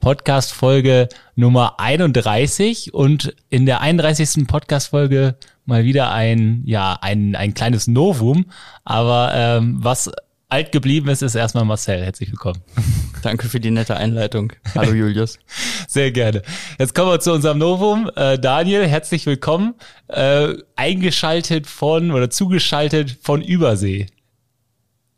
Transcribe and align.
Podcast-Folge 0.00 1.08
Nummer 1.34 1.78
31 1.78 2.94
und 2.94 3.34
in 3.48 3.66
der 3.66 3.80
31. 3.80 4.46
Podcast-Folge 4.46 5.36
mal 5.64 5.84
wieder 5.84 6.12
ein, 6.12 6.62
ja, 6.64 6.98
ein, 7.00 7.34
ein 7.34 7.54
kleines 7.54 7.86
Novum. 7.86 8.46
Aber 8.84 9.32
ähm, 9.34 9.78
was 9.80 10.10
alt 10.48 10.72
geblieben 10.72 11.08
ist, 11.08 11.22
ist 11.22 11.34
erstmal 11.34 11.64
Marcel. 11.64 12.02
Herzlich 12.04 12.30
willkommen. 12.30 12.62
Danke 13.22 13.48
für 13.48 13.60
die 13.60 13.70
nette 13.70 13.96
Einleitung. 13.96 14.52
Hallo 14.74 14.92
Julius. 14.92 15.38
Sehr 15.88 16.12
gerne. 16.12 16.42
Jetzt 16.78 16.94
kommen 16.94 17.10
wir 17.10 17.20
zu 17.20 17.32
unserem 17.32 17.58
Novum. 17.58 18.10
Äh, 18.14 18.38
Daniel, 18.38 18.86
herzlich 18.86 19.26
willkommen. 19.26 19.74
Äh, 20.08 20.54
eingeschaltet 20.76 21.66
von 21.66 22.12
oder 22.12 22.30
zugeschaltet 22.30 23.18
von 23.22 23.42
Übersee. 23.42 24.06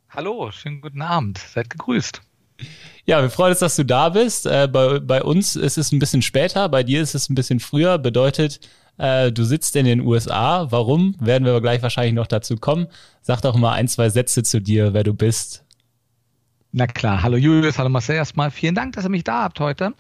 Hallo, 0.08 0.50
schönen 0.50 0.80
guten 0.80 1.02
Abend. 1.02 1.38
Seid 1.38 1.70
gegrüßt. 1.70 2.22
Ja, 3.08 3.22
wir 3.22 3.30
freuen 3.30 3.52
uns, 3.52 3.60
dass 3.60 3.74
du 3.74 3.86
da 3.86 4.10
bist. 4.10 4.44
Äh, 4.44 4.68
bei, 4.70 5.00
bei 5.00 5.22
uns 5.22 5.56
ist 5.56 5.78
es 5.78 5.92
ein 5.92 5.98
bisschen 5.98 6.20
später, 6.20 6.68
bei 6.68 6.82
dir 6.82 7.00
ist 7.00 7.14
es 7.14 7.30
ein 7.30 7.34
bisschen 7.34 7.58
früher. 7.58 7.96
Bedeutet, 7.96 8.60
äh, 8.98 9.32
du 9.32 9.44
sitzt 9.44 9.76
in 9.76 9.86
den 9.86 10.00
USA. 10.02 10.70
Warum? 10.70 11.14
Werden 11.18 11.44
wir 11.46 11.52
aber 11.52 11.62
gleich 11.62 11.82
wahrscheinlich 11.82 12.12
noch 12.12 12.26
dazu 12.26 12.56
kommen. 12.56 12.86
Sag 13.22 13.40
doch 13.40 13.56
mal 13.56 13.72
ein, 13.72 13.88
zwei 13.88 14.10
Sätze 14.10 14.42
zu 14.42 14.60
dir, 14.60 14.92
wer 14.92 15.04
du 15.04 15.14
bist. 15.14 15.64
Na 16.72 16.86
klar, 16.86 17.22
hallo 17.22 17.38
Julius, 17.38 17.78
hallo 17.78 17.88
Marcel 17.88 18.16
erstmal. 18.16 18.50
Vielen 18.50 18.74
Dank, 18.74 18.92
dass 18.92 19.06
ihr 19.06 19.10
mich 19.10 19.24
da 19.24 19.44
habt 19.44 19.58
heute. 19.58 19.94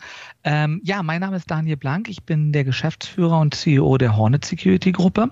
Ähm, 0.44 0.82
ja, 0.84 1.02
mein 1.02 1.22
Name 1.22 1.36
ist 1.36 1.50
Daniel 1.50 1.78
Blank. 1.78 2.10
Ich 2.10 2.24
bin 2.24 2.52
der 2.52 2.64
Geschäftsführer 2.64 3.40
und 3.40 3.54
CEO 3.54 3.96
der 3.96 4.18
Hornet 4.18 4.44
Security 4.44 4.92
Gruppe. 4.92 5.30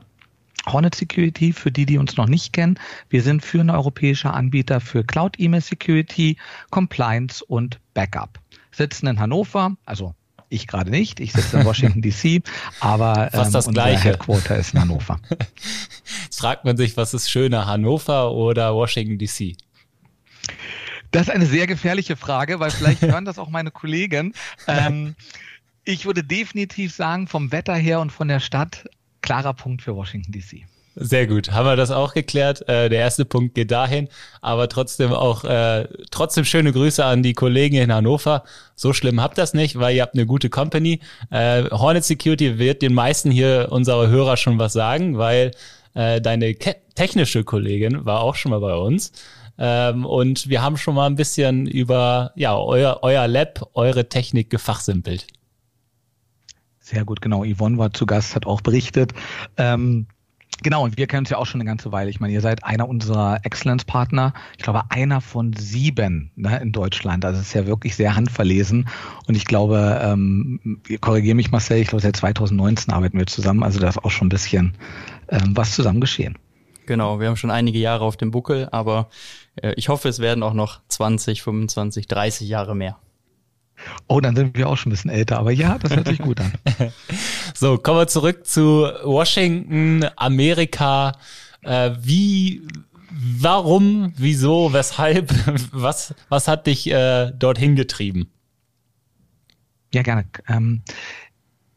Hornet 0.66 0.94
Security, 0.94 1.52
für 1.52 1.70
die, 1.70 1.86
die 1.86 1.98
uns 1.98 2.16
noch 2.16 2.26
nicht 2.26 2.52
kennen, 2.52 2.78
wir 3.08 3.22
sind 3.22 3.44
führende 3.44 3.74
europäischer 3.74 4.34
Anbieter 4.34 4.80
für 4.80 5.04
Cloud 5.04 5.36
E-Mail 5.38 5.60
Security, 5.60 6.36
Compliance 6.70 7.44
und 7.44 7.78
Backup. 7.94 8.40
Sitzen 8.72 9.06
in 9.06 9.20
Hannover, 9.20 9.76
also 9.84 10.14
ich 10.48 10.66
gerade 10.66 10.90
nicht, 10.90 11.20
ich 11.20 11.32
sitze 11.32 11.58
in 11.58 11.64
Washington 11.66 12.02
DC, 12.02 12.42
aber 12.80 13.30
ähm, 13.32 13.52
das 13.52 13.66
unser 13.66 13.72
Gleiche. 13.72 14.10
Headquarter 14.10 14.56
ist 14.56 14.74
in 14.74 14.80
Hannover. 14.80 15.20
Jetzt 16.24 16.38
fragt 16.38 16.64
man 16.64 16.76
sich, 16.76 16.96
was 16.96 17.14
ist 17.14 17.30
schöner, 17.30 17.66
Hannover 17.66 18.32
oder 18.32 18.74
Washington 18.74 19.18
DC? 19.18 19.56
Das 21.10 21.22
ist 21.22 21.30
eine 21.30 21.46
sehr 21.46 21.66
gefährliche 21.66 22.16
Frage, 22.16 22.60
weil 22.60 22.70
vielleicht 22.70 23.02
hören 23.02 23.24
das 23.24 23.38
auch 23.38 23.48
meine 23.48 23.70
Kollegen. 23.70 24.34
Ähm, 24.68 25.14
ich 25.84 26.06
würde 26.06 26.24
definitiv 26.24 26.92
sagen, 26.92 27.28
vom 27.28 27.52
Wetter 27.52 27.76
her 27.76 28.00
und 28.00 28.10
von 28.10 28.26
der 28.26 28.40
Stadt 28.40 28.88
klarer 29.26 29.52
Punkt 29.54 29.82
für 29.82 29.94
Washington 29.94 30.32
DC. 30.32 30.64
Sehr 30.98 31.26
gut, 31.26 31.52
haben 31.52 31.66
wir 31.66 31.76
das 31.76 31.90
auch 31.90 32.14
geklärt. 32.14 32.66
Äh, 32.70 32.88
der 32.88 33.00
erste 33.00 33.26
Punkt 33.26 33.54
geht 33.54 33.70
dahin, 33.70 34.08
aber 34.40 34.66
trotzdem 34.66 35.12
auch 35.12 35.44
äh, 35.44 35.86
trotzdem 36.10 36.46
schöne 36.46 36.72
Grüße 36.72 37.04
an 37.04 37.22
die 37.22 37.34
Kollegen 37.34 37.76
in 37.76 37.92
Hannover. 37.92 38.44
So 38.76 38.94
schlimm 38.94 39.20
habt 39.20 39.36
das 39.36 39.52
nicht, 39.52 39.78
weil 39.78 39.94
ihr 39.94 40.00
habt 40.00 40.14
eine 40.14 40.24
gute 40.24 40.48
Company. 40.48 41.00
Äh, 41.30 41.64
Hornet 41.64 42.04
Security 42.04 42.58
wird 42.58 42.80
den 42.80 42.94
meisten 42.94 43.30
hier 43.30 43.68
unserer 43.70 44.08
Hörer 44.08 44.38
schon 44.38 44.58
was 44.58 44.72
sagen, 44.72 45.18
weil 45.18 45.50
äh, 45.92 46.22
deine 46.22 46.54
technische 46.94 47.44
Kollegin 47.44 48.06
war 48.06 48.20
auch 48.22 48.36
schon 48.36 48.52
mal 48.52 48.60
bei 48.60 48.74
uns. 48.74 49.12
Ähm, 49.58 50.06
und 50.06 50.48
wir 50.48 50.62
haben 50.62 50.78
schon 50.78 50.94
mal 50.94 51.06
ein 51.06 51.16
bisschen 51.16 51.66
über 51.66 52.32
ja 52.36 52.56
euer, 52.56 53.00
euer 53.02 53.28
Lab, 53.28 53.68
eure 53.74 54.08
Technik 54.08 54.48
gefachsimpelt. 54.48 55.26
Sehr 56.86 57.04
gut, 57.04 57.20
genau. 57.20 57.44
Yvonne 57.44 57.78
war 57.78 57.92
zu 57.92 58.06
Gast, 58.06 58.36
hat 58.36 58.46
auch 58.46 58.60
berichtet. 58.60 59.12
Ähm, 59.56 60.06
Genau, 60.62 60.84
und 60.84 60.96
wir 60.96 61.06
kennen 61.06 61.20
uns 61.20 61.28
ja 61.28 61.36
auch 61.36 61.44
schon 61.44 61.60
eine 61.60 61.68
ganze 61.68 61.92
Weile. 61.92 62.08
Ich 62.08 62.18
meine, 62.18 62.32
ihr 62.32 62.40
seid 62.40 62.64
einer 62.64 62.88
unserer 62.88 63.40
Excellence-Partner. 63.42 64.32
Ich 64.56 64.62
glaube, 64.62 64.84
einer 64.88 65.20
von 65.20 65.52
sieben 65.52 66.30
ne, 66.34 66.58
in 66.62 66.72
Deutschland. 66.72 67.26
Also 67.26 67.40
es 67.40 67.48
ist 67.48 67.52
ja 67.54 67.66
wirklich 67.66 67.94
sehr 67.94 68.16
handverlesen. 68.16 68.88
Und 69.26 69.34
ich 69.34 69.44
glaube, 69.44 70.00
ähm, 70.02 70.80
korrigiere 71.02 71.34
mich 71.34 71.50
Marcel, 71.50 71.78
ich 71.78 71.88
glaube, 71.88 72.00
seit 72.00 72.16
2019 72.16 72.94
arbeiten 72.94 73.18
wir 73.18 73.26
zusammen. 73.26 73.64
Also 73.64 73.80
da 73.80 73.88
ist 73.88 74.02
auch 74.02 74.10
schon 74.10 74.28
ein 74.28 74.30
bisschen 74.30 74.78
ähm, 75.28 75.54
was 75.54 75.74
zusammen 75.74 76.00
geschehen. 76.00 76.38
Genau, 76.86 77.20
wir 77.20 77.28
haben 77.28 77.36
schon 77.36 77.50
einige 77.50 77.78
Jahre 77.78 78.04
auf 78.04 78.16
dem 78.16 78.30
Buckel, 78.30 78.68
aber 78.70 79.10
äh, 79.56 79.74
ich 79.76 79.90
hoffe, 79.90 80.08
es 80.08 80.20
werden 80.20 80.42
auch 80.42 80.54
noch 80.54 80.80
20, 80.88 81.42
25, 81.42 82.06
30 82.06 82.48
Jahre 82.48 82.74
mehr. 82.74 82.96
Oh, 84.06 84.20
dann 84.20 84.36
sind 84.36 84.56
wir 84.56 84.68
auch 84.68 84.76
schon 84.76 84.90
ein 84.90 84.94
bisschen 84.94 85.10
älter, 85.10 85.38
aber 85.38 85.52
ja, 85.52 85.78
das 85.78 85.94
hört 85.94 86.08
sich 86.08 86.18
gut 86.18 86.40
an. 86.40 86.52
so, 87.54 87.78
kommen 87.78 87.98
wir 87.98 88.08
zurück 88.08 88.46
zu 88.46 88.88
Washington, 89.04 90.06
Amerika. 90.16 91.12
Äh, 91.62 91.92
wie, 92.00 92.62
warum, 93.10 94.12
wieso, 94.16 94.72
weshalb, 94.72 95.32
was, 95.72 96.14
was 96.28 96.48
hat 96.48 96.66
dich 96.66 96.90
äh, 96.90 97.32
dorthin 97.32 97.76
getrieben? 97.76 98.30
Ja, 99.92 100.02
gerne. 100.02 100.24
Ähm, 100.48 100.82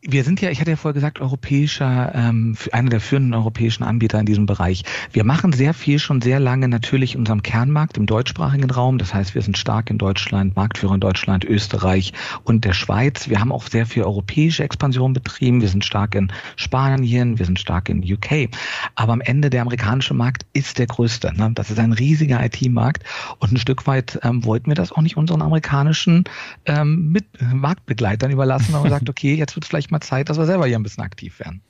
wir 0.02 0.24
sind 0.24 0.40
ja, 0.40 0.50
ich 0.50 0.62
hatte 0.62 0.72
ja 0.72 0.78
vorher 0.78 0.94
gesagt, 0.94 1.20
europäischer, 1.20 2.14
ähm, 2.16 2.56
einer 2.72 2.90
der 2.90 3.02
führenden 3.02 3.34
europäischen 3.34 3.84
Anbieter 3.84 4.18
in 4.18 4.26
diesem 4.26 4.46
Bereich. 4.46 4.84
Wir 5.12 5.26
machen 5.26 5.52
sehr 5.52 5.74
viel 5.74 6.00
schon 6.00 6.22
sehr 6.22 6.40
lange 6.40 6.70
natürlich 6.70 7.16
in 7.16 7.22
unserem 7.22 7.44
Kernmarkt 7.44 7.98
im 7.98 8.06
deutschsprachigen 8.06 8.72
Raum. 8.72 8.98
Das 8.98 9.14
heißt, 9.14 9.36
wir 9.36 9.42
sind 9.42 9.58
stark 9.58 9.90
in 9.90 9.98
Deutschland, 9.98 10.56
Marktführer 10.56 10.94
in 10.94 11.02
Deutschland, 11.02 11.44
Österreich 11.44 12.14
und 12.46 12.64
der 12.64 12.72
Schweiz. 12.72 13.28
Wir 13.28 13.42
haben 13.42 13.52
auch 13.52 13.68
sehr 13.68 13.86
viel 13.86 14.04
europäische 14.04 14.64
Expansion 14.64 15.12
betrieben. 15.12 15.60
Wir 15.60 15.68
sind 15.68 15.84
stark 15.84 16.16
in 16.16 16.32
Spanien, 16.56 17.38
wir 17.38 17.46
sind 17.46 17.60
stark 17.60 17.90
in 17.90 18.02
UK. 18.02 18.50
Aber 18.96 19.12
am 19.12 19.22
Ende 19.22 19.50
der 19.50 19.64
amerikanische 19.64 20.14
Markt 20.14 20.46
ist 20.54 20.80
der 20.80 20.88
größte. 20.88 21.34
Ne? 21.36 21.52
Das 21.56 21.72
ist 21.72 21.80
ein 21.80 21.92
riesiger 21.92 22.42
IT-Markt 22.46 23.04
und 23.40 23.52
ein 23.52 23.58
Stück 23.58 23.86
weit 23.86 24.18
ähm, 24.24 24.46
wollten 24.46 24.68
wir 24.68 24.76
das 24.76 24.94
auch 24.94 25.02
nicht 25.02 25.18
unseren 25.18 25.42
amerikanischen 25.42 26.24
ähm, 26.66 27.12
mit 27.12 27.26
Marktbegleitern 27.54 28.32
überlassen, 28.32 28.74
aber 28.76 28.86
gesagt, 28.86 29.10
okay, 29.10 29.36
jetzt 29.36 29.58
wird 29.58 29.66
es 29.66 29.70
vielleicht 29.70 29.89
mal 29.92 30.02
Zeit, 30.02 30.30
dass 30.30 30.38
wir 30.38 30.46
selber 30.46 30.68
hier 30.68 30.78
ein 30.78 30.84
bisschen 30.84 31.04
aktiv 31.04 31.40
werden. 31.40 31.62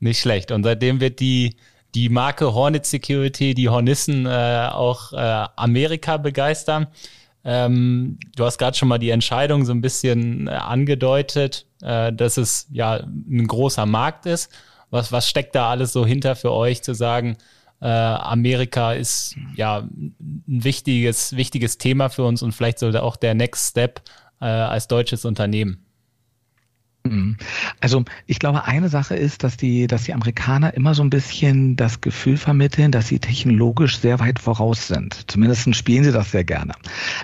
Nicht 0.00 0.20
schlecht. 0.20 0.50
Und 0.50 0.64
seitdem 0.64 1.00
wird 1.00 1.20
die, 1.20 1.56
die 1.94 2.08
Marke 2.08 2.52
Hornet 2.52 2.84
Security, 2.86 3.54
die 3.54 3.68
Hornissen 3.68 4.26
äh, 4.26 4.68
auch 4.70 5.12
äh, 5.12 5.16
Amerika 5.56 6.18
begeistern. 6.18 6.86
Ähm, 7.44 8.18
du 8.34 8.44
hast 8.44 8.58
gerade 8.58 8.76
schon 8.76 8.88
mal 8.88 8.98
die 8.98 9.10
Entscheidung 9.10 9.64
so 9.64 9.72
ein 9.72 9.80
bisschen 9.80 10.48
äh, 10.48 10.50
angedeutet, 10.50 11.66
äh, 11.80 12.12
dass 12.12 12.36
es 12.36 12.66
ja 12.70 12.96
ein 12.96 13.46
großer 13.46 13.86
Markt 13.86 14.26
ist. 14.26 14.52
Was, 14.90 15.12
was 15.12 15.28
steckt 15.28 15.54
da 15.54 15.70
alles 15.70 15.92
so 15.92 16.04
hinter 16.04 16.36
für 16.36 16.52
euch 16.52 16.82
zu 16.82 16.94
sagen, 16.94 17.36
äh, 17.80 17.86
Amerika 17.86 18.92
ist 18.92 19.36
ja 19.54 19.78
ein 19.78 20.14
wichtiges, 20.46 21.36
wichtiges 21.36 21.78
Thema 21.78 22.08
für 22.08 22.24
uns 22.24 22.42
und 22.42 22.52
vielleicht 22.52 22.78
sollte 22.78 23.02
auch 23.02 23.16
der 23.16 23.34
Next 23.34 23.70
Step 23.70 24.02
äh, 24.40 24.46
als 24.46 24.88
deutsches 24.88 25.24
Unternehmen? 25.24 25.85
Mhm. 27.10 27.36
Also 27.80 28.04
ich 28.26 28.38
glaube, 28.38 28.64
eine 28.64 28.88
Sache 28.88 29.16
ist, 29.16 29.44
dass 29.44 29.56
die, 29.56 29.86
dass 29.86 30.04
die 30.04 30.14
Amerikaner 30.14 30.74
immer 30.74 30.94
so 30.94 31.02
ein 31.02 31.10
bisschen 31.10 31.76
das 31.76 32.00
Gefühl 32.00 32.36
vermitteln, 32.36 32.92
dass 32.92 33.08
sie 33.08 33.18
technologisch 33.18 33.98
sehr 33.98 34.20
weit 34.20 34.38
voraus 34.38 34.88
sind. 34.88 35.30
Zumindest 35.30 35.74
spielen 35.74 36.04
sie 36.04 36.12
das 36.12 36.30
sehr 36.30 36.44
gerne. 36.44 36.74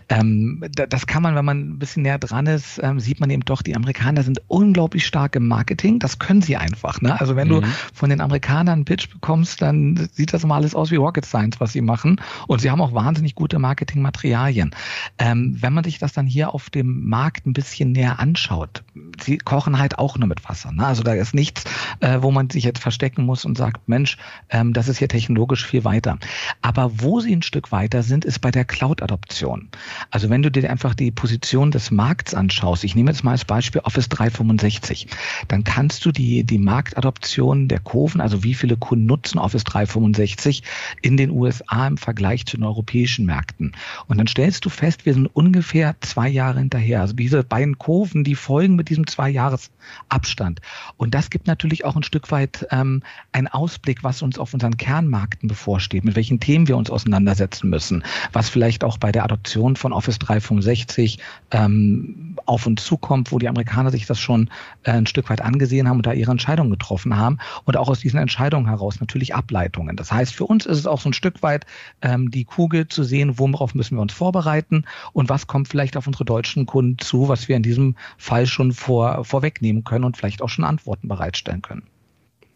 Ähm, 0.09 0.65
das 0.89 1.07
kann 1.07 1.23
man, 1.23 1.35
wenn 1.35 1.45
man 1.45 1.61
ein 1.61 1.79
bisschen 1.79 2.03
näher 2.03 2.19
dran 2.19 2.47
ist, 2.47 2.81
ähm, 2.83 3.01
sieht 3.01 3.21
man 3.21 3.31
eben 3.31 3.45
doch, 3.45 3.63
die 3.63 3.77
Amerikaner 3.77 4.23
sind 4.23 4.41
unglaublich 4.49 5.07
stark 5.07 5.37
im 5.37 5.49
Marketing. 5.49 5.99
Das 5.99 6.19
können 6.19 6.43
sie 6.43 6.57
einfach. 6.57 7.01
Ne? 7.01 7.19
Also 7.21 7.37
wenn 7.37 7.49
mhm. 7.49 7.63
du 7.63 7.67
von 7.93 8.11
den 8.11 8.21
Amerikanern 8.21 8.75
einen 8.75 8.85
Pitch 8.85 9.11
bekommst, 9.11 9.63
dann 9.63 10.09
sieht 10.13 10.33
das 10.33 10.45
mal 10.45 10.57
alles 10.57 10.75
aus 10.75 10.91
wie 10.91 10.97
Rocket 10.97 11.25
Science, 11.25 11.61
was 11.61 11.73
sie 11.73 11.81
machen. 11.81 12.21
Und 12.47 12.61
sie 12.61 12.71
haben 12.71 12.81
auch 12.81 12.95
wahnsinnig 12.95 13.35
gute 13.35 13.59
Marketingmaterialien. 13.59 14.75
Ähm, 15.19 15.57
wenn 15.61 15.73
man 15.73 15.85
sich 15.85 15.99
das 15.99 16.13
dann 16.13 16.27
hier 16.27 16.55
auf 16.55 16.71
dem 16.71 17.09
Markt 17.09 17.47
ein 17.47 17.53
bisschen 17.53 17.93
näher 17.93 18.19
anschaut, 18.19 18.83
sie 19.23 19.39
kochen 19.39 19.72
kochen 19.73 19.79
halt 19.79 19.99
auch 19.99 20.19
nur 20.19 20.29
mit 20.29 20.49
Wasser. 20.49 20.73
Ne? 20.73 20.87
Also 20.87 21.03
da 21.03 21.15
ist 21.15 21.35
nichts, 21.35 21.65
äh, 22.01 22.19
wo 22.21 22.31
man 22.31 22.51
sich 22.51 22.65
jetzt 22.65 22.81
verstecken 22.81 23.25
muss 23.25 23.45
und 23.45 23.57
sagt, 23.57 23.89
Mensch, 23.89 24.19
ähm, 24.51 24.73
das 24.73 24.89
ist 24.89 24.99
hier 24.99 25.09
technologisch 25.09 25.67
viel 25.67 25.85
weiter. 25.85 26.19
Aber 26.61 27.01
wo 27.01 27.21
sie 27.21 27.35
ein 27.35 27.43
Stück 27.43 27.73
weiter 27.73 28.03
sind, 28.03 28.25
ist 28.25 28.41
bei 28.41 28.51
der 28.51 28.65
Cloud-Adoption. 28.65 29.69
Also 30.11 30.31
wenn 30.31 30.43
du 30.43 30.51
dir 30.51 30.71
einfach 30.71 30.95
die 30.95 31.11
Position 31.11 31.71
des 31.71 31.91
Markts 31.91 32.35
anschaust, 32.35 32.85
ich 32.85 32.95
nehme 32.95 33.11
jetzt 33.11 33.25
mal 33.25 33.33
als 33.33 33.45
Beispiel 33.45 33.81
Office 33.85 34.09
365, 34.09 35.07
dann 35.49 35.65
kannst 35.65 36.05
du 36.05 36.13
die, 36.13 36.45
die 36.45 36.59
Marktadoption 36.59 37.69
der 37.69 37.81
Kurven, 37.81 38.21
also 38.21 38.45
wie 38.45 38.55
viele 38.55 38.77
Kunden 38.77 39.07
nutzen 39.07 39.39
Office 39.39 39.65
365 39.65 40.63
in 41.01 41.17
den 41.17 41.31
USA 41.31 41.87
im 41.87 41.97
Vergleich 41.97 42.47
zu 42.47 42.57
den 42.57 42.65
europäischen 42.65 43.27
Märkten. 43.27 43.73
Und 44.07 44.19
dann 44.19 44.27
stellst 44.27 44.65
du 44.65 44.69
fest, 44.69 45.07
wir 45.07 45.15
sind 45.15 45.27
ungefähr 45.27 45.97
zwei 46.01 46.29
Jahre 46.29 46.59
hinterher. 46.59 47.01
Also 47.01 47.15
diese 47.15 47.43
beiden 47.43 47.79
Kurven, 47.79 48.25
die 48.25 48.35
folgen 48.35 48.77
mit 48.77 48.89
diesem 48.89 49.07
zwei 49.07 49.31
Jahres 49.31 49.62
Abstand. 50.09 50.61
Und 50.97 51.15
das 51.15 51.31
gibt 51.31 51.47
natürlich 51.47 51.85
auch 51.85 51.97
ein 51.97 52.03
Stück 52.03 52.31
weit 52.31 52.67
ähm, 52.71 53.03
einen 53.33 53.49
Ausblick, 53.49 54.03
was 54.03 54.23
uns 54.23 54.39
auf 54.39 54.55
unseren 54.55 54.77
Kernmärkten 54.77 55.49
bevorsteht, 55.49 56.05
mit 56.05 56.17
welchen 56.17 56.41
Themen 56.41 56.69
wir 56.69 56.77
uns 56.77 56.91
auseinandersetzen 56.91 57.69
müssen, 57.69 58.05
was 58.33 58.49
vielleicht 58.49 58.85
auch 58.85 58.99
bei 58.99 59.13
der 59.13 59.25
Adoption 59.25 59.77
von 59.77 59.93
Office 59.93 60.19
365 60.19 61.19
ähm, 61.51 62.37
auf 62.47 62.67
uns 62.67 62.85
zukommt, 62.85 63.33
wo 63.33 63.39
die 63.39 63.49
Amerikaner 63.49 63.91
sich 63.91 64.07
das 64.07 64.19
schon 64.19 64.51
äh, 64.85 64.93
ein 64.93 65.07
Stück 65.07 65.31
weit 65.31 65.43
angesehen 65.43 65.89
haben 65.89 65.99
und 65.99 66.07
da 66.07 66.13
ihre 66.13 66.31
Entscheidungen 66.31 66.71
getroffen 66.71 67.17
haben 67.17 67.39
und 67.65 67.77
auch 67.77 67.89
aus 67.89 68.01
diesen 68.01 68.19
Entscheidungen 68.19 68.69
heraus 68.69 69.01
natürlich 69.01 69.35
Ableitungen. 69.35 69.97
Das 69.97 70.13
heißt, 70.13 70.35
für 70.35 70.45
uns 70.45 70.67
ist 70.67 70.79
es 70.79 70.87
auch 70.87 71.01
so 71.01 71.09
ein 71.09 71.15
Stück 71.15 71.43
weit 71.43 71.67
ähm, 72.01 72.31
die 72.31 72.45
Kugel 72.45 72.89
zu 72.89 73.05
sehen, 73.05 73.39
worauf 73.39 73.75
müssen 73.75 73.97
wir 73.97 74.03
uns 74.03 74.13
vorbereiten 74.13 74.85
und 75.13 75.29
was 75.29 75.47
kommt 75.47 75.69
vielleicht 75.69 75.97
auf 75.97 76.07
unsere 76.07 76.25
deutschen 76.25 76.67
Kunden 76.67 76.99
zu, 76.99 77.29
was 77.29 77.49
wir 77.49 77.57
in 77.57 77.63
diesem 77.63 77.97
Fall 78.19 78.47
schon 78.47 78.73
vor, 78.73 79.25
vorwegnehmen 79.53 79.85
können 79.85 80.05
und 80.05 80.17
vielleicht 80.17 80.43
auch 80.43 80.49
schon 80.49 80.65
Antworten 80.65 81.09
bereitstellen 81.09 81.63
können. 81.63 81.85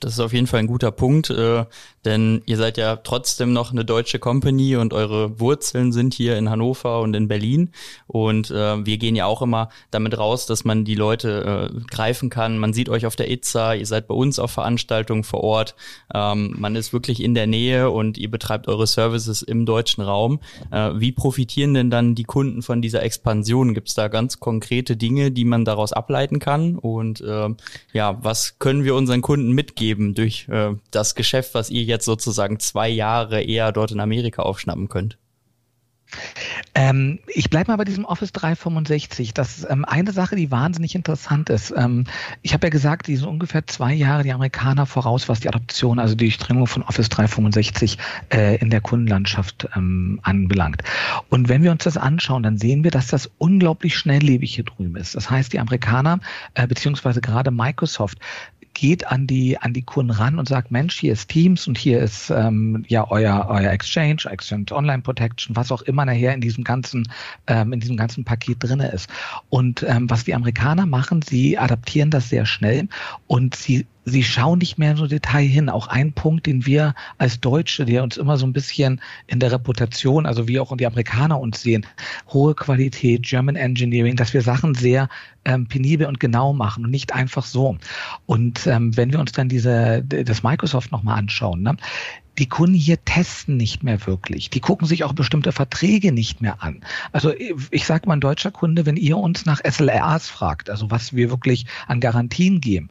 Das 0.00 0.12
ist 0.12 0.20
auf 0.20 0.32
jeden 0.32 0.46
Fall 0.46 0.60
ein 0.60 0.66
guter 0.66 0.90
Punkt, 0.90 1.30
äh, 1.30 1.64
denn 2.06 2.42
ihr 2.46 2.56
seid 2.56 2.78
ja 2.78 2.96
trotzdem 2.96 3.52
noch 3.52 3.72
eine 3.72 3.84
deutsche 3.84 4.18
Company 4.18 4.76
und 4.76 4.92
eure 4.92 5.40
Wurzeln 5.40 5.92
sind 5.92 6.14
hier 6.14 6.38
in 6.38 6.48
Hannover 6.48 7.00
und 7.00 7.14
in 7.14 7.28
Berlin. 7.28 7.70
Und 8.06 8.50
äh, 8.50 8.86
wir 8.86 8.98
gehen 8.98 9.16
ja 9.16 9.26
auch 9.26 9.42
immer 9.42 9.68
damit 9.90 10.16
raus, 10.16 10.46
dass 10.46 10.64
man 10.64 10.84
die 10.84 10.94
Leute 10.94 11.72
äh, 11.74 11.80
greifen 11.90 12.30
kann. 12.30 12.58
Man 12.58 12.72
sieht 12.72 12.88
euch 12.88 13.06
auf 13.06 13.16
der 13.16 13.30
ITSA, 13.30 13.74
ihr 13.74 13.86
seid 13.86 14.06
bei 14.06 14.14
uns 14.14 14.38
auf 14.38 14.52
Veranstaltungen 14.52 15.24
vor 15.24 15.42
Ort. 15.42 15.74
Ähm, 16.14 16.54
man 16.58 16.76
ist 16.76 16.92
wirklich 16.92 17.22
in 17.22 17.34
der 17.34 17.46
Nähe 17.46 17.90
und 17.90 18.16
ihr 18.16 18.30
betreibt 18.30 18.68
eure 18.68 18.86
Services 18.86 19.42
im 19.42 19.66
deutschen 19.66 20.02
Raum. 20.02 20.40
Äh, 20.70 20.92
wie 20.94 21.12
profitieren 21.12 21.74
denn 21.74 21.90
dann 21.90 22.14
die 22.14 22.24
Kunden 22.24 22.62
von 22.62 22.80
dieser 22.80 23.02
Expansion? 23.02 23.74
Gibt 23.74 23.88
es 23.88 23.94
da 23.94 24.08
ganz 24.08 24.40
konkrete 24.40 24.96
Dinge, 24.96 25.32
die 25.32 25.44
man 25.44 25.64
daraus 25.64 25.92
ableiten 25.92 26.38
kann? 26.38 26.76
Und 26.76 27.20
äh, 27.20 27.48
ja, 27.92 28.18
was 28.22 28.58
können 28.58 28.84
wir 28.84 28.94
unseren 28.94 29.20
Kunden 29.20 29.50
mitgeben? 29.50 29.96
geben 29.96 30.14
durch 30.14 30.48
äh, 30.48 30.74
das 30.90 31.14
Geschäft, 31.14 31.54
was 31.54 31.70
ihr 31.70 31.82
jetzt 31.82 31.95
sozusagen 32.04 32.58
zwei 32.60 32.88
Jahre 32.88 33.42
eher 33.42 33.72
dort 33.72 33.92
in 33.92 34.00
Amerika 34.00 34.42
aufschnappen 34.42 34.88
könnt? 34.88 35.18
Ähm, 36.74 37.18
ich 37.26 37.50
bleibe 37.50 37.70
mal 37.70 37.76
bei 37.76 37.84
diesem 37.84 38.04
Office 38.04 38.32
365. 38.32 39.34
Das 39.34 39.58
ist 39.58 39.66
ähm, 39.68 39.84
eine 39.84 40.12
Sache, 40.12 40.36
die 40.36 40.50
wahnsinnig 40.50 40.94
interessant 40.94 41.48
ist. 41.50 41.72
Ähm, 41.76 42.04
ich 42.42 42.52
habe 42.52 42.66
ja 42.66 42.70
gesagt, 42.70 43.06
die 43.06 43.16
sind 43.16 43.28
ungefähr 43.28 43.66
zwei 43.66 43.92
Jahre 43.94 44.22
die 44.22 44.32
Amerikaner 44.32 44.86
voraus, 44.86 45.28
was 45.28 45.40
die 45.40 45.48
Adoption, 45.48 45.98
also 45.98 46.14
die 46.14 46.26
Durchdringung 46.26 46.66
von 46.66 46.82
Office 46.82 47.08
365 47.08 47.98
äh, 48.32 48.56
in 48.58 48.70
der 48.70 48.80
Kundenlandschaft 48.80 49.68
ähm, 49.74 50.20
anbelangt. 50.22 50.82
Und 51.30 51.48
wenn 51.48 51.62
wir 51.62 51.72
uns 51.72 51.84
das 51.84 51.96
anschauen, 51.96 52.42
dann 52.42 52.58
sehen 52.58 52.84
wir, 52.84 52.90
dass 52.90 53.08
das 53.08 53.30
unglaublich 53.38 53.96
schnelllebig 53.96 54.54
hier 54.54 54.64
drüben 54.64 54.96
ist. 54.96 55.14
Das 55.14 55.30
heißt, 55.30 55.52
die 55.52 55.60
Amerikaner, 55.60 56.20
äh, 56.54 56.66
beziehungsweise 56.66 57.20
gerade 57.20 57.50
Microsoft, 57.50 58.18
geht 58.76 59.06
an 59.06 59.26
die 59.26 59.56
an 59.56 59.72
die 59.72 59.80
Kunden 59.80 60.10
ran 60.10 60.38
und 60.38 60.46
sagt, 60.46 60.70
Mensch, 60.70 61.00
hier 61.00 61.14
ist 61.14 61.30
Teams 61.30 61.66
und 61.66 61.78
hier 61.78 61.98
ist 61.98 62.28
ähm, 62.28 62.84
ja 62.88 63.10
euer 63.10 63.46
euer 63.48 63.70
Exchange, 63.70 64.24
Exchange 64.26 64.66
Online 64.70 65.02
Protection, 65.02 65.56
was 65.56 65.72
auch 65.72 65.80
immer 65.80 66.04
nachher 66.04 66.34
in 66.34 66.42
diesem 66.42 66.62
ganzen 66.62 67.08
ähm, 67.46 67.72
in 67.72 67.80
diesem 67.80 67.96
ganzen 67.96 68.24
Paket 68.24 68.58
drinne 68.60 68.88
ist. 68.88 69.08
Und 69.48 69.82
ähm, 69.82 70.10
was 70.10 70.24
die 70.24 70.34
Amerikaner 70.34 70.84
machen, 70.84 71.22
sie 71.22 71.56
adaptieren 71.56 72.10
das 72.10 72.28
sehr 72.28 72.44
schnell 72.44 72.88
und 73.26 73.56
sie 73.56 73.86
sie 74.06 74.22
schauen 74.22 74.60
nicht 74.60 74.78
mehr 74.78 74.96
so 74.96 75.06
Detail 75.06 75.44
hin. 75.44 75.68
Auch 75.68 75.88
ein 75.88 76.12
Punkt, 76.12 76.46
den 76.46 76.64
wir 76.64 76.94
als 77.18 77.40
Deutsche, 77.40 77.84
der 77.84 78.02
uns 78.02 78.16
immer 78.16 78.38
so 78.38 78.46
ein 78.46 78.52
bisschen 78.52 79.00
in 79.26 79.40
der 79.40 79.52
Reputation, 79.52 80.26
also 80.26 80.48
wie 80.48 80.60
auch 80.60 80.74
die 80.76 80.86
Amerikaner 80.86 81.38
uns 81.40 81.60
sehen, 81.60 81.84
hohe 82.32 82.54
Qualität, 82.54 83.24
German 83.24 83.56
Engineering, 83.56 84.16
dass 84.16 84.32
wir 84.32 84.42
Sachen 84.42 84.74
sehr 84.74 85.08
ähm, 85.44 85.66
penibel 85.66 86.06
und 86.06 86.20
genau 86.20 86.52
machen 86.52 86.84
und 86.84 86.90
nicht 86.90 87.14
einfach 87.14 87.44
so. 87.44 87.76
Und 88.26 88.66
ähm, 88.66 88.96
wenn 88.96 89.12
wir 89.12 89.18
uns 89.18 89.32
dann 89.32 89.48
diese 89.48 90.02
das 90.02 90.42
Microsoft 90.42 90.92
nochmal 90.92 91.18
anschauen, 91.18 91.62
ne, 91.62 91.76
die 92.38 92.48
Kunden 92.48 92.74
hier 92.74 93.02
testen 93.04 93.56
nicht 93.56 93.82
mehr 93.82 94.06
wirklich. 94.06 94.50
Die 94.50 94.60
gucken 94.60 94.86
sich 94.86 95.04
auch 95.04 95.14
bestimmte 95.14 95.52
Verträge 95.52 96.12
nicht 96.12 96.42
mehr 96.42 96.62
an. 96.62 96.82
Also 97.12 97.32
ich 97.70 97.86
sage 97.86 98.06
mal, 98.06 98.14
ein 98.14 98.20
deutscher 98.20 98.50
Kunde, 98.50 98.86
wenn 98.86 98.96
ihr 98.96 99.16
uns 99.16 99.46
nach 99.46 99.60
SLRs 99.64 100.28
fragt, 100.28 100.68
also 100.68 100.90
was 100.90 101.14
wir 101.14 101.30
wirklich 101.30 101.66
an 101.86 102.00
Garantien 102.00 102.60
geben, 102.60 102.90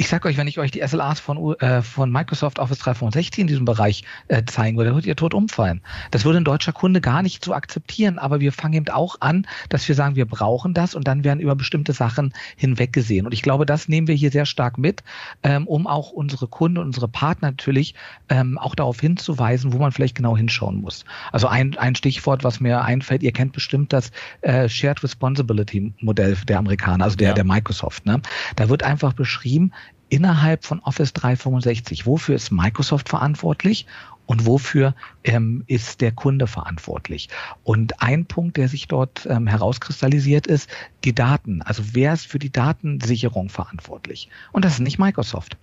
ich 0.00 0.08
sage 0.08 0.28
euch, 0.28 0.38
wenn 0.38 0.48
ich 0.48 0.58
euch 0.58 0.70
die 0.70 0.80
SLAs 0.80 1.20
von, 1.20 1.54
äh, 1.60 1.82
von 1.82 2.10
Microsoft 2.10 2.58
Office 2.58 2.78
365 2.78 3.38
in 3.42 3.46
diesem 3.46 3.66
Bereich 3.66 4.02
äh, 4.28 4.42
zeigen 4.46 4.78
würde, 4.78 4.94
würdet 4.94 5.04
ihr 5.04 5.14
tot 5.14 5.34
umfallen. 5.34 5.82
Das 6.10 6.24
würde 6.24 6.38
ein 6.38 6.44
deutscher 6.44 6.72
Kunde 6.72 7.02
gar 7.02 7.20
nicht 7.20 7.44
so 7.44 7.52
akzeptieren, 7.52 8.18
aber 8.18 8.40
wir 8.40 8.50
fangen 8.50 8.72
eben 8.72 8.88
auch 8.88 9.16
an, 9.20 9.46
dass 9.68 9.86
wir 9.86 9.94
sagen, 9.94 10.16
wir 10.16 10.24
brauchen 10.24 10.72
das 10.72 10.94
und 10.94 11.06
dann 11.06 11.22
werden 11.22 11.38
über 11.38 11.54
bestimmte 11.54 11.92
Sachen 11.92 12.32
hinweggesehen. 12.56 13.26
Und 13.26 13.34
ich 13.34 13.42
glaube, 13.42 13.66
das 13.66 13.88
nehmen 13.88 14.06
wir 14.06 14.14
hier 14.14 14.30
sehr 14.30 14.46
stark 14.46 14.78
mit, 14.78 15.02
ähm, 15.42 15.66
um 15.66 15.86
auch 15.86 16.12
unsere 16.12 16.48
Kunden 16.48 16.78
und 16.78 16.86
unsere 16.86 17.06
Partner 17.08 17.50
natürlich 17.50 17.94
ähm, 18.30 18.56
auch 18.56 18.74
darauf 18.74 18.98
hinzuweisen, 18.98 19.74
wo 19.74 19.76
man 19.76 19.92
vielleicht 19.92 20.14
genau 20.14 20.34
hinschauen 20.34 20.80
muss. 20.80 21.04
Also 21.30 21.46
ein, 21.46 21.76
ein 21.76 21.94
Stichwort, 21.94 22.42
was 22.42 22.58
mir 22.58 22.80
einfällt, 22.80 23.22
ihr 23.22 23.32
kennt 23.32 23.52
bestimmt 23.52 23.92
das 23.92 24.12
äh, 24.40 24.66
Shared 24.66 25.02
Responsibility 25.02 25.92
Modell 26.00 26.38
der 26.48 26.58
Amerikaner, 26.58 27.04
also 27.04 27.18
der, 27.18 27.28
ja. 27.28 27.34
der 27.34 27.44
Microsoft. 27.44 28.06
Ne? 28.06 28.22
Da 28.56 28.70
wird 28.70 28.82
einfach 28.82 29.12
beschrieben, 29.12 29.72
innerhalb 30.08 30.64
von 30.64 30.80
Office 30.80 31.12
365. 31.12 32.06
Wofür 32.06 32.34
ist 32.34 32.50
Microsoft 32.50 33.08
verantwortlich 33.08 33.86
und 34.26 34.46
wofür 34.46 34.94
ähm, 35.24 35.64
ist 35.66 36.00
der 36.00 36.12
Kunde 36.12 36.46
verantwortlich? 36.46 37.28
Und 37.64 38.02
ein 38.02 38.26
Punkt, 38.26 38.56
der 38.56 38.68
sich 38.68 38.88
dort 38.88 39.26
ähm, 39.26 39.46
herauskristallisiert, 39.46 40.46
ist 40.46 40.68
die 41.04 41.14
Daten. 41.14 41.62
Also 41.62 41.82
wer 41.92 42.12
ist 42.12 42.26
für 42.26 42.38
die 42.38 42.52
Datensicherung 42.52 43.48
verantwortlich? 43.48 44.28
Und 44.52 44.64
das 44.64 44.74
ist 44.74 44.80
nicht 44.80 44.98
Microsoft. 44.98 45.56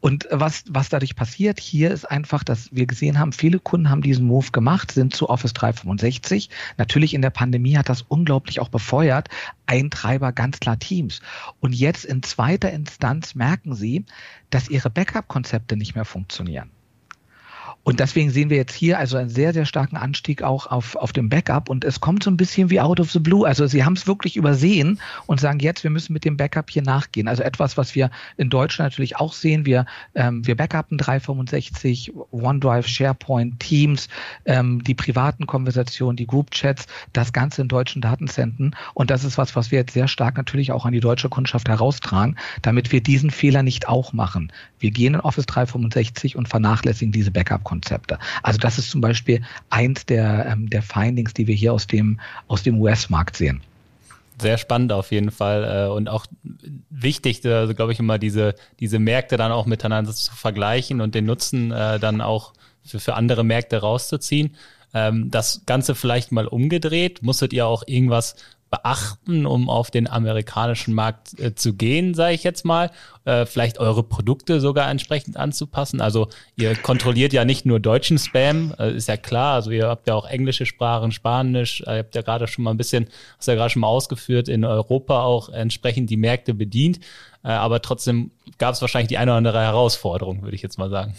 Und 0.00 0.26
was, 0.30 0.64
was 0.68 0.88
dadurch 0.88 1.16
passiert 1.16 1.60
hier 1.60 1.90
ist 1.90 2.04
einfach, 2.04 2.44
dass 2.44 2.74
wir 2.74 2.86
gesehen 2.86 3.18
haben, 3.18 3.32
viele 3.32 3.58
Kunden 3.58 3.90
haben 3.90 4.02
diesen 4.02 4.26
Move 4.26 4.50
gemacht, 4.50 4.92
sind 4.92 5.14
zu 5.14 5.28
Office 5.28 5.52
365. 5.52 6.50
Natürlich 6.78 7.14
in 7.14 7.22
der 7.22 7.30
Pandemie 7.30 7.76
hat 7.76 7.88
das 7.88 8.02
unglaublich 8.02 8.60
auch 8.60 8.68
befeuert. 8.68 9.28
Ein 9.66 9.90
Treiber 9.90 10.32
ganz 10.32 10.60
klar 10.60 10.78
Teams. 10.78 11.20
Und 11.60 11.74
jetzt 11.74 12.04
in 12.04 12.22
zweiter 12.22 12.70
Instanz 12.72 13.34
merken 13.34 13.74
sie, 13.74 14.04
dass 14.50 14.68
ihre 14.68 14.90
Backup-Konzepte 14.90 15.76
nicht 15.76 15.94
mehr 15.94 16.04
funktionieren. 16.04 16.70
Und 17.82 17.98
deswegen 17.98 18.30
sehen 18.30 18.50
wir 18.50 18.58
jetzt 18.58 18.74
hier 18.74 18.98
also 18.98 19.16
einen 19.16 19.30
sehr, 19.30 19.54
sehr 19.54 19.64
starken 19.64 19.96
Anstieg 19.96 20.42
auch 20.42 20.66
auf, 20.66 20.96
auf 20.96 21.12
dem 21.12 21.30
Backup. 21.30 21.70
Und 21.70 21.84
es 21.84 22.00
kommt 22.00 22.22
so 22.22 22.30
ein 22.30 22.36
bisschen 22.36 22.68
wie 22.68 22.78
out 22.78 23.00
of 23.00 23.10
the 23.10 23.18
blue. 23.18 23.46
Also 23.46 23.66
sie 23.66 23.84
haben 23.84 23.94
es 23.94 24.06
wirklich 24.06 24.36
übersehen 24.36 25.00
und 25.26 25.40
sagen 25.40 25.60
jetzt, 25.60 25.82
wir 25.82 25.90
müssen 25.90 26.12
mit 26.12 26.26
dem 26.26 26.36
Backup 26.36 26.70
hier 26.70 26.82
nachgehen. 26.82 27.26
Also 27.26 27.42
etwas, 27.42 27.78
was 27.78 27.94
wir 27.94 28.10
in 28.36 28.50
Deutschland 28.50 28.92
natürlich 28.92 29.16
auch 29.16 29.32
sehen. 29.32 29.64
Wir, 29.64 29.86
ähm, 30.14 30.46
wir 30.46 30.56
backuppen 30.56 30.98
365, 30.98 32.12
OneDrive, 32.30 32.86
SharePoint, 32.86 33.58
Teams, 33.60 34.08
ähm, 34.44 34.84
die 34.84 34.94
privaten 34.94 35.46
Konversationen, 35.46 36.16
die 36.16 36.26
Group-Chats, 36.26 36.86
das 37.14 37.32
Ganze 37.32 37.62
in 37.62 37.68
deutschen 37.68 38.02
Datenzentren. 38.02 38.76
Und 38.92 39.10
das 39.10 39.24
ist 39.24 39.38
was, 39.38 39.56
was 39.56 39.70
wir 39.70 39.78
jetzt 39.78 39.94
sehr 39.94 40.08
stark 40.08 40.36
natürlich 40.36 40.70
auch 40.72 40.84
an 40.84 40.92
die 40.92 41.00
deutsche 41.00 41.30
Kundschaft 41.30 41.68
heraustragen, 41.68 42.36
damit 42.60 42.92
wir 42.92 43.02
diesen 43.02 43.30
Fehler 43.30 43.62
nicht 43.62 43.88
auch 43.88 44.12
machen. 44.12 44.52
Wir 44.78 44.90
gehen 44.90 45.14
in 45.14 45.20
Office 45.20 45.46
365 45.46 46.36
und 46.36 46.48
vernachlässigen 46.48 47.12
diese 47.12 47.30
Backup 47.30 47.64
Konzepte. 47.70 48.18
Also 48.42 48.58
das 48.58 48.78
ist 48.78 48.90
zum 48.90 49.00
Beispiel 49.00 49.42
eins 49.70 50.04
der, 50.04 50.46
ähm, 50.46 50.68
der 50.68 50.82
Findings, 50.82 51.32
die 51.32 51.46
wir 51.46 51.54
hier 51.54 51.72
aus 51.72 51.86
dem, 51.86 52.18
aus 52.48 52.64
dem 52.64 52.80
US-Markt 52.80 53.36
sehen. 53.36 53.62
Sehr 54.40 54.58
spannend 54.58 54.90
auf 54.90 55.12
jeden 55.12 55.30
Fall 55.30 55.86
äh, 55.86 55.88
und 55.88 56.08
auch 56.08 56.26
wichtig, 56.90 57.46
also 57.46 57.74
glaube 57.74 57.92
ich 57.92 58.00
immer 58.00 58.18
diese, 58.18 58.56
diese 58.80 58.98
Märkte 58.98 59.36
dann 59.36 59.52
auch 59.52 59.66
miteinander 59.66 60.12
zu 60.12 60.34
vergleichen 60.34 61.00
und 61.00 61.14
den 61.14 61.26
Nutzen 61.26 61.70
äh, 61.70 62.00
dann 62.00 62.20
auch 62.20 62.54
für, 62.84 62.98
für 62.98 63.14
andere 63.14 63.44
Märkte 63.44 63.76
rauszuziehen. 63.78 64.56
Ähm, 64.92 65.30
das 65.30 65.62
Ganze 65.66 65.94
vielleicht 65.94 66.32
mal 66.32 66.48
umgedreht, 66.48 67.22
musstet 67.22 67.52
ihr 67.52 67.66
auch 67.66 67.84
irgendwas 67.86 68.34
beachten, 68.70 69.46
um 69.46 69.68
auf 69.68 69.90
den 69.90 70.08
amerikanischen 70.08 70.94
Markt 70.94 71.38
äh, 71.40 71.54
zu 71.54 71.74
gehen, 71.74 72.14
sage 72.14 72.34
ich 72.34 72.44
jetzt 72.44 72.64
mal? 72.64 72.90
Äh, 73.24 73.44
vielleicht 73.44 73.78
eure 73.78 74.04
Produkte 74.04 74.60
sogar 74.60 74.88
entsprechend 74.88 75.36
anzupassen. 75.36 76.00
Also 76.00 76.28
ihr 76.56 76.76
kontrolliert 76.76 77.32
ja 77.32 77.44
nicht 77.44 77.66
nur 77.66 77.80
deutschen 77.80 78.18
Spam, 78.18 78.72
äh, 78.78 78.92
ist 78.92 79.08
ja 79.08 79.16
klar. 79.16 79.54
Also 79.54 79.72
ihr 79.72 79.88
habt 79.88 80.06
ja 80.06 80.14
auch 80.14 80.24
englische 80.24 80.66
Sprachen, 80.66 81.10
Spanisch. 81.10 81.80
Äh, 81.82 81.96
ihr 81.96 81.98
habt 81.98 82.14
ja 82.14 82.22
gerade 82.22 82.46
schon 82.46 82.64
mal 82.64 82.70
ein 82.70 82.76
bisschen, 82.76 83.08
hast 83.36 83.48
ja 83.48 83.56
gerade 83.56 83.70
schon 83.70 83.80
mal 83.80 83.88
ausgeführt, 83.88 84.48
in 84.48 84.64
Europa 84.64 85.22
auch 85.22 85.48
entsprechend 85.48 86.08
die 86.08 86.16
Märkte 86.16 86.54
bedient. 86.54 87.00
Äh, 87.42 87.48
aber 87.48 87.80
trotzdem 87.82 88.30
gab 88.58 88.74
es 88.74 88.82
wahrscheinlich 88.82 89.08
die 89.08 89.18
eine 89.18 89.30
oder 89.30 89.38
andere 89.38 89.60
Herausforderung, 89.60 90.42
würde 90.42 90.54
ich 90.54 90.62
jetzt 90.62 90.78
mal 90.78 90.90
sagen. 90.90 91.14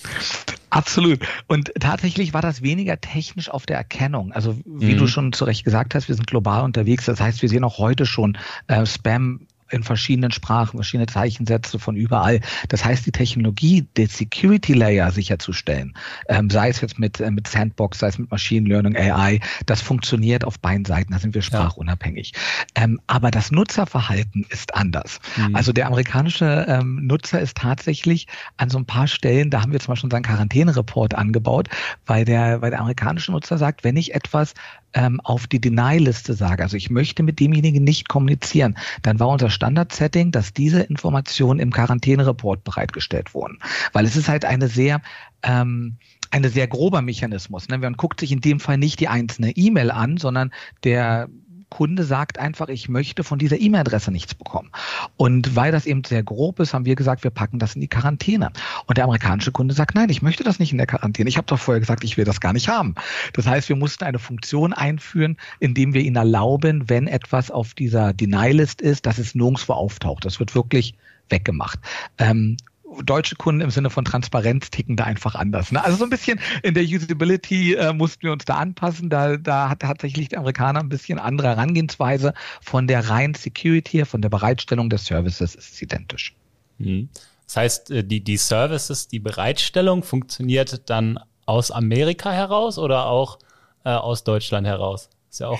Absolut. 0.69 1.19
Und 1.47 1.73
tatsächlich 1.79 2.33
war 2.33 2.41
das 2.41 2.61
weniger 2.61 2.99
technisch 3.01 3.49
auf 3.49 3.65
der 3.65 3.77
Erkennung. 3.77 4.31
Also 4.31 4.55
wie 4.65 4.93
mhm. 4.93 4.99
du 4.99 5.07
schon 5.07 5.33
zu 5.33 5.43
Recht 5.45 5.65
gesagt 5.65 5.95
hast, 5.95 6.07
wir 6.07 6.15
sind 6.15 6.27
global 6.27 6.63
unterwegs. 6.63 7.05
Das 7.05 7.19
heißt, 7.19 7.41
wir 7.41 7.49
sehen 7.49 7.63
auch 7.65 7.77
heute 7.77 8.05
schon 8.05 8.37
äh, 8.67 8.85
Spam 8.85 9.47
in 9.71 9.83
verschiedenen 9.83 10.31
Sprachen, 10.31 10.77
verschiedene 10.77 11.07
Zeichensätze 11.07 11.79
von 11.79 11.95
überall. 11.95 12.41
Das 12.69 12.83
heißt, 12.85 13.05
die 13.05 13.11
Technologie, 13.11 13.87
der 13.95 14.07
Security 14.07 14.73
Layer 14.73 15.11
sicherzustellen, 15.11 15.93
ähm, 16.27 16.49
sei 16.49 16.69
es 16.69 16.81
jetzt 16.81 16.99
mit, 16.99 17.19
äh, 17.19 17.31
mit 17.31 17.47
Sandbox, 17.47 17.99
sei 17.99 18.07
es 18.07 18.17
mit 18.17 18.31
Machine 18.31 18.67
Learning, 18.67 18.95
AI, 18.95 19.39
das 19.65 19.81
funktioniert 19.81 20.43
auf 20.43 20.59
beiden 20.59 20.85
Seiten, 20.85 21.13
da 21.13 21.19
sind 21.19 21.33
wir 21.33 21.41
sprachunabhängig. 21.41 22.33
Ja. 22.35 22.83
Ähm, 22.83 22.99
aber 23.07 23.31
das 23.31 23.51
Nutzerverhalten 23.51 24.45
ist 24.49 24.75
anders. 24.75 25.19
Mhm. 25.37 25.55
Also 25.55 25.73
der 25.73 25.87
amerikanische 25.87 26.65
ähm, 26.67 27.07
Nutzer 27.07 27.39
ist 27.39 27.57
tatsächlich 27.57 28.27
an 28.57 28.69
so 28.69 28.77
ein 28.77 28.85
paar 28.85 29.07
Stellen, 29.07 29.49
da 29.49 29.61
haben 29.61 29.71
wir 29.71 29.79
zum 29.79 29.93
Beispiel 29.93 30.07
unseren 30.07 30.23
Quarantänereport 30.23 31.15
angebaut, 31.15 31.69
weil 32.05 32.25
der, 32.25 32.61
weil 32.61 32.71
der 32.71 32.79
amerikanische 32.79 33.31
Nutzer 33.31 33.57
sagt, 33.57 33.83
wenn 33.83 33.95
ich 33.97 34.13
etwas 34.13 34.53
ähm, 34.93 35.19
auf 35.21 35.47
die 35.47 35.61
Deny-Liste 35.61 36.33
sage, 36.33 36.63
also 36.63 36.77
ich 36.77 36.89
möchte 36.89 37.23
mit 37.23 37.39
demjenigen 37.39 37.83
nicht 37.83 38.09
kommunizieren, 38.09 38.77
dann 39.01 39.19
war 39.19 39.29
unser 39.29 39.49
Standard-Setting, 39.49 40.31
dass 40.31 40.53
diese 40.53 40.81
Informationen 40.81 41.59
im 41.59 41.71
Quarantänereport 41.71 42.63
bereitgestellt 42.63 43.33
wurden. 43.33 43.59
Weil 43.93 44.05
es 44.05 44.15
ist 44.15 44.27
halt 44.27 44.45
eine 44.45 44.67
sehr 44.67 45.01
ähm, 45.43 45.97
eine 46.31 46.49
sehr 46.49 46.67
grober 46.67 47.01
Mechanismus. 47.01 47.67
Ne? 47.67 47.77
Man 47.77 47.97
guckt 47.97 48.21
sich 48.21 48.31
in 48.31 48.39
dem 48.39 48.59
Fall 48.59 48.77
nicht 48.77 49.01
die 49.01 49.09
einzelne 49.09 49.51
E-Mail 49.51 49.91
an, 49.91 50.17
sondern 50.17 50.51
der 50.83 51.29
Kunde 51.71 52.03
sagt 52.03 52.37
einfach, 52.37 52.67
ich 52.67 52.89
möchte 52.89 53.23
von 53.23 53.39
dieser 53.39 53.59
E-Mail-Adresse 53.59 54.11
nichts 54.11 54.35
bekommen. 54.35 54.69
Und 55.17 55.55
weil 55.55 55.71
das 55.71 55.87
eben 55.87 56.03
sehr 56.03 56.21
grob 56.21 56.59
ist, 56.59 56.75
haben 56.75 56.85
wir 56.85 56.95
gesagt, 56.95 57.23
wir 57.23 57.31
packen 57.31 57.57
das 57.57 57.73
in 57.73 57.81
die 57.81 57.87
Quarantäne. 57.87 58.51
Und 58.85 58.97
der 58.97 59.05
amerikanische 59.05 59.51
Kunde 59.51 59.73
sagt, 59.73 59.95
nein, 59.95 60.09
ich 60.09 60.21
möchte 60.21 60.43
das 60.43 60.59
nicht 60.59 60.73
in 60.73 60.77
der 60.77 60.85
Quarantäne. 60.85 61.29
Ich 61.29 61.37
habe 61.37 61.47
doch 61.47 61.57
vorher 61.57 61.79
gesagt, 61.79 62.03
ich 62.03 62.17
will 62.17 62.25
das 62.25 62.41
gar 62.41 62.53
nicht 62.53 62.67
haben. 62.67 62.93
Das 63.33 63.47
heißt, 63.47 63.69
wir 63.69 63.77
mussten 63.77 64.03
eine 64.03 64.19
Funktion 64.19 64.73
einführen, 64.73 65.37
indem 65.59 65.93
wir 65.93 66.01
ihnen 66.01 66.17
erlauben, 66.17 66.89
wenn 66.89 67.07
etwas 67.07 67.49
auf 67.49 67.73
dieser 67.73 68.13
Deny-List 68.13 68.81
ist, 68.81 69.05
dass 69.05 69.17
es 69.17 69.33
nirgendwo 69.33 69.73
auftaucht. 69.73 70.25
Das 70.25 70.39
wird 70.39 70.53
wirklich 70.53 70.93
weggemacht. 71.29 71.79
Ähm, 72.17 72.57
deutsche 73.03 73.35
Kunden 73.35 73.61
im 73.61 73.69
Sinne 73.69 73.89
von 73.89 74.05
Transparenz 74.05 74.69
ticken 74.69 74.95
da 74.95 75.05
einfach 75.05 75.35
anders. 75.35 75.71
Ne? 75.71 75.83
Also 75.83 75.97
so 75.97 76.03
ein 76.03 76.09
bisschen 76.09 76.39
in 76.63 76.73
der 76.73 76.83
Usability 76.83 77.73
äh, 77.75 77.93
mussten 77.93 78.23
wir 78.23 78.31
uns 78.31 78.45
da 78.45 78.55
anpassen. 78.55 79.09
Da, 79.09 79.37
da 79.37 79.69
hat 79.69 79.79
tatsächlich 79.79 80.29
der 80.29 80.39
Amerikaner 80.39 80.79
ein 80.79 80.89
bisschen 80.89 81.19
andere 81.19 81.49
Herangehensweise. 81.49 82.33
Von 82.61 82.87
der 82.87 83.09
reinen 83.09 83.33
Security, 83.33 84.05
von 84.05 84.21
der 84.21 84.29
Bereitstellung 84.29 84.89
des 84.89 85.05
Services 85.05 85.55
ist 85.55 85.73
es 85.73 85.81
identisch. 85.81 86.35
Mhm. 86.77 87.09
Das 87.45 87.57
heißt, 87.57 87.91
äh, 87.91 88.03
die, 88.03 88.23
die 88.23 88.37
Services, 88.37 89.07
die 89.07 89.19
Bereitstellung 89.19 90.03
funktioniert 90.03 90.89
dann 90.89 91.19
aus 91.45 91.71
Amerika 91.71 92.31
heraus 92.31 92.77
oder 92.77 93.07
auch 93.07 93.39
äh, 93.83 93.89
aus 93.89 94.23
Deutschland 94.23 94.67
heraus? 94.67 95.09
Ist 95.29 95.39
ja 95.39 95.47
auch. 95.47 95.59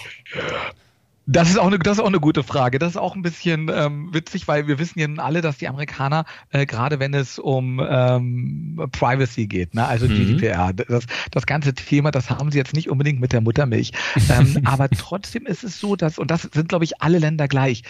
Das 1.32 1.50
ist 1.50 1.58
auch 1.58 1.68
eine, 1.68 1.80
das 1.80 1.98
ist 1.98 2.04
auch 2.04 2.08
eine 2.08 2.20
gute 2.20 2.44
Frage. 2.44 2.78
Das 2.78 2.92
ist 2.92 2.98
auch 2.98 3.16
ein 3.16 3.22
bisschen 3.22 3.72
ähm, 3.74 4.14
witzig, 4.14 4.48
weil 4.48 4.68
wir 4.68 4.80
wissen 4.80 5.00
ja 5.00 5.08
alle, 5.24 5.42
dass 5.42 5.58
die 5.58 5.68
Amerikaner, 5.70 6.26
äh, 6.52 6.66
gerade 6.66 7.00
wenn 7.00 7.14
es 7.14 7.40
um 7.40 7.82
ähm, 7.88 8.90
Privacy 8.92 9.48
geht, 9.48 9.74
ne, 9.74 9.86
also 9.88 10.08
mhm. 10.08 10.38
GDPR, 10.38 10.74
das, 10.74 11.06
das 11.32 11.46
ganze 11.46 11.74
Thema, 11.74 12.12
das 12.12 12.30
haben 12.30 12.52
sie 12.52 12.58
jetzt 12.58 12.74
nicht 12.74 12.90
unbedingt 12.90 13.22
mit 13.22 13.32
der 13.32 13.40
Muttermilch. 13.40 13.94
ähm, 14.30 14.60
aber 14.66 14.90
trotzdem 14.90 15.46
ist 15.46 15.64
es 15.64 15.80
so, 15.80 15.96
dass, 15.96 16.20
und 16.20 16.30
das 16.30 16.42
sind, 16.42 16.68
glaube 16.68 16.84
ich, 16.84 17.02
alle 17.02 17.20
Länder 17.20 17.48
gleich, 17.48 17.84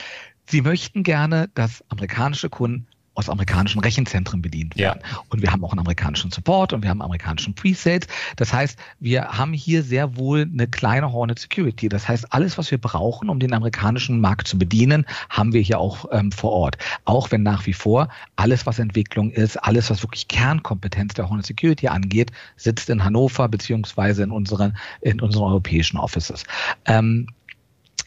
sie 0.46 0.62
möchten 0.62 1.02
gerne, 1.02 1.50
dass 1.56 1.84
amerikanische 1.90 2.50
Kunden 2.50 2.86
aus 3.14 3.30
amerikanischen 3.30 3.80
Rechenzentren 3.82 4.42
bedient 4.42 4.78
werden. 4.78 5.02
Ja. 5.04 5.20
Und 5.30 5.42
wir 5.42 5.52
haben 5.52 5.64
auch 5.66 5.72
einen 5.72 5.80
amerikanischen 5.80 6.32
Support 6.32 6.72
und 6.72 6.82
wir 6.82 6.90
haben 6.90 7.02
amerikanischen 7.02 7.54
Presales. 7.54 8.08
Das 8.38 8.54
heißt, 8.54 8.80
wir 9.00 9.28
haben 9.38 9.52
hier 9.54 9.84
sehr 9.84 10.16
wohl 10.16 10.48
eine 10.52 10.68
kleine 10.68 11.12
Hornet 11.12 11.40
Security. 11.40 11.90
Das 11.90 12.08
heißt, 12.08 12.32
alles, 12.32 12.58
was 12.58 12.72
wir 12.72 12.78
brauchen, 12.78 13.30
um 13.30 13.40
den 13.40 13.54
amerikanischen 13.54 14.22
Markt 14.22 14.48
zu 14.48 14.58
bedienen, 14.58 15.06
haben 15.30 15.52
wir 15.52 15.62
hier 15.62 15.80
auch 15.80 16.06
ähm, 16.12 16.32
vor 16.32 16.52
Ort. 16.52 16.78
Auch 17.04 17.32
wenn 17.32 17.44
nach 17.44 17.66
wie 17.66 17.74
vor 17.74 18.08
alles, 18.38 18.66
was 18.66 18.80
Entwicklung 18.80 19.32
ist, 19.32 19.58
alles, 19.58 19.90
was 19.90 20.04
wirklich 20.04 20.30
Kernkompetenz 20.30 21.14
der 21.14 21.30
Hornet 21.30 21.46
Security 21.46 21.90
angeht, 21.90 22.32
sitzt 22.56 22.90
in 22.90 23.04
Hannover 23.04 23.50
beziehungsweise 23.50 24.24
in 24.24 24.32
unseren, 24.32 24.78
in 25.02 25.20
unseren 25.20 25.44
europäischen 25.44 25.98
Offices. 25.98 26.46
Ähm, 26.86 27.28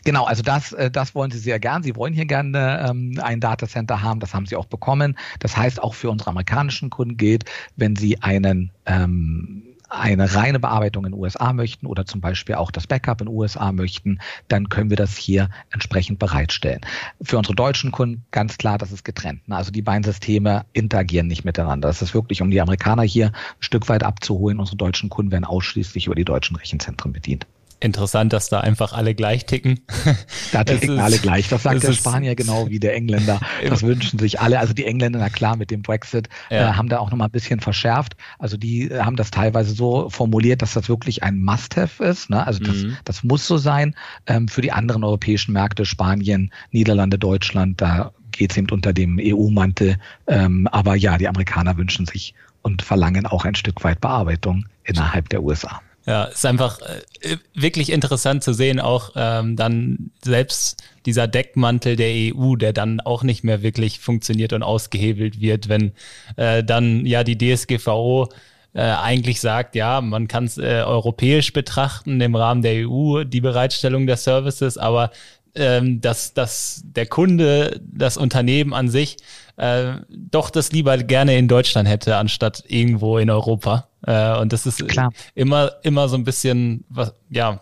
Genau, 0.05 0.25
also 0.25 0.43
das, 0.43 0.73
äh, 0.73 0.91
das 0.91 1.15
wollen 1.15 1.31
Sie 1.31 1.39
sehr 1.39 1.59
gern. 1.59 1.83
Sie 1.83 1.97
wollen 1.97 2.13
hier 2.13 2.27
gerne 2.27 2.87
ähm, 2.89 3.19
ein 3.23 3.41
Datacenter 3.41 4.03
haben, 4.03 4.21
das 4.21 4.35
haben 4.35 4.47
Sie 4.47 4.57
auch 4.57 4.67
bekommen. 4.67 5.17
Das 5.41 5.57
heißt, 5.57 5.83
auch 5.83 5.95
für 5.95 6.11
unsere 6.11 6.31
amerikanischen 6.31 6.91
Kunden 6.91 7.17
gilt, 7.17 7.45
wenn 7.77 7.97
Sie 7.97 8.21
einen 8.23 8.71
ähm, 8.87 9.75
eine 9.95 10.35
reine 10.35 10.59
Bearbeitung 10.59 11.05
in 11.05 11.13
den 11.13 11.21
USA 11.21 11.53
möchten 11.53 11.87
oder 11.87 12.05
zum 12.05 12.21
Beispiel 12.21 12.57
auch 12.57 12.71
das 12.71 12.87
Backup 12.87 13.21
in 13.21 13.27
den 13.27 13.35
USA 13.35 13.71
möchten, 13.73 14.19
dann 14.49 14.69
können 14.69 14.91
wir 14.91 14.97
das 14.97 15.17
hier 15.17 15.51
entsprechend 15.71 16.19
bereitstellen. 16.19 16.81
Für 17.23 17.39
unsere 17.39 17.55
deutschen 17.55 17.93
Kunden 17.93 18.25
ganz 18.31 18.59
klar, 18.59 18.79
das 18.79 18.93
ist 18.93 19.05
getrennt. 19.05 19.43
Also 19.49 19.71
die 19.71 19.83
beiden 19.83 20.03
Systeme 20.03 20.65
interagieren 20.73 21.29
nicht 21.29 21.45
miteinander. 21.45 21.89
Das 21.89 22.03
ist 22.03 22.15
wirklich, 22.15 22.43
um 22.43 22.51
die 22.51 22.61
Amerikaner 22.61 23.03
hier 23.03 23.29
ein 23.29 23.33
Stück 23.61 23.89
weit 23.89 24.03
abzuholen. 24.03 24.59
Unsere 24.59 24.77
deutschen 24.77 25.11
Kunden 25.11 25.31
werden 25.31 25.45
ausschließlich 25.45 26.07
über 26.07 26.15
die 26.15 26.25
deutschen 26.25 26.57
Rechenzentren 26.57 27.13
bedient 27.13 27.47
interessant, 27.81 28.33
dass 28.33 28.49
da 28.49 28.61
einfach 28.61 28.93
alle 28.93 29.15
gleich 29.15 29.47
ticken. 29.47 29.81
Da 30.53 30.63
ticken 30.63 31.01
alle 31.01 31.19
gleich. 31.19 31.49
Das 31.49 31.65
sagt 31.65 31.83
der 31.83 31.93
Spanier 31.93 32.37
genau 32.37 32.69
wie 32.69 32.79
der 32.79 32.95
Engländer. 32.95 33.41
Das 33.69 33.83
wünschen 33.83 34.19
sich 34.19 34.41
alle. 34.41 34.61
Also 34.61 34.73
die 34.73 34.85
Engländer, 34.85 35.19
na 35.19 35.29
klar, 35.29 35.57
mit 35.57 35.71
dem 35.71 35.83
Brexit 35.83 36.29
ja. 36.49 36.71
äh, 36.71 36.73
haben 36.75 36.89
da 36.89 36.99
auch 36.99 37.11
nochmal 37.11 37.29
ein 37.29 37.33
bisschen 37.33 37.61
verschärft. 37.61 38.17
Also 38.39 38.57
die 38.57 38.91
äh, 38.91 39.01
haben 39.01 39.17
das 39.17 39.31
teilweise 39.31 39.75
so 39.75 40.09
formuliert, 40.11 40.63
dass 40.63 40.75
das 40.75 40.89
wirklich 40.89 41.23
ein 41.23 41.43
Must-Have 41.43 42.05
ist. 42.05 42.31
Ne? 42.31 42.47
Also 42.47 42.61
das, 42.63 42.77
mhm. 42.77 42.97
das 43.05 43.25
muss 43.25 43.47
so 43.47 43.57
sein. 43.57 43.97
Ähm, 44.27 44.47
für 44.47 44.63
die 44.63 44.71
anderen 44.71 45.03
europäischen 45.03 45.53
Märkte, 45.53 45.85
Spanien, 45.85 46.53
Niederlande, 46.71 47.19
Deutschland, 47.19 47.81
da 47.81 48.13
geht 48.31 48.53
es 48.53 48.57
eben 48.57 48.69
unter 48.71 48.93
dem 48.93 49.19
EU-Mantel. 49.21 49.97
Ähm, 50.27 50.69
aber 50.69 50.95
ja, 50.95 51.19
die 51.19 51.29
Amerikaner 51.29 51.77
wünschen 51.77 52.07
sich 52.07 52.35
und 52.63 52.83
verlangen 52.83 53.27
auch 53.27 53.45
ein 53.45 53.55
Stück 53.55 53.85
weit 53.85 54.01
Bearbeitung 54.01 54.67
innerhalb 54.85 55.29
der 55.29 55.43
USA. 55.43 55.81
Ja, 56.07 56.25
ist 56.25 56.45
einfach 56.45 56.81
äh, 56.81 57.39
wirklich 57.55 57.91
interessant 57.91 58.45
zu 58.45 58.53
sehen, 58.53 58.79
auch 58.79 59.13
ähm, 59.17 59.57
dann 59.57 60.11
selbst 60.23 60.83
dieser 61.07 61.27
Deckmantel 61.27 61.97
der 61.97 62.35
EU, 62.35 62.57
der 62.57 62.75
dann 62.75 63.01
auch 63.01 63.23
nicht 63.23 63.43
mehr 63.43 63.63
wirklich 63.63 64.01
funktioniert 64.01 64.53
und 64.53 64.63
ausgehebelt 64.63 65.41
wird, 65.41 65.71
wenn 65.71 65.93
äh, 66.37 66.63
dann 66.63 67.07
ja 67.07 67.25
die 67.25 67.39
DSGVO 67.39 68.29
äh, 68.75 68.83
eigentlich 68.83 69.41
sagt, 69.41 69.77
ja, 69.77 70.03
man 70.03 70.29
kann 70.29 70.45
es 70.45 70.59
äh, 70.59 70.83
europäisch 70.85 71.53
betrachten 71.53 72.21
im 72.21 72.35
Rahmen 72.35 72.61
der 72.61 72.87
EU, 72.89 73.25
die 73.25 73.41
Bereitstellung 73.41 74.07
der 74.07 74.17
Services, 74.19 74.77
aber 74.77 75.11
ähm, 75.55 76.01
dass, 76.01 76.35
dass 76.35 76.83
der 76.85 77.07
Kunde, 77.07 77.81
das 77.85 78.17
Unternehmen 78.17 78.75
an 78.75 78.89
sich 78.89 79.17
äh, 79.57 79.95
doch 80.09 80.51
das 80.51 80.73
lieber 80.73 80.97
gerne 80.99 81.37
in 81.37 81.49
Deutschland 81.49 81.89
hätte, 81.89 82.17
anstatt 82.17 82.65
irgendwo 82.67 83.19
in 83.19 83.31
Europa. 83.31 83.89
Äh, 84.07 84.39
und 84.39 84.53
das 84.53 84.67
ist 84.67 84.87
Klar. 84.89 85.13
immer, 85.35 85.73
immer 85.83 86.09
so 86.09 86.17
ein 86.17 86.25
bisschen, 86.25 86.85
was, 86.89 87.15
ja, 87.31 87.61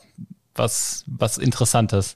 was, 0.54 1.04
was 1.06 1.38
Interessantes. 1.38 2.14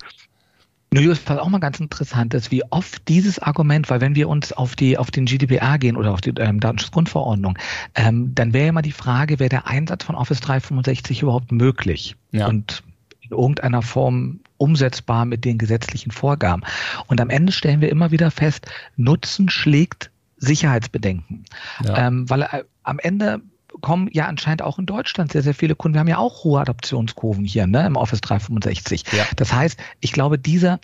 Julius, 0.95 1.21
was 1.27 1.39
auch 1.39 1.49
mal 1.49 1.59
ganz 1.59 1.81
interessant 1.81 2.33
ist, 2.33 2.51
wie 2.51 2.63
oft 2.71 3.07
dieses 3.09 3.39
Argument, 3.39 3.91
weil 3.91 4.01
wenn 4.01 4.15
wir 4.15 4.29
uns 4.29 4.53
auf 4.53 4.77
die 4.77 4.97
auf 4.97 5.11
den 5.11 5.27
GDPR 5.27 5.79
gehen 5.79 5.97
oder 5.97 6.13
auf 6.13 6.21
die 6.21 6.31
ähm, 6.39 6.61
Datenschutzgrundverordnung, 6.61 7.59
ähm, 7.97 8.35
dann 8.35 8.53
wäre 8.55 8.67
ja 8.67 8.73
mal 8.73 8.83
die 8.83 8.93
Frage, 8.93 9.39
wäre 9.39 9.51
der 9.51 9.67
Einsatz 9.67 10.05
von 10.05 10.15
Office 10.15 10.41
365 10.41 11.23
überhaupt 11.23 11.53
möglich? 11.53 12.17
Ja. 12.31 12.47
Und 12.47 12.83
in 13.21 13.37
irgendeiner 13.37 13.83
Form 13.83 14.41
umsetzbar 14.59 15.25
mit 15.25 15.45
den 15.45 15.59
gesetzlichen 15.59 16.11
Vorgaben. 16.11 16.63
Und 17.07 17.21
am 17.21 17.31
Ende 17.31 17.53
stellen 17.53 17.81
wir 17.81 17.91
immer 17.91 18.11
wieder 18.11 18.31
fest, 18.31 18.67
Nutzen 18.97 19.49
schlägt 19.49 20.11
Sicherheitsbedenken. 20.39 21.45
Ja. 21.85 22.09
Ähm, 22.09 22.29
weil 22.29 22.43
äh, 22.43 22.65
am 22.83 22.99
Ende 22.99 23.41
kommen 23.81 24.09
ja 24.13 24.27
anscheinend 24.27 24.63
auch 24.63 24.79
in 24.79 24.87
Deutschland 24.87 25.33
sehr, 25.33 25.43
sehr 25.43 25.55
viele 25.55 25.75
Kunden. 25.75 25.95
Wir 25.95 26.01
haben 26.01 26.09
ja 26.09 26.19
auch 26.19 26.45
hohe 26.45 26.61
Adoptionskurven 26.61 27.45
hier 27.45 27.67
ne, 27.67 27.87
im 27.87 27.97
Office 27.97 28.21
365. 28.21 29.05
Ja. 29.13 29.25
Das 29.37 29.53
heißt, 29.53 29.79
ich 30.01 30.13
glaube, 30.13 30.39
dieser 30.39 30.81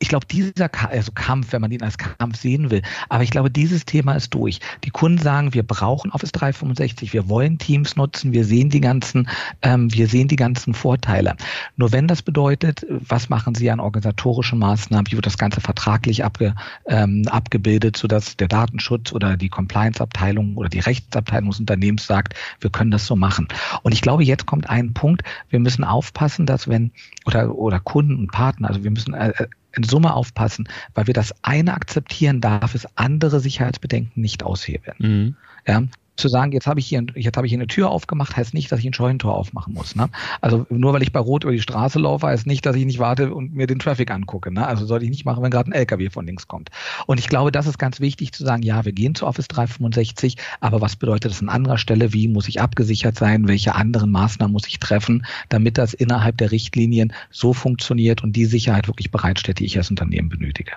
ich 0.00 0.08
glaube, 0.08 0.26
dieser 0.26 0.70
also 0.90 1.12
Kampf, 1.12 1.52
wenn 1.52 1.60
man 1.60 1.70
ihn 1.70 1.82
als 1.82 1.96
Kampf 1.96 2.38
sehen 2.38 2.70
will, 2.70 2.82
aber 3.08 3.22
ich 3.22 3.30
glaube, 3.30 3.50
dieses 3.50 3.84
Thema 3.84 4.14
ist 4.14 4.34
durch. 4.34 4.60
Die 4.84 4.90
Kunden 4.90 5.18
sagen, 5.18 5.54
wir 5.54 5.62
brauchen 5.62 6.10
Office 6.10 6.32
365, 6.32 7.12
wir 7.12 7.28
wollen 7.28 7.58
Teams 7.58 7.96
nutzen, 7.96 8.32
wir 8.32 8.44
sehen 8.44 8.70
die 8.70 8.80
ganzen, 8.80 9.28
ähm, 9.62 9.92
wir 9.92 10.08
sehen 10.08 10.28
die 10.28 10.36
ganzen 10.36 10.74
Vorteile. 10.74 11.36
Nur 11.76 11.92
wenn 11.92 12.08
das 12.08 12.22
bedeutet, 12.22 12.84
was 12.88 13.28
machen 13.28 13.54
Sie 13.54 13.70
an 13.70 13.80
organisatorischen 13.80 14.58
Maßnahmen, 14.58 15.06
wie 15.10 15.16
wird 15.16 15.26
das 15.26 15.38
Ganze 15.38 15.60
vertraglich 15.60 16.24
abge, 16.24 16.54
ähm, 16.86 17.26
abgebildet, 17.28 17.96
sodass 17.96 18.36
der 18.36 18.48
Datenschutz 18.48 19.12
oder 19.12 19.36
die 19.36 19.48
Compliance-Abteilung 19.48 20.56
oder 20.56 20.68
die 20.68 20.80
Rechtsabteilung 20.80 21.50
des 21.50 21.60
Unternehmens 21.60 22.06
sagt, 22.06 22.34
wir 22.60 22.70
können 22.70 22.90
das 22.90 23.06
so 23.06 23.16
machen. 23.16 23.48
Und 23.82 23.92
ich 23.92 24.02
glaube, 24.02 24.24
jetzt 24.24 24.46
kommt 24.46 24.68
ein 24.68 24.92
Punkt, 24.92 25.22
wir 25.48 25.60
müssen 25.60 25.84
aufpassen, 25.84 26.46
dass 26.46 26.68
wenn, 26.68 26.90
oder, 27.26 27.54
oder 27.54 27.80
Kunden 27.80 28.18
und 28.18 28.32
Partner, 28.32 28.68
also 28.68 28.82
wir 28.82 28.90
müssen 28.90 29.14
äh, 29.14 29.30
äh 29.30 29.46
in 29.76 29.82
Summe 29.82 30.14
aufpassen, 30.14 30.68
weil 30.94 31.06
wir 31.06 31.14
das 31.14 31.34
eine 31.42 31.74
akzeptieren, 31.74 32.40
darf 32.40 32.74
es 32.74 32.86
andere 32.96 33.40
Sicherheitsbedenken 33.40 34.20
nicht 34.20 34.42
aushebeln. 34.42 34.96
Mhm. 34.98 35.36
Ja, 35.66 35.82
zu 36.16 36.28
sagen, 36.28 36.52
jetzt 36.52 36.66
habe 36.66 36.80
ich 36.80 36.86
hier, 36.86 37.04
jetzt 37.14 37.36
habe 37.36 37.46
ich 37.46 37.50
hier 37.50 37.58
eine 37.58 37.66
Tür 37.66 37.90
aufgemacht, 37.90 38.36
heißt 38.36 38.54
nicht, 38.54 38.70
dass 38.70 38.80
ich 38.80 38.86
ein 38.86 38.94
Scheunentor 38.94 39.34
aufmachen 39.34 39.74
muss. 39.74 39.96
Ne? 39.96 40.08
Also 40.40 40.66
nur 40.70 40.92
weil 40.92 41.02
ich 41.02 41.12
bei 41.12 41.20
Rot 41.20 41.44
über 41.44 41.52
die 41.52 41.60
Straße 41.60 41.98
laufe, 41.98 42.26
heißt 42.26 42.46
nicht, 42.46 42.64
dass 42.66 42.76
ich 42.76 42.84
nicht 42.84 42.98
warte 42.98 43.34
und 43.34 43.54
mir 43.54 43.66
den 43.66 43.78
Traffic 43.78 44.10
angucke. 44.10 44.52
Ne? 44.52 44.66
Also 44.66 44.86
sollte 44.86 45.04
ich 45.04 45.10
nicht 45.10 45.24
machen, 45.24 45.42
wenn 45.42 45.50
gerade 45.50 45.70
ein 45.70 45.72
LKW 45.72 46.10
von 46.10 46.26
links 46.26 46.46
kommt. 46.46 46.70
Und 47.06 47.18
ich 47.18 47.28
glaube, 47.28 47.52
das 47.52 47.66
ist 47.66 47.78
ganz 47.78 48.00
wichtig 48.00 48.32
zu 48.32 48.44
sagen, 48.44 48.62
ja, 48.62 48.84
wir 48.84 48.92
gehen 48.92 49.14
zu 49.14 49.26
Office 49.26 49.48
365, 49.48 50.36
aber 50.60 50.80
was 50.80 50.96
bedeutet 50.96 51.32
das 51.32 51.40
an 51.40 51.48
anderer 51.48 51.78
Stelle? 51.78 52.12
Wie 52.12 52.28
muss 52.28 52.48
ich 52.48 52.60
abgesichert 52.60 53.16
sein? 53.16 53.48
Welche 53.48 53.74
anderen 53.74 54.10
Maßnahmen 54.10 54.52
muss 54.52 54.68
ich 54.68 54.78
treffen, 54.78 55.26
damit 55.48 55.78
das 55.78 55.94
innerhalb 55.94 56.38
der 56.38 56.52
Richtlinien 56.52 57.12
so 57.30 57.52
funktioniert 57.52 58.22
und 58.22 58.34
die 58.34 58.46
Sicherheit 58.46 58.86
wirklich 58.86 59.10
bereitstellt, 59.10 59.58
die 59.58 59.64
ich 59.64 59.76
als 59.76 59.90
Unternehmen 59.90 60.28
benötige? 60.28 60.72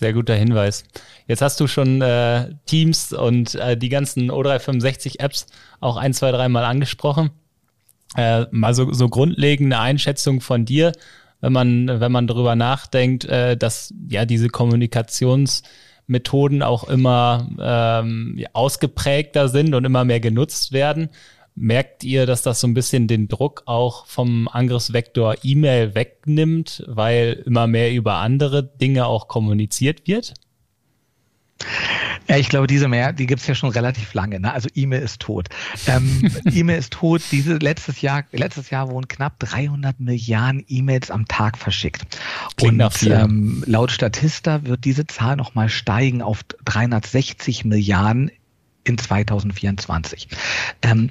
Sehr 0.00 0.12
guter 0.14 0.34
Hinweis. 0.34 0.84
Jetzt 1.26 1.42
hast 1.42 1.60
du 1.60 1.66
schon 1.66 2.00
äh, 2.00 2.54
Teams 2.64 3.12
und 3.12 3.54
äh, 3.56 3.76
die 3.76 3.90
ganzen 3.90 4.30
O365-Apps 4.30 5.44
auch 5.78 5.98
ein, 5.98 6.14
zwei, 6.14 6.32
dreimal 6.32 6.64
angesprochen. 6.64 7.32
Äh, 8.16 8.46
mal 8.50 8.72
so, 8.72 8.90
so 8.94 9.10
grundlegende 9.10 9.78
Einschätzung 9.78 10.40
von 10.40 10.64
dir, 10.64 10.92
wenn 11.42 11.52
man, 11.52 12.00
wenn 12.00 12.10
man 12.10 12.26
darüber 12.26 12.56
nachdenkt, 12.56 13.26
äh, 13.26 13.58
dass 13.58 13.92
ja 14.08 14.24
diese 14.24 14.48
Kommunikationsmethoden 14.48 16.62
auch 16.62 16.88
immer 16.88 17.46
ähm, 17.60 18.42
ausgeprägter 18.54 19.50
sind 19.50 19.74
und 19.74 19.84
immer 19.84 20.06
mehr 20.06 20.20
genutzt 20.20 20.72
werden. 20.72 21.10
Merkt 21.54 22.04
ihr, 22.04 22.26
dass 22.26 22.42
das 22.42 22.60
so 22.60 22.66
ein 22.66 22.74
bisschen 22.74 23.06
den 23.06 23.28
Druck 23.28 23.62
auch 23.66 24.06
vom 24.06 24.48
Angriffsvektor 24.48 25.36
E-Mail 25.42 25.94
wegnimmt, 25.94 26.84
weil 26.86 27.42
immer 27.44 27.66
mehr 27.66 27.92
über 27.92 28.14
andere 28.14 28.62
Dinge 28.62 29.06
auch 29.06 29.28
kommuniziert 29.28 30.06
wird? 30.06 30.34
Ja, 32.28 32.36
ich 32.36 32.48
glaube, 32.48 32.68
diese 32.68 32.86
mehr, 32.86 33.12
die 33.12 33.26
gibt 33.26 33.40
es 33.40 33.46
ja 33.48 33.54
schon 33.54 33.70
relativ 33.70 34.14
lange. 34.14 34.38
Ne? 34.38 34.52
Also 34.52 34.68
E-Mail 34.74 35.02
ist 35.02 35.20
tot. 35.20 35.48
Ähm, 35.86 36.30
E-Mail 36.54 36.78
ist 36.78 36.92
tot. 36.92 37.22
Diese 37.32 37.56
letztes 37.56 38.00
Jahr, 38.02 38.24
letztes 38.30 38.70
Jahr 38.70 38.88
wurden 38.88 39.08
knapp 39.08 39.38
300 39.40 39.98
Milliarden 39.98 40.64
E-Mails 40.68 41.10
am 41.10 41.26
Tag 41.26 41.58
verschickt. 41.58 42.06
Klingt 42.56 42.80
Und 42.80 43.02
ähm, 43.02 43.64
laut 43.66 43.90
Statista 43.90 44.64
wird 44.64 44.84
diese 44.84 45.06
Zahl 45.06 45.36
nochmal 45.36 45.68
steigen 45.68 46.22
auf 46.22 46.44
360 46.64 47.64
Milliarden 47.64 48.30
in 48.84 48.98
2024. 48.98 50.28
Ähm, 50.82 51.10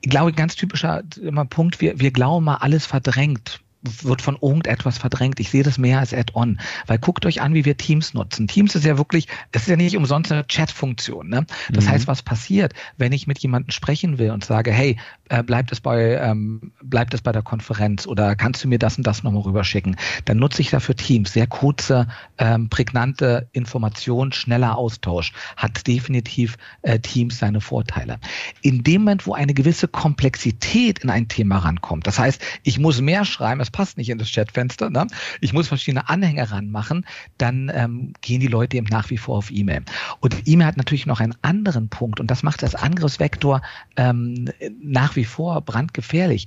ich 0.00 0.10
glaube, 0.10 0.32
ganz 0.32 0.54
typischer 0.54 1.02
Punkt, 1.50 1.80
wir, 1.80 1.98
wir 2.00 2.10
glauben 2.10 2.44
mal, 2.44 2.56
alles 2.56 2.86
verdrängt 2.86 3.60
wird 4.02 4.22
von 4.22 4.36
irgendetwas 4.40 4.98
verdrängt. 4.98 5.40
Ich 5.40 5.50
sehe 5.50 5.62
das 5.62 5.78
mehr 5.78 6.00
als 6.00 6.12
Add-on, 6.12 6.58
weil 6.86 6.98
guckt 6.98 7.26
euch 7.26 7.40
an, 7.40 7.54
wie 7.54 7.64
wir 7.64 7.76
Teams 7.76 8.14
nutzen. 8.14 8.48
Teams 8.48 8.74
ist 8.74 8.84
ja 8.84 8.98
wirklich, 8.98 9.28
es 9.52 9.62
ist 9.62 9.68
ja 9.68 9.76
nicht 9.76 9.96
umsonst 9.96 10.32
eine 10.32 10.46
Chat-Funktion. 10.46 11.28
Ne? 11.28 11.46
Das 11.70 11.84
mhm. 11.84 11.90
heißt, 11.90 12.06
was 12.06 12.22
passiert, 12.22 12.74
wenn 12.96 13.12
ich 13.12 13.26
mit 13.26 13.38
jemandem 13.38 13.70
sprechen 13.70 14.18
will 14.18 14.30
und 14.30 14.44
sage, 14.44 14.72
hey, 14.72 14.96
äh, 15.28 15.42
bleibt 15.42 15.72
es 15.72 15.80
bei 15.80 16.18
ähm, 16.20 16.72
bleibt 16.82 17.14
es 17.14 17.20
bei 17.20 17.32
der 17.32 17.42
Konferenz 17.42 18.06
oder 18.06 18.34
kannst 18.36 18.64
du 18.64 18.68
mir 18.68 18.78
das 18.78 18.96
und 18.96 19.06
das 19.06 19.22
nochmal 19.22 19.42
rüberschicken? 19.42 19.96
Dann 20.24 20.38
nutze 20.38 20.62
ich 20.62 20.70
dafür 20.70 20.96
Teams. 20.96 21.32
Sehr 21.32 21.46
kurze, 21.46 22.08
ähm, 22.38 22.68
prägnante 22.68 23.48
Information, 23.52 24.32
schneller 24.32 24.76
Austausch 24.76 25.32
hat 25.56 25.86
definitiv 25.86 26.56
äh, 26.82 26.98
Teams 26.98 27.38
seine 27.38 27.60
Vorteile. 27.60 28.18
In 28.62 28.82
dem 28.82 29.02
Moment, 29.02 29.26
wo 29.26 29.34
eine 29.34 29.54
gewisse 29.54 29.88
Komplexität 29.88 31.00
in 31.00 31.10
ein 31.10 31.28
Thema 31.28 31.58
rankommt, 31.58 32.06
das 32.06 32.18
heißt, 32.18 32.42
ich 32.62 32.78
muss 32.78 33.00
mehr 33.00 33.24
schreiben, 33.24 33.58
das 33.58 33.70
passt 33.78 33.96
nicht 33.96 34.10
in 34.10 34.18
das 34.18 34.32
Chatfenster, 34.32 34.90
ne? 34.90 35.06
ich 35.40 35.52
muss 35.52 35.68
verschiedene 35.68 36.08
Anhänge 36.08 36.50
ranmachen, 36.50 37.06
dann 37.38 37.70
ähm, 37.72 38.12
gehen 38.22 38.40
die 38.40 38.48
Leute 38.48 38.76
eben 38.76 38.88
nach 38.88 39.08
wie 39.10 39.18
vor 39.18 39.38
auf 39.38 39.52
E-Mail. 39.52 39.84
Und 40.18 40.48
E-Mail 40.48 40.66
hat 40.66 40.76
natürlich 40.76 41.06
noch 41.06 41.20
einen 41.20 41.36
anderen 41.42 41.88
Punkt 41.88 42.18
und 42.18 42.28
das 42.28 42.42
macht 42.42 42.64
das 42.64 42.74
Angriffsvektor 42.74 43.62
ähm, 43.96 44.50
nach 44.82 45.14
wie 45.14 45.24
vor 45.24 45.60
brandgefährlich. 45.60 46.46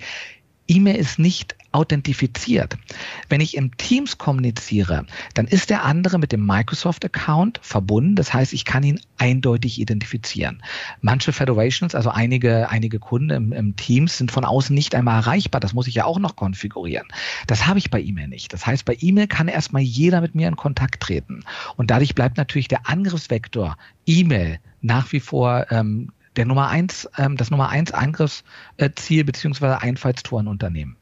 E-Mail 0.71 0.95
ist 0.95 1.19
nicht 1.19 1.55
authentifiziert. 1.73 2.77
Wenn 3.29 3.41
ich 3.41 3.57
im 3.57 3.75
Teams 3.77 4.17
kommuniziere, 4.17 5.05
dann 5.33 5.47
ist 5.47 5.69
der 5.69 5.83
andere 5.83 6.17
mit 6.17 6.31
dem 6.31 6.45
Microsoft-Account 6.45 7.59
verbunden. 7.61 8.15
Das 8.15 8.33
heißt, 8.33 8.53
ich 8.53 8.65
kann 8.65 8.83
ihn 8.83 8.99
eindeutig 9.17 9.79
identifizieren. 9.79 10.63
Manche 11.01 11.33
Federations, 11.33 11.95
also 11.95 12.09
einige, 12.09 12.69
einige 12.69 12.99
Kunden 12.99 13.29
im, 13.29 13.53
im 13.53 13.75
Teams, 13.75 14.17
sind 14.17 14.31
von 14.31 14.45
außen 14.45 14.73
nicht 14.73 14.95
einmal 14.95 15.19
erreichbar. 15.19 15.59
Das 15.59 15.73
muss 15.73 15.87
ich 15.87 15.95
ja 15.95 16.05
auch 16.05 16.19
noch 16.19 16.35
konfigurieren. 16.35 17.07
Das 17.47 17.67
habe 17.67 17.79
ich 17.79 17.89
bei 17.89 18.01
E-Mail 18.01 18.27
nicht. 18.27 18.53
Das 18.53 18.65
heißt, 18.65 18.85
bei 18.85 18.97
E-Mail 18.99 19.27
kann 19.27 19.47
erstmal 19.47 19.81
jeder 19.81 20.21
mit 20.21 20.35
mir 20.35 20.47
in 20.47 20.55
Kontakt 20.55 21.01
treten. 21.01 21.43
Und 21.75 21.91
dadurch 21.91 22.15
bleibt 22.15 22.37
natürlich 22.37 22.67
der 22.67 22.89
Angriffsvektor 22.89 23.77
E-Mail 24.05 24.59
nach 24.81 25.11
wie 25.11 25.19
vor 25.19 25.67
ähm, 25.69 26.11
der 26.35 26.45
Nummer 26.45 26.69
eins, 26.69 27.09
ähm, 27.17 27.37
das 27.37 27.51
Nummer 27.51 27.69
eins 27.69 27.91
Angriffsziel 27.91 29.23
beziehungsweise 29.23 29.81
Einfallstor 29.81 30.39
in 30.39 30.47
Unternehmen. 30.47 30.97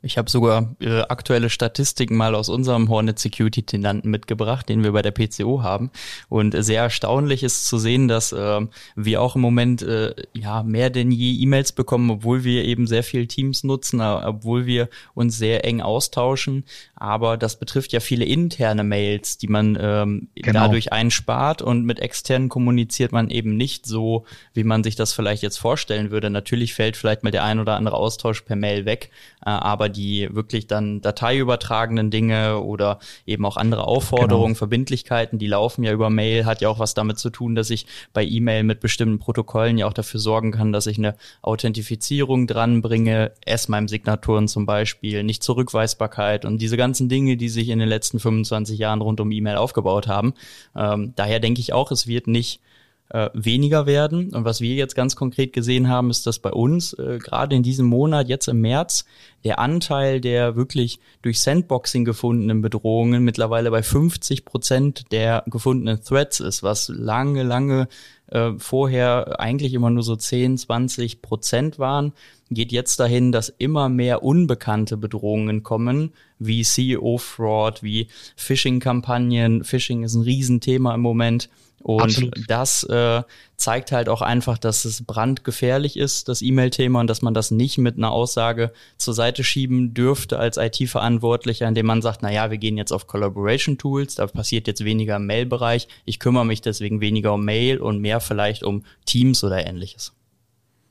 Ich 0.00 0.16
habe 0.16 0.30
sogar 0.30 0.76
äh, 0.80 1.00
aktuelle 1.00 1.50
Statistiken 1.50 2.16
mal 2.16 2.36
aus 2.36 2.48
unserem 2.48 2.88
Hornet 2.88 3.18
Security 3.18 3.64
Tenanten 3.64 4.10
mitgebracht, 4.10 4.68
den 4.68 4.84
wir 4.84 4.92
bei 4.92 5.02
der 5.02 5.10
PCO 5.10 5.64
haben. 5.64 5.90
Und 6.28 6.54
sehr 6.56 6.82
erstaunlich 6.82 7.42
ist 7.42 7.66
zu 7.66 7.78
sehen, 7.78 8.06
dass 8.06 8.30
äh, 8.30 8.60
wir 8.94 9.20
auch 9.20 9.34
im 9.34 9.42
Moment 9.42 9.82
äh, 9.82 10.14
ja 10.34 10.62
mehr 10.62 10.90
denn 10.90 11.10
je 11.10 11.34
E-Mails 11.42 11.72
bekommen, 11.72 12.10
obwohl 12.10 12.44
wir 12.44 12.64
eben 12.64 12.86
sehr 12.86 13.02
viel 13.02 13.26
Teams 13.26 13.64
nutzen, 13.64 14.00
obwohl 14.00 14.66
wir 14.66 14.88
uns 15.14 15.36
sehr 15.36 15.64
eng 15.64 15.80
austauschen. 15.80 16.64
Aber 16.94 17.36
das 17.36 17.58
betrifft 17.58 17.92
ja 17.92 17.98
viele 17.98 18.24
interne 18.24 18.84
Mails, 18.84 19.36
die 19.38 19.48
man 19.48 19.76
ähm, 19.80 20.28
genau. 20.36 20.60
dadurch 20.60 20.92
einspart 20.92 21.60
und 21.60 21.84
mit 21.84 21.98
externen 21.98 22.48
kommuniziert 22.48 23.10
man 23.10 23.30
eben 23.30 23.56
nicht 23.56 23.84
so, 23.84 24.24
wie 24.54 24.64
man 24.64 24.84
sich 24.84 24.94
das 24.94 25.12
vielleicht 25.12 25.42
jetzt 25.42 25.58
vorstellen 25.58 26.12
würde. 26.12 26.30
Natürlich 26.30 26.74
fällt 26.74 26.96
vielleicht 26.96 27.24
mal 27.24 27.32
der 27.32 27.42
ein 27.42 27.58
oder 27.58 27.74
andere 27.74 27.96
Austausch 27.96 28.42
per 28.42 28.56
Mail 28.56 28.84
weg, 28.84 29.10
äh, 29.44 29.50
aber 29.50 29.87
die 29.88 30.28
wirklich 30.30 30.66
dann 30.66 31.00
dateiübertragenden 31.00 32.10
Dinge 32.10 32.60
oder 32.60 32.98
eben 33.26 33.44
auch 33.44 33.56
andere 33.56 33.86
Aufforderungen, 33.86 34.54
genau. 34.54 34.58
Verbindlichkeiten, 34.58 35.38
die 35.38 35.46
laufen 35.46 35.84
ja 35.84 35.92
über 35.92 36.10
Mail, 36.10 36.46
hat 36.46 36.60
ja 36.60 36.68
auch 36.68 36.78
was 36.78 36.94
damit 36.94 37.18
zu 37.18 37.30
tun, 37.30 37.54
dass 37.54 37.70
ich 37.70 37.86
bei 38.12 38.24
E-Mail 38.24 38.64
mit 38.64 38.80
bestimmten 38.80 39.18
Protokollen 39.18 39.78
ja 39.78 39.86
auch 39.86 39.92
dafür 39.92 40.20
sorgen 40.20 40.52
kann, 40.52 40.72
dass 40.72 40.86
ich 40.86 40.98
eine 40.98 41.16
Authentifizierung 41.42 42.46
dranbringe, 42.46 43.32
S-MIME-Signaturen 43.44 44.48
zum 44.48 44.66
Beispiel, 44.66 45.22
nicht 45.22 45.42
Zurückweisbarkeit 45.42 46.44
und 46.44 46.60
diese 46.60 46.76
ganzen 46.76 47.08
Dinge, 47.08 47.36
die 47.36 47.48
sich 47.48 47.68
in 47.68 47.78
den 47.78 47.88
letzten 47.88 48.20
25 48.20 48.78
Jahren 48.78 49.00
rund 49.00 49.20
um 49.20 49.30
E-Mail 49.30 49.56
aufgebaut 49.56 50.08
haben. 50.08 50.34
Ähm, 50.76 51.12
daher 51.16 51.40
denke 51.40 51.60
ich 51.60 51.72
auch, 51.72 51.90
es 51.90 52.06
wird 52.06 52.26
nicht 52.26 52.60
äh, 53.10 53.30
weniger 53.32 53.86
werden. 53.86 54.34
Und 54.34 54.44
was 54.44 54.60
wir 54.60 54.74
jetzt 54.74 54.94
ganz 54.94 55.16
konkret 55.16 55.52
gesehen 55.52 55.88
haben, 55.88 56.10
ist, 56.10 56.26
dass 56.26 56.38
bei 56.38 56.50
uns 56.50 56.92
äh, 56.94 57.18
gerade 57.18 57.56
in 57.56 57.62
diesem 57.62 57.86
Monat, 57.86 58.28
jetzt 58.28 58.48
im 58.48 58.60
März, 58.60 59.04
der 59.44 59.58
Anteil 59.58 60.20
der 60.20 60.56
wirklich 60.56 61.00
durch 61.22 61.40
Sandboxing 61.40 62.04
gefundenen 62.04 62.60
Bedrohungen 62.60 63.24
mittlerweile 63.24 63.70
bei 63.70 63.82
50 63.82 64.44
Prozent 64.44 65.12
der 65.12 65.44
gefundenen 65.46 66.02
Threats 66.02 66.40
ist, 66.40 66.62
was 66.62 66.88
lange, 66.88 67.44
lange 67.44 67.88
äh, 68.26 68.52
vorher 68.58 69.40
eigentlich 69.40 69.74
immer 69.74 69.90
nur 69.90 70.02
so 70.02 70.16
10, 70.16 70.58
20 70.58 71.22
Prozent 71.22 71.78
waren, 71.78 72.12
geht 72.50 72.72
jetzt 72.72 73.00
dahin, 73.00 73.32
dass 73.32 73.48
immer 73.48 73.88
mehr 73.88 74.22
unbekannte 74.22 74.96
Bedrohungen 74.96 75.62
kommen, 75.62 76.12
wie 76.38 76.62
CEO-Fraud, 76.62 77.82
wie 77.82 78.08
Phishing-Kampagnen. 78.36 79.64
Phishing 79.64 80.02
ist 80.02 80.14
ein 80.14 80.22
Riesenthema 80.22 80.94
im 80.94 81.00
Moment 81.00 81.48
und 81.82 82.02
Absolut. 82.02 82.34
das 82.48 82.82
äh, 82.84 83.22
zeigt 83.56 83.92
halt 83.92 84.08
auch 84.08 84.22
einfach, 84.22 84.58
dass 84.58 84.84
es 84.84 85.04
brandgefährlich 85.04 85.96
ist, 85.96 86.28
das 86.28 86.42
E-Mail-Thema, 86.42 87.00
und 87.00 87.06
dass 87.08 87.22
man 87.22 87.34
das 87.34 87.50
nicht 87.50 87.78
mit 87.78 87.96
einer 87.96 88.10
Aussage 88.10 88.72
zur 88.96 89.14
Seite 89.14 89.44
schieben 89.44 89.94
dürfte 89.94 90.38
als 90.38 90.56
IT-Verantwortlicher, 90.56 91.66
indem 91.66 91.86
man 91.86 92.02
sagt, 92.02 92.22
na 92.22 92.32
ja, 92.32 92.50
wir 92.50 92.58
gehen 92.58 92.76
jetzt 92.76 92.92
auf 92.92 93.06
Collaboration-Tools, 93.06 94.16
da 94.16 94.26
passiert 94.26 94.66
jetzt 94.66 94.84
weniger 94.84 95.16
im 95.16 95.26
Mail-Bereich, 95.26 95.88
ich 96.04 96.18
kümmere 96.18 96.44
mich 96.44 96.60
deswegen 96.60 97.00
weniger 97.00 97.34
um 97.34 97.44
Mail 97.44 97.78
und 97.78 98.00
mehr 98.00 98.20
vielleicht 98.20 98.64
um 98.64 98.84
Teams 99.06 99.44
oder 99.44 99.64
ähnliches. 99.66 100.12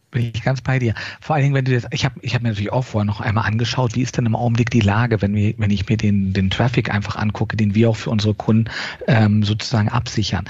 Bin 0.09 0.31
ich 0.33 0.41
ganz 0.41 0.61
bei 0.61 0.79
dir. 0.79 0.93
Vor 1.19 1.35
allen 1.35 1.43
Dingen, 1.43 1.55
wenn 1.55 1.65
du 1.65 1.73
jetzt, 1.73 1.87
ich 1.91 2.05
habe 2.05 2.15
ich 2.21 2.33
hab 2.33 2.41
mir 2.41 2.49
natürlich 2.49 2.71
auch 2.71 2.85
vorher 2.85 3.05
noch 3.05 3.19
einmal 3.19 3.45
angeschaut, 3.45 3.95
wie 3.95 4.01
ist 4.01 4.15
denn 4.15 4.25
im 4.25 4.35
Augenblick 4.35 4.69
die 4.69 4.79
Lage, 4.79 5.21
wenn, 5.21 5.35
wir, 5.35 5.53
wenn 5.57 5.69
ich 5.69 5.89
mir 5.89 5.97
den, 5.97 6.31
den 6.31 6.49
Traffic 6.49 6.89
einfach 6.93 7.17
angucke, 7.17 7.57
den 7.57 7.75
wir 7.75 7.89
auch 7.89 7.97
für 7.97 8.09
unsere 8.09 8.33
Kunden 8.33 8.71
ähm, 9.07 9.43
sozusagen 9.43 9.89
absichern. 9.89 10.45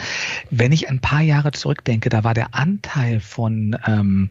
Wenn 0.51 0.71
ich 0.71 0.89
ein 0.89 0.99
paar 0.99 1.21
Jahre 1.21 1.51
zurückdenke, 1.51 2.09
da 2.09 2.23
war 2.23 2.35
der 2.35 2.53
Anteil 2.53 3.19
von 3.19 3.75
ähm, 3.87 4.29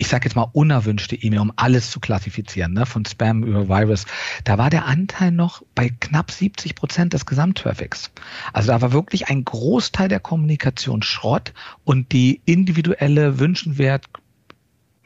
ich 0.00 0.08
sage 0.08 0.24
jetzt 0.24 0.34
mal 0.34 0.48
unerwünschte 0.52 1.14
E-Mail, 1.14 1.40
um 1.40 1.52
alles 1.56 1.90
zu 1.90 2.00
klassifizieren, 2.00 2.72
ne, 2.72 2.86
von 2.86 3.04
Spam 3.04 3.44
über 3.44 3.68
Virus, 3.68 4.06
da 4.44 4.56
war 4.56 4.70
der 4.70 4.86
Anteil 4.86 5.30
noch 5.30 5.62
bei 5.74 5.90
knapp 5.90 6.30
70 6.30 6.74
Prozent 6.74 7.12
des 7.12 7.26
Gesamttraffics. 7.26 8.10
Also 8.54 8.68
da 8.68 8.80
war 8.80 8.92
wirklich 8.92 9.28
ein 9.28 9.44
Großteil 9.44 10.08
der 10.08 10.18
Kommunikation 10.18 11.02
Schrott 11.02 11.52
und 11.84 12.12
die 12.12 12.40
individuelle, 12.46 13.38
wünschenwert 13.38 14.06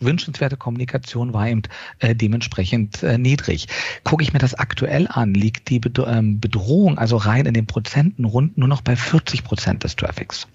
wünschenswerte 0.04 0.56
Kommunikation 0.56 1.32
war 1.32 1.48
eben 1.48 1.62
äh, 1.98 2.14
dementsprechend 2.14 3.02
äh, 3.02 3.18
niedrig. 3.18 3.68
Gucke 4.04 4.22
ich 4.22 4.32
mir 4.32 4.38
das 4.38 4.54
aktuell 4.54 5.06
an, 5.08 5.34
liegt 5.34 5.70
die 5.70 5.80
ähm, 6.06 6.40
Bedrohung 6.40 6.98
also 6.98 7.16
rein 7.16 7.46
in 7.46 7.54
den 7.54 7.66
Prozenten 7.66 8.24
rund 8.24 8.58
nur 8.58 8.68
noch 8.68 8.82
bei 8.82 8.96
40 8.96 9.44
Prozent 9.44 9.84
des 9.84 9.96
Traffics. 9.96 10.46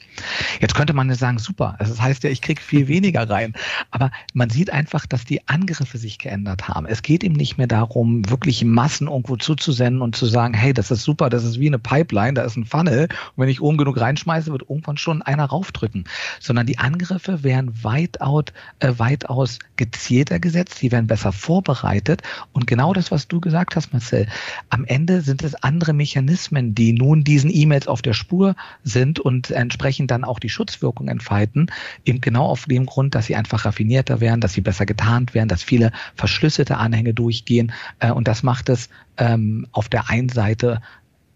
Jetzt 0.59 0.75
könnte 0.75 0.93
man 0.93 1.09
ja 1.09 1.15
sagen, 1.15 1.39
super, 1.39 1.75
also 1.79 1.93
das 1.93 2.01
heißt 2.01 2.23
ja, 2.23 2.29
ich 2.29 2.41
kriege 2.41 2.61
viel 2.61 2.87
weniger 2.87 3.29
rein. 3.29 3.53
Aber 3.91 4.11
man 4.33 4.49
sieht 4.49 4.71
einfach, 4.71 5.05
dass 5.05 5.25
die 5.25 5.47
Angriffe 5.47 5.97
sich 5.97 6.17
geändert 6.17 6.67
haben. 6.67 6.85
Es 6.85 7.01
geht 7.01 7.23
ihm 7.23 7.33
nicht 7.33 7.57
mehr 7.57 7.67
darum, 7.67 8.29
wirklich 8.29 8.63
Massen 8.63 9.07
irgendwo 9.07 9.37
zuzusenden 9.37 10.01
und 10.01 10.15
zu 10.15 10.25
sagen, 10.25 10.53
hey, 10.53 10.73
das 10.73 10.91
ist 10.91 11.03
super, 11.03 11.29
das 11.29 11.43
ist 11.43 11.59
wie 11.59 11.67
eine 11.67 11.79
Pipeline, 11.79 12.33
da 12.33 12.43
ist 12.43 12.57
ein 12.57 12.65
Funnel 12.65 13.07
und 13.35 13.41
wenn 13.41 13.49
ich 13.49 13.61
oben 13.61 13.77
genug 13.77 13.99
reinschmeiße, 13.99 14.51
wird 14.51 14.63
irgendwann 14.69 14.97
schon 14.97 15.21
einer 15.21 15.45
raufdrücken. 15.45 16.05
Sondern 16.39 16.67
die 16.67 16.77
Angriffe 16.77 17.43
werden 17.43 17.83
weitaus, 17.83 18.45
äh, 18.79 18.93
weitaus 19.39 19.59
gezielter 19.77 20.39
gesetzt, 20.39 20.81
die 20.81 20.91
werden 20.91 21.07
besser 21.07 21.31
vorbereitet. 21.31 22.21
Und 22.51 22.67
genau 22.67 22.93
das, 22.93 23.11
was 23.11 23.27
du 23.27 23.39
gesagt 23.39 23.75
hast, 23.75 23.93
Marcel, 23.93 24.27
am 24.69 24.85
Ende 24.85 25.21
sind 25.21 25.43
es 25.43 25.55
andere 25.55 25.93
Mechanismen, 25.93 26.75
die 26.75 26.93
nun 26.93 27.23
diesen 27.23 27.49
E-Mails 27.49 27.87
auf 27.87 28.01
der 28.01 28.13
Spur 28.13 28.55
sind 28.83 29.19
und 29.19 29.51
entsprechend 29.51 30.11
dann 30.11 30.23
auch 30.23 30.39
die 30.39 30.49
Schutzwirkung 30.49 31.07
entfalten, 31.07 31.71
eben 32.05 32.21
genau 32.21 32.45
auf 32.45 32.65
dem 32.65 32.85
Grund, 32.85 33.15
dass 33.15 33.27
sie 33.27 33.35
einfach 33.35 33.65
raffinierter 33.65 34.19
werden, 34.19 34.41
dass 34.41 34.53
sie 34.53 34.61
besser 34.61 34.85
getarnt 34.85 35.33
werden, 35.33 35.49
dass 35.49 35.63
viele 35.63 35.91
verschlüsselte 36.15 36.77
Anhänge 36.77 37.13
durchgehen. 37.13 37.71
Äh, 37.99 38.11
und 38.11 38.27
das 38.27 38.43
macht 38.43 38.69
es 38.69 38.89
ähm, 39.17 39.67
auf 39.71 39.89
der 39.89 40.09
einen 40.09 40.29
Seite 40.29 40.81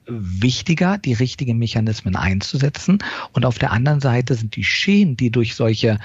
wichtiger, 0.05 0.97
die 0.97 1.13
richtigen 1.13 1.57
Mechanismen 1.57 2.17
einzusetzen. 2.17 2.99
Und 3.31 3.45
auf 3.45 3.57
der 3.57 3.71
anderen 3.71 4.01
Seite 4.01 4.35
sind 4.35 4.57
die 4.57 4.65
Schäden, 4.65 5.15
die 5.15 5.31
durch 5.31 5.55
solche 5.55 5.97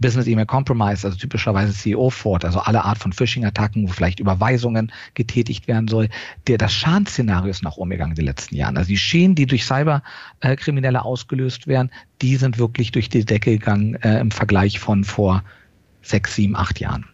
Business 0.00 0.26
E-Mail 0.26 0.46
Compromise, 0.46 1.06
also 1.06 1.16
typischerweise 1.16 1.72
CEO 1.72 2.10
Fraud, 2.10 2.44
also 2.44 2.60
alle 2.60 2.84
Art 2.84 2.98
von 2.98 3.12
Phishing-Attacken, 3.12 3.88
wo 3.88 3.92
vielleicht 3.92 4.20
Überweisungen 4.20 4.92
getätigt 5.14 5.68
werden 5.68 5.88
soll, 5.88 6.08
der 6.46 6.58
das 6.58 6.72
Schadensszenario 6.72 7.50
ist 7.50 7.62
nach 7.62 7.76
oben 7.76 7.90
gegangen 7.90 8.12
in 8.12 8.16
den 8.16 8.24
letzten 8.26 8.54
Jahren. 8.54 8.76
Also 8.76 8.88
die 8.88 8.98
Schäden, 8.98 9.34
die 9.34 9.46
durch 9.46 9.64
Cyberkriminelle 9.64 11.04
ausgelöst 11.04 11.66
werden, 11.66 11.90
die 12.22 12.36
sind 12.36 12.58
wirklich 12.58 12.92
durch 12.92 13.08
die 13.08 13.24
Decke 13.24 13.52
gegangen 13.52 13.96
äh, 13.96 14.20
im 14.20 14.30
Vergleich 14.30 14.78
von 14.78 15.04
vor 15.04 15.42
sechs, 16.02 16.34
sieben, 16.34 16.56
acht 16.56 16.80
Jahren. 16.80 17.06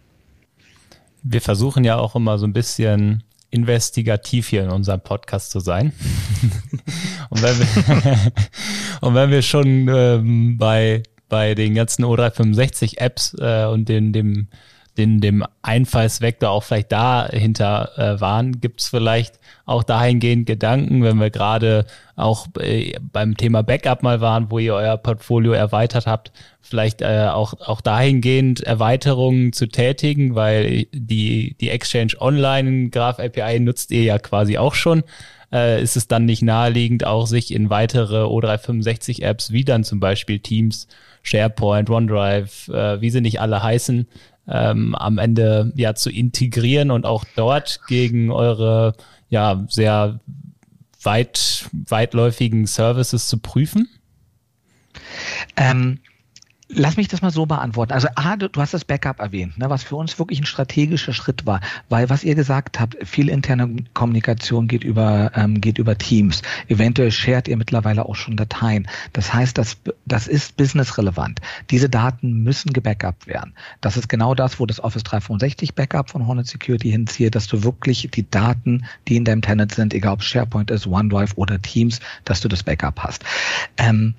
Wir 1.23 1.41
versuchen 1.41 1.83
ja 1.83 1.97
auch 1.97 2.15
immer 2.15 2.37
so 2.37 2.45
ein 2.45 2.53
bisschen 2.53 3.23
investigativ 3.49 4.49
hier 4.49 4.63
in 4.63 4.69
unserem 4.69 5.01
Podcast 5.01 5.49
zu 5.51 5.59
sein. 5.59 5.93
und, 7.29 7.41
wenn 7.41 7.57
wir, 7.57 8.31
und 9.01 9.15
wenn 9.15 9.31
wir 9.31 9.41
schon 9.41 9.87
ähm, 9.87 10.57
bei 10.57 11.03
bei 11.29 11.55
den 11.55 11.75
ganzen 11.75 12.05
O365 12.05 12.97
Apps 12.97 13.35
äh, 13.39 13.65
und 13.65 13.89
den, 13.89 14.13
dem, 14.13 14.47
den, 14.97 15.19
dem 15.21 15.43
Einfallsvektor 15.61 16.49
auch 16.49 16.63
vielleicht 16.63 16.91
dahinter 16.91 17.91
äh, 17.97 18.21
waren, 18.21 18.61
gibt 18.61 18.81
es 18.81 18.87
vielleicht 18.87 19.39
auch 19.65 19.83
dahingehend 19.83 20.45
Gedanken, 20.45 21.03
wenn 21.03 21.19
wir 21.19 21.29
gerade 21.29 21.85
auch 22.15 22.47
äh, 22.59 22.93
beim 23.11 23.35
Thema 23.35 23.63
Backup 23.63 24.03
mal 24.03 24.21
waren, 24.21 24.51
wo 24.51 24.59
ihr 24.59 24.73
euer 24.75 24.97
Portfolio 24.97 25.53
erweitert 25.53 26.07
habt, 26.07 26.31
vielleicht 26.61 27.01
äh, 27.01 27.27
auch, 27.31 27.53
auch 27.59 27.81
dahingehend 27.81 28.61
Erweiterungen 28.61 29.53
zu 29.53 29.67
tätigen, 29.67 30.35
weil 30.35 30.85
die, 30.93 31.55
die 31.59 31.69
Exchange 31.69 32.13
Online 32.19 32.89
Graph 32.89 33.19
API 33.19 33.59
nutzt 33.59 33.91
ihr 33.91 34.03
ja 34.03 34.19
quasi 34.19 34.57
auch 34.57 34.75
schon 34.75 35.03
äh, 35.55 35.81
ist 35.81 35.95
es 35.95 36.07
dann 36.07 36.25
nicht 36.25 36.41
naheliegend, 36.41 37.05
auch 37.05 37.27
sich 37.27 37.53
in 37.53 37.69
weitere 37.69 38.23
O365 38.23 39.21
Apps 39.23 39.51
wie 39.51 39.63
dann 39.63 39.85
zum 39.85 40.01
Beispiel 40.01 40.39
Teams, 40.39 40.87
SharePoint, 41.23 41.89
OneDrive, 41.89 42.67
äh, 42.67 42.99
wie 42.99 43.09
sie 43.09 43.21
nicht 43.21 43.39
alle 43.39 43.63
heißen, 43.63 44.05
ähm, 44.49 44.93
am 44.95 45.17
Ende 45.17 45.71
ja 45.75 45.95
zu 45.95 46.11
integrieren 46.11 46.91
und 46.91 47.05
auch 47.05 47.23
dort 47.35 47.79
gegen 47.87 48.31
eure 48.31 48.93
ja 49.29 49.65
sehr 49.69 50.19
weit, 51.01 51.69
weitläufigen 51.71 52.67
Services 52.67 53.27
zu 53.27 53.37
prüfen? 53.39 53.87
Ähm, 55.55 55.99
Lass 56.67 56.97
mich 56.97 57.07
das 57.07 57.21
mal 57.21 57.29
so 57.29 57.45
beantworten. 57.45 57.93
Also 57.93 58.07
A, 58.15 58.35
du, 58.35 58.49
du 58.49 58.59
hast 58.59 58.73
das 58.73 58.85
Backup 58.85 59.19
erwähnt, 59.19 59.57
ne, 59.57 59.69
was 59.69 59.83
für 59.83 59.95
uns 59.95 60.17
wirklich 60.17 60.39
ein 60.39 60.47
strategischer 60.47 61.13
Schritt 61.13 61.45
war, 61.45 61.61
weil 61.89 62.09
was 62.09 62.23
ihr 62.23 62.33
gesagt 62.33 62.79
habt, 62.79 62.97
viel 63.05 63.29
interne 63.29 63.83
Kommunikation 63.93 64.67
geht 64.67 64.83
über 64.83 65.31
ähm, 65.35 65.61
geht 65.61 65.77
über 65.77 65.95
Teams. 65.95 66.41
Eventuell 66.67 67.11
shared 67.11 67.47
ihr 67.47 67.57
mittlerweile 67.57 68.05
auch 68.07 68.15
schon 68.15 68.35
Dateien. 68.35 68.87
Das 69.13 69.31
heißt, 69.31 69.57
das 69.59 69.77
das 70.05 70.27
ist 70.27 70.57
businessrelevant. 70.57 71.39
Diese 71.69 71.87
Daten 71.87 72.41
müssen 72.41 72.73
gebackupt 72.73 73.27
werden. 73.27 73.53
Das 73.81 73.95
ist 73.95 74.09
genau 74.09 74.33
das, 74.33 74.59
wo 74.59 74.65
das 74.65 74.79
Office 74.79 75.03
365 75.03 75.75
Backup 75.75 76.09
von 76.09 76.25
Hornet 76.25 76.47
Security 76.47 76.89
hinzieht, 76.89 77.35
dass 77.35 77.45
du 77.45 77.63
wirklich 77.63 78.09
die 78.11 78.27
Daten, 78.29 78.85
die 79.07 79.17
in 79.17 79.25
deinem 79.25 79.43
Tenant 79.43 79.75
sind, 79.75 79.93
egal 79.93 80.13
ob 80.13 80.23
SharePoint 80.23 80.71
ist, 80.71 80.87
OneDrive 80.87 81.33
oder 81.35 81.61
Teams, 81.61 81.99
dass 82.23 82.41
du 82.41 82.47
das 82.47 82.63
Backup 82.63 83.01
hast. 83.01 83.23
Ähm, 83.77 84.15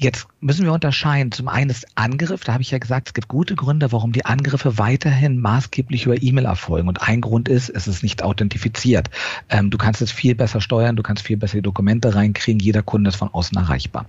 Jetzt 0.00 0.28
müssen 0.40 0.64
wir 0.64 0.72
unterscheiden. 0.72 1.32
Zum 1.32 1.48
einen 1.48 1.70
ist 1.70 1.84
Angriff, 1.96 2.44
da 2.44 2.52
habe 2.52 2.62
ich 2.62 2.70
ja 2.70 2.78
gesagt, 2.78 3.08
es 3.08 3.14
gibt 3.14 3.26
gute 3.26 3.56
Gründe, 3.56 3.90
warum 3.90 4.12
die 4.12 4.24
Angriffe 4.24 4.78
weiterhin 4.78 5.40
maßgeblich 5.40 6.06
über 6.06 6.22
E-Mail 6.22 6.44
erfolgen. 6.44 6.86
Und 6.86 7.02
ein 7.02 7.20
Grund 7.20 7.48
ist, 7.48 7.68
es 7.68 7.88
ist 7.88 8.04
nicht 8.04 8.22
authentifiziert. 8.22 9.10
Ähm, 9.48 9.70
du 9.70 9.76
kannst 9.76 10.00
es 10.00 10.12
viel 10.12 10.36
besser 10.36 10.60
steuern, 10.60 10.94
du 10.94 11.02
kannst 11.02 11.24
viel 11.24 11.36
besser 11.36 11.56
die 11.56 11.62
Dokumente 11.62 12.14
reinkriegen, 12.14 12.60
jeder 12.60 12.84
Kunde 12.84 13.08
ist 13.08 13.16
von 13.16 13.34
außen 13.34 13.58
erreichbar. 13.58 14.06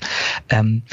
Ähm, 0.49 0.83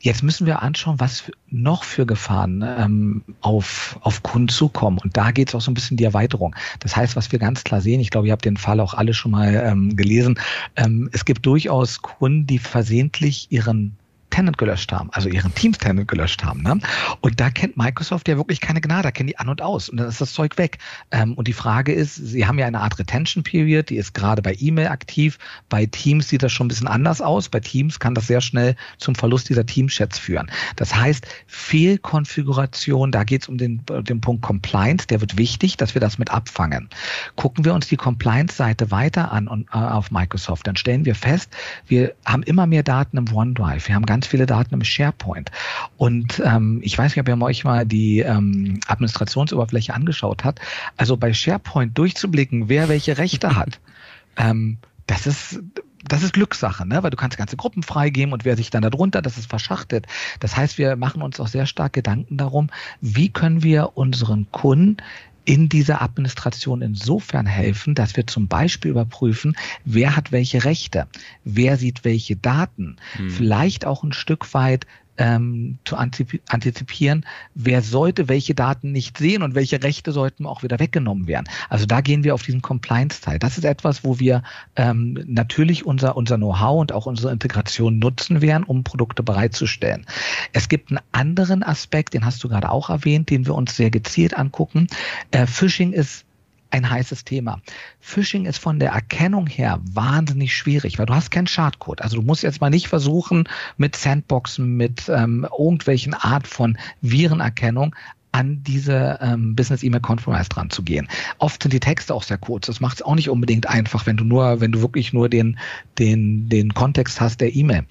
jetzt 0.00 0.22
müssen 0.22 0.46
wir 0.46 0.62
anschauen, 0.62 0.98
was 1.00 1.30
noch 1.50 1.84
für 1.84 2.06
Gefahren 2.06 2.64
ähm, 2.66 3.24
auf, 3.42 3.98
auf 4.00 4.22
Kunden 4.22 4.48
zukommen. 4.48 4.96
Und 4.96 5.18
da 5.18 5.32
geht 5.32 5.48
es 5.50 5.54
auch 5.54 5.60
so 5.60 5.70
ein 5.70 5.74
bisschen 5.74 5.98
die 5.98 6.04
Erweiterung. 6.04 6.56
Das 6.80 6.96
heißt, 6.96 7.14
was 7.14 7.30
wir 7.30 7.38
ganz 7.38 7.62
klar 7.62 7.82
sehen, 7.82 8.00
ich 8.00 8.08
glaube, 8.08 8.28
ihr 8.28 8.32
habt 8.32 8.46
den 8.46 8.56
Fall 8.56 8.80
auch 8.80 8.94
alle 8.94 9.12
schon 9.12 9.32
mal 9.32 9.52
ähm, 9.54 9.96
gelesen, 9.96 10.38
ähm, 10.76 11.10
es 11.12 11.26
gibt 11.26 11.44
durchaus 11.44 12.00
Kunden, 12.00 12.46
die 12.46 12.58
versehentlich 12.58 13.48
ihren 13.50 13.98
Tenant 14.30 14.58
gelöscht 14.58 14.92
haben, 14.92 15.10
also 15.12 15.28
ihren 15.28 15.54
Teams 15.54 15.78
Tenant 15.78 16.08
gelöscht 16.08 16.44
haben. 16.44 16.62
Ne? 16.62 16.78
Und 17.20 17.40
da 17.40 17.50
kennt 17.50 17.76
Microsoft 17.76 18.28
ja 18.28 18.36
wirklich 18.36 18.60
keine 18.60 18.80
Gnade, 18.80 19.02
da 19.04 19.10
kennen 19.10 19.28
die 19.28 19.38
an 19.38 19.48
und 19.48 19.62
aus 19.62 19.88
und 19.88 19.98
dann 19.98 20.08
ist 20.08 20.20
das 20.20 20.32
Zeug 20.32 20.58
weg. 20.58 20.78
Ähm, 21.10 21.34
und 21.34 21.48
die 21.48 21.52
Frage 21.52 21.92
ist, 21.92 22.16
sie 22.16 22.46
haben 22.46 22.58
ja 22.58 22.66
eine 22.66 22.80
Art 22.80 22.98
Retention 22.98 23.42
Period, 23.42 23.90
die 23.90 23.96
ist 23.96 24.14
gerade 24.14 24.42
bei 24.42 24.56
E-Mail 24.58 24.88
aktiv, 24.88 25.38
bei 25.68 25.86
Teams 25.86 26.28
sieht 26.28 26.42
das 26.42 26.52
schon 26.52 26.66
ein 26.66 26.68
bisschen 26.68 26.88
anders 26.88 27.20
aus. 27.20 27.48
Bei 27.48 27.60
Teams 27.60 27.98
kann 27.98 28.14
das 28.14 28.26
sehr 28.26 28.40
schnell 28.40 28.76
zum 28.98 29.14
Verlust 29.14 29.48
dieser 29.48 29.66
Teamchats 29.66 30.18
führen. 30.18 30.50
Das 30.76 30.94
heißt, 30.94 31.26
Fehlkonfiguration, 31.46 33.12
da 33.12 33.24
geht 33.24 33.42
es 33.42 33.48
um 33.48 33.58
den, 33.58 33.82
den 33.86 34.20
Punkt 34.20 34.42
Compliance, 34.42 35.06
der 35.06 35.20
wird 35.20 35.38
wichtig, 35.38 35.76
dass 35.76 35.94
wir 35.94 36.00
das 36.00 36.18
mit 36.18 36.30
abfangen. 36.30 36.88
Gucken 37.36 37.64
wir 37.64 37.74
uns 37.74 37.88
die 37.88 37.96
Compliance-Seite 37.96 38.90
weiter 38.90 39.32
an 39.32 39.48
und, 39.48 39.68
äh, 39.72 39.76
auf 39.76 40.10
Microsoft, 40.10 40.66
dann 40.66 40.76
stellen 40.76 41.04
wir 41.04 41.14
fest, 41.14 41.50
wir 41.86 42.14
haben 42.24 42.42
immer 42.42 42.66
mehr 42.66 42.82
Daten 42.82 43.16
im 43.16 43.32
OneDrive, 43.32 43.88
wir 43.88 43.94
haben 43.94 44.06
ganz 44.06 44.15
viele 44.24 44.46
Daten 44.46 44.74
im 44.74 44.84
SharePoint. 44.84 45.50
Und 45.96 46.40
ähm, 46.44 46.80
ich 46.82 46.96
weiß 46.96 47.14
nicht, 47.14 47.20
ob 47.20 47.28
ihr 47.28 47.44
euch 47.44 47.64
mal 47.64 47.84
die 47.84 48.20
ähm, 48.20 48.80
Administrationsoberfläche 48.86 49.92
angeschaut 49.92 50.44
hat. 50.44 50.60
Also 50.96 51.16
bei 51.16 51.32
SharePoint 51.32 51.96
durchzublicken, 51.98 52.68
wer 52.68 52.88
welche 52.88 53.18
Rechte 53.18 53.56
hat, 53.56 53.80
ähm, 54.36 54.78
das 55.06 55.26
ist 55.26 55.60
das 56.08 56.22
ist 56.22 56.34
Glückssache, 56.34 56.86
ne? 56.86 57.02
weil 57.02 57.10
du 57.10 57.16
kannst 57.16 57.36
ganze 57.36 57.56
Gruppen 57.56 57.82
freigeben 57.82 58.32
und 58.32 58.44
wer 58.44 58.56
sich 58.56 58.70
dann 58.70 58.82
darunter, 58.82 59.22
das 59.22 59.38
ist 59.38 59.48
verschachtet. 59.48 60.06
Das 60.38 60.56
heißt, 60.56 60.78
wir 60.78 60.94
machen 60.94 61.20
uns 61.22 61.40
auch 61.40 61.48
sehr 61.48 61.66
stark 61.66 61.94
Gedanken 61.94 62.36
darum, 62.36 62.70
wie 63.00 63.28
können 63.28 63.64
wir 63.64 63.96
unseren 63.96 64.46
Kunden 64.52 64.98
in 65.46 65.68
dieser 65.68 66.02
Administration 66.02 66.82
insofern 66.82 67.46
helfen, 67.46 67.94
dass 67.94 68.16
wir 68.16 68.26
zum 68.26 68.48
Beispiel 68.48 68.90
überprüfen, 68.90 69.56
wer 69.84 70.16
hat 70.16 70.32
welche 70.32 70.64
Rechte, 70.64 71.06
wer 71.44 71.76
sieht 71.78 72.04
welche 72.04 72.36
Daten, 72.36 72.96
hm. 73.12 73.30
vielleicht 73.30 73.86
auch 73.86 74.02
ein 74.02 74.12
Stück 74.12 74.52
weit 74.52 74.86
ähm, 75.18 75.78
zu 75.84 75.96
antizipieren, 75.96 77.24
wer 77.54 77.82
sollte 77.82 78.28
welche 78.28 78.54
Daten 78.54 78.92
nicht 78.92 79.18
sehen 79.18 79.42
und 79.42 79.54
welche 79.54 79.82
Rechte 79.82 80.12
sollten 80.12 80.46
auch 80.46 80.62
wieder 80.62 80.78
weggenommen 80.78 81.26
werden. 81.26 81.46
Also 81.68 81.86
da 81.86 82.00
gehen 82.00 82.24
wir 82.24 82.34
auf 82.34 82.42
diesen 82.42 82.62
Compliance-Teil. 82.62 83.38
Das 83.38 83.58
ist 83.58 83.64
etwas, 83.64 84.04
wo 84.04 84.18
wir 84.18 84.42
ähm, 84.76 85.18
natürlich 85.26 85.86
unser, 85.86 86.16
unser 86.16 86.36
Know-how 86.36 86.80
und 86.80 86.92
auch 86.92 87.06
unsere 87.06 87.32
Integration 87.32 87.98
nutzen 87.98 88.42
werden, 88.42 88.64
um 88.64 88.84
Produkte 88.84 89.22
bereitzustellen. 89.22 90.06
Es 90.52 90.68
gibt 90.68 90.90
einen 90.90 91.00
anderen 91.12 91.62
Aspekt, 91.62 92.14
den 92.14 92.24
hast 92.24 92.42
du 92.44 92.48
gerade 92.48 92.70
auch 92.70 92.90
erwähnt, 92.90 93.30
den 93.30 93.46
wir 93.46 93.54
uns 93.54 93.76
sehr 93.76 93.90
gezielt 93.90 94.36
angucken. 94.36 94.86
Äh, 95.30 95.46
Phishing 95.46 95.92
ist 95.92 96.25
ein 96.70 96.88
heißes 96.88 97.24
Thema. 97.24 97.60
Phishing 98.00 98.46
ist 98.46 98.58
von 98.58 98.78
der 98.78 98.90
Erkennung 98.90 99.46
her 99.46 99.80
wahnsinnig 99.92 100.54
schwierig, 100.54 100.98
weil 100.98 101.06
du 101.06 101.14
hast 101.14 101.30
keinen 101.30 101.46
Schadcode. 101.46 102.02
Also 102.02 102.16
du 102.16 102.22
musst 102.22 102.42
jetzt 102.42 102.60
mal 102.60 102.70
nicht 102.70 102.88
versuchen, 102.88 103.48
mit 103.76 103.96
Sandboxen, 103.96 104.76
mit 104.76 105.08
ähm, 105.08 105.46
irgendwelchen 105.58 106.14
Art 106.14 106.46
von 106.46 106.78
Virenerkennung 107.00 107.94
an 108.32 108.62
diese 108.62 109.18
ähm, 109.22 109.56
Business 109.56 109.82
E-Mail 109.82 110.02
Compromise 110.02 110.50
dran 110.50 110.68
zu 110.68 110.82
gehen. 110.82 111.08
Oft 111.38 111.62
sind 111.62 111.72
die 111.72 111.80
Texte 111.80 112.14
auch 112.14 112.22
sehr 112.22 112.36
kurz. 112.36 112.66
Das 112.66 112.80
macht 112.80 112.96
es 112.96 113.02
auch 113.02 113.14
nicht 113.14 113.30
unbedingt 113.30 113.66
einfach, 113.66 114.04
wenn 114.04 114.18
du 114.18 114.24
nur, 114.24 114.60
wenn 114.60 114.72
du 114.72 114.82
wirklich 114.82 115.14
nur 115.14 115.30
den, 115.30 115.58
den, 115.98 116.48
den 116.48 116.74
Kontext 116.74 117.20
hast 117.20 117.40
der 117.40 117.54
E-Mail. 117.54 117.86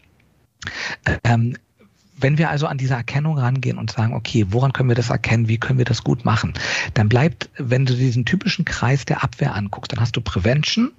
Ähm, 1.24 1.58
wenn 2.18 2.38
wir 2.38 2.50
also 2.50 2.68
an 2.68 2.78
diese 2.78 2.94
Erkennung 2.94 3.38
rangehen 3.38 3.78
und 3.78 3.92
sagen, 3.92 4.14
okay, 4.14 4.46
woran 4.50 4.74
können 4.74 4.90
wir 4.90 4.96
das 4.96 5.10
erkennen, 5.10 5.48
wie 5.48 5.58
können 5.58 5.78
wir 5.78 5.86
das 5.86 6.04
gut 6.04 6.26
machen, 6.26 6.54
dann 6.94 7.10
bleibt, 7.10 7.50
wenn 7.58 7.86
du 7.86 7.94
diesen 7.96 8.26
typischen 8.26 8.66
Kreis 8.66 9.06
der 9.06 9.24
Abwehr 9.24 9.56
anguckst, 9.56 9.92
dann 9.92 10.00
hast 10.00 10.16
du 10.16 10.22
Prevention, 10.22 10.92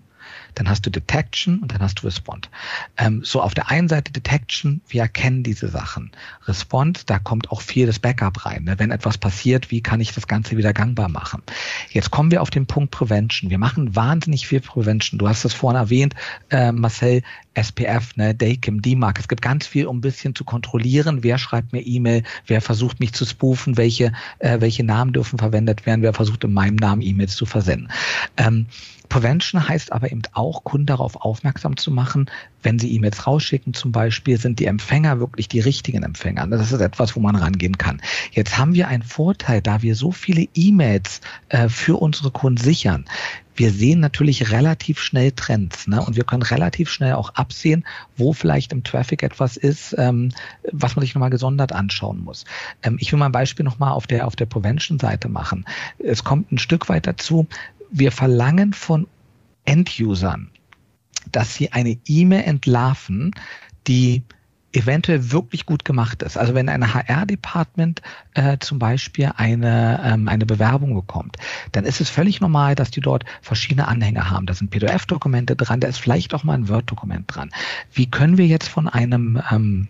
dann 0.57 0.69
hast 0.69 0.87
du 0.87 0.91
Detection 0.91 1.61
und 1.61 1.73
dann 1.73 1.81
hast 1.81 2.03
du 2.03 2.07
Respond. 2.07 2.51
Ähm, 2.97 3.23
so 3.23 3.43
auf 3.43 3.55
der 3.55 3.71
einen 3.71 3.89
Seite 3.89 4.11
Detection, 4.11 4.81
wir 4.89 5.03
erkennen 5.03 5.43
diese 5.43 5.69
Sachen. 5.69 6.11
Respond, 6.47 7.09
da 7.11 7.19
kommt 7.19 7.53
auch 7.53 7.61
viel 7.61 7.87
das 7.87 7.99
Backup 7.99 8.47
rein. 8.47 8.65
Ne? 8.65 8.79
Wenn 8.79 8.91
etwas 8.91 9.19
passiert, 9.19 9.71
wie 9.71 9.83
kann 9.83 10.01
ich 10.01 10.13
das 10.13 10.27
Ganze 10.27 10.57
wieder 10.57 10.73
gangbar 10.73 11.09
machen? 11.09 11.43
Jetzt 11.91 12.11
kommen 12.11 12.31
wir 12.31 12.41
auf 12.41 12.51
den 12.51 12.67
Punkt 12.67 12.91
Prevention. 12.91 13.51
Wir 13.51 13.59
machen 13.59 13.95
wahnsinnig 13.95 14.47
viel 14.47 14.61
Prevention. 14.61 15.19
Du 15.19 15.29
hast 15.29 15.45
das 15.45 15.53
vorhin 15.53 15.79
erwähnt, 15.79 16.15
äh, 16.51 16.73
Marcel, 16.73 17.23
SPF, 17.53 18.17
ne, 18.17 18.35
Daycam, 18.35 18.83
D-Mark. 18.83 19.19
Es 19.19 19.29
gibt 19.29 19.43
ganz 19.43 19.67
viel, 19.67 19.87
um 19.87 19.99
ein 19.99 20.03
bisschen 20.03 20.35
zu 20.35 20.45
kontrollieren, 20.45 21.23
wer 21.23 21.39
schreibt 21.39 21.73
mir 21.73 21.81
E-Mail, 21.81 22.23
wer 22.47 22.61
versucht 22.61 23.01
mich 23.01 23.13
zu 23.13 23.25
spoofen, 23.25 23.77
welche, 23.77 24.13
äh, 24.39 24.61
welche 24.61 24.85
Namen 24.85 25.13
dürfen 25.13 25.39
verwendet 25.39 25.87
werden, 25.87 26.03
wer 26.03 26.13
versucht 26.13 26.45
in 26.45 26.53
meinem 26.53 26.77
Namen 26.77 27.03
E-Mails 27.03 27.35
zu 27.35 27.47
versenden. 27.47 27.89
Ähm, 28.37 28.67
Prevention 29.09 29.69
heißt 29.69 29.93
aber 29.93 30.11
eben 30.13 30.23
auch, 30.33 30.65
Kunden 30.65 30.87
darauf 30.87 31.17
aufmerksam 31.17 31.77
zu 31.77 31.91
machen, 31.91 32.31
wenn 32.63 32.79
sie 32.79 32.93
E-Mails 32.95 33.27
rausschicken 33.27 33.75
zum 33.75 33.93
Beispiel, 33.93 34.39
sind 34.39 34.59
die 34.59 34.67
Empfänger 34.67 35.21
wirklich 35.21 35.49
die 35.49 35.61
richtigen 35.61 36.03
Empfänger. 36.03 36.47
Das 36.47 36.73
ist 36.73 36.81
etwas, 36.81 37.17
wo 37.17 37.21
man 37.21 37.37
rangehen 37.37 37.79
kann. 37.79 38.01
Jetzt 38.33 38.59
haben 38.59 38.75
wir 38.75 38.89
einen 38.89 39.03
Vorteil, 39.03 39.63
da 39.63 39.83
wir 39.83 39.95
so 39.95 40.13
viele 40.13 40.47
E-Mails 40.55 41.21
äh, 41.49 41.69
für 41.69 41.97
unsere 41.97 42.31
Kunden 42.31 42.63
sichern 42.63 43.07
wir 43.57 43.71
sehen 43.71 44.01
natürlich 44.01 44.53
relativ 44.53 45.01
schnell 45.01 45.33
Trends 45.33 45.87
ne? 45.87 46.01
und 46.03 46.17
wir 46.17 46.25
können 46.25 46.43
relativ 46.43 46.91
schnell 46.91 47.15
auch 47.15 47.35
absehen, 47.35 47.85
wo 48.17 48.33
vielleicht 48.33 48.73
im 48.73 48.85
Traffic 48.85 49.23
etwas 49.23 49.57
ist, 49.57 49.95
ähm, 49.99 50.33
was 50.73 50.95
man 50.95 51.05
sich 51.05 51.15
nochmal 51.15 51.31
gesondert 51.31 51.73
anschauen 51.73 52.23
muss. 52.23 52.45
Ähm, 52.83 52.99
ich 53.01 53.11
will 53.13 53.19
mal 53.19 53.27
ein 53.27 53.33
Beispiel 53.33 53.65
nochmal 53.65 53.93
auf 53.93 54.07
der, 54.07 54.27
auf 54.27 54.37
der 54.37 54.47
Prevention-Seite 54.47 55.29
machen. 55.29 55.65
Es 55.99 56.23
kommt 56.23 56.53
ein 56.53 56.59
Stück 56.59 56.89
weit 56.89 57.07
dazu, 57.07 57.47
wir 57.91 58.13
verlangen 58.13 58.73
von 58.73 59.07
Endusern, 59.65 60.51
dass 61.33 61.55
sie 61.55 61.73
eine 61.73 61.99
E-Mail 62.07 62.45
entlarven, 62.45 63.33
die 63.87 64.23
eventuell 64.77 65.33
wirklich 65.33 65.65
gut 65.65 65.85
gemacht 65.85 66.23
ist. 66.23 66.37
Also 66.37 66.55
wenn 66.55 66.69
ein 66.69 66.93
HR-Department 66.93 68.03
äh, 68.35 68.59
zum 68.59 68.79
Beispiel 68.79 69.33
eine, 69.37 70.01
ähm, 70.05 70.29
eine 70.29 70.45
Bewerbung 70.45 70.95
bekommt, 70.95 71.37
dann 71.73 71.85
ist 71.85 72.01
es 72.01 72.11
völlig 72.11 72.41
normal, 72.41 72.75
dass 72.75 72.91
die 72.91 73.01
dort 73.01 73.25
verschiedene 73.41 73.89
Anhänge 73.89 74.29
haben. 74.31 74.45
Da 74.45 74.53
sind 74.53 74.71
PDF-Dokumente 74.71 75.57
dran, 75.57 75.81
da 75.81 75.89
ist 75.89 75.99
vielleicht 75.99 76.35
auch 76.35 76.45
mal 76.45 76.55
ein 76.55 76.69
Word-Dokument 76.69 77.25
dran. 77.27 77.51
Wie 77.93 78.11
können 78.11 78.37
wir 78.37 78.47
jetzt 78.47 78.69
von 78.69 78.87
einem 78.87 79.41
ähm, 79.51 79.89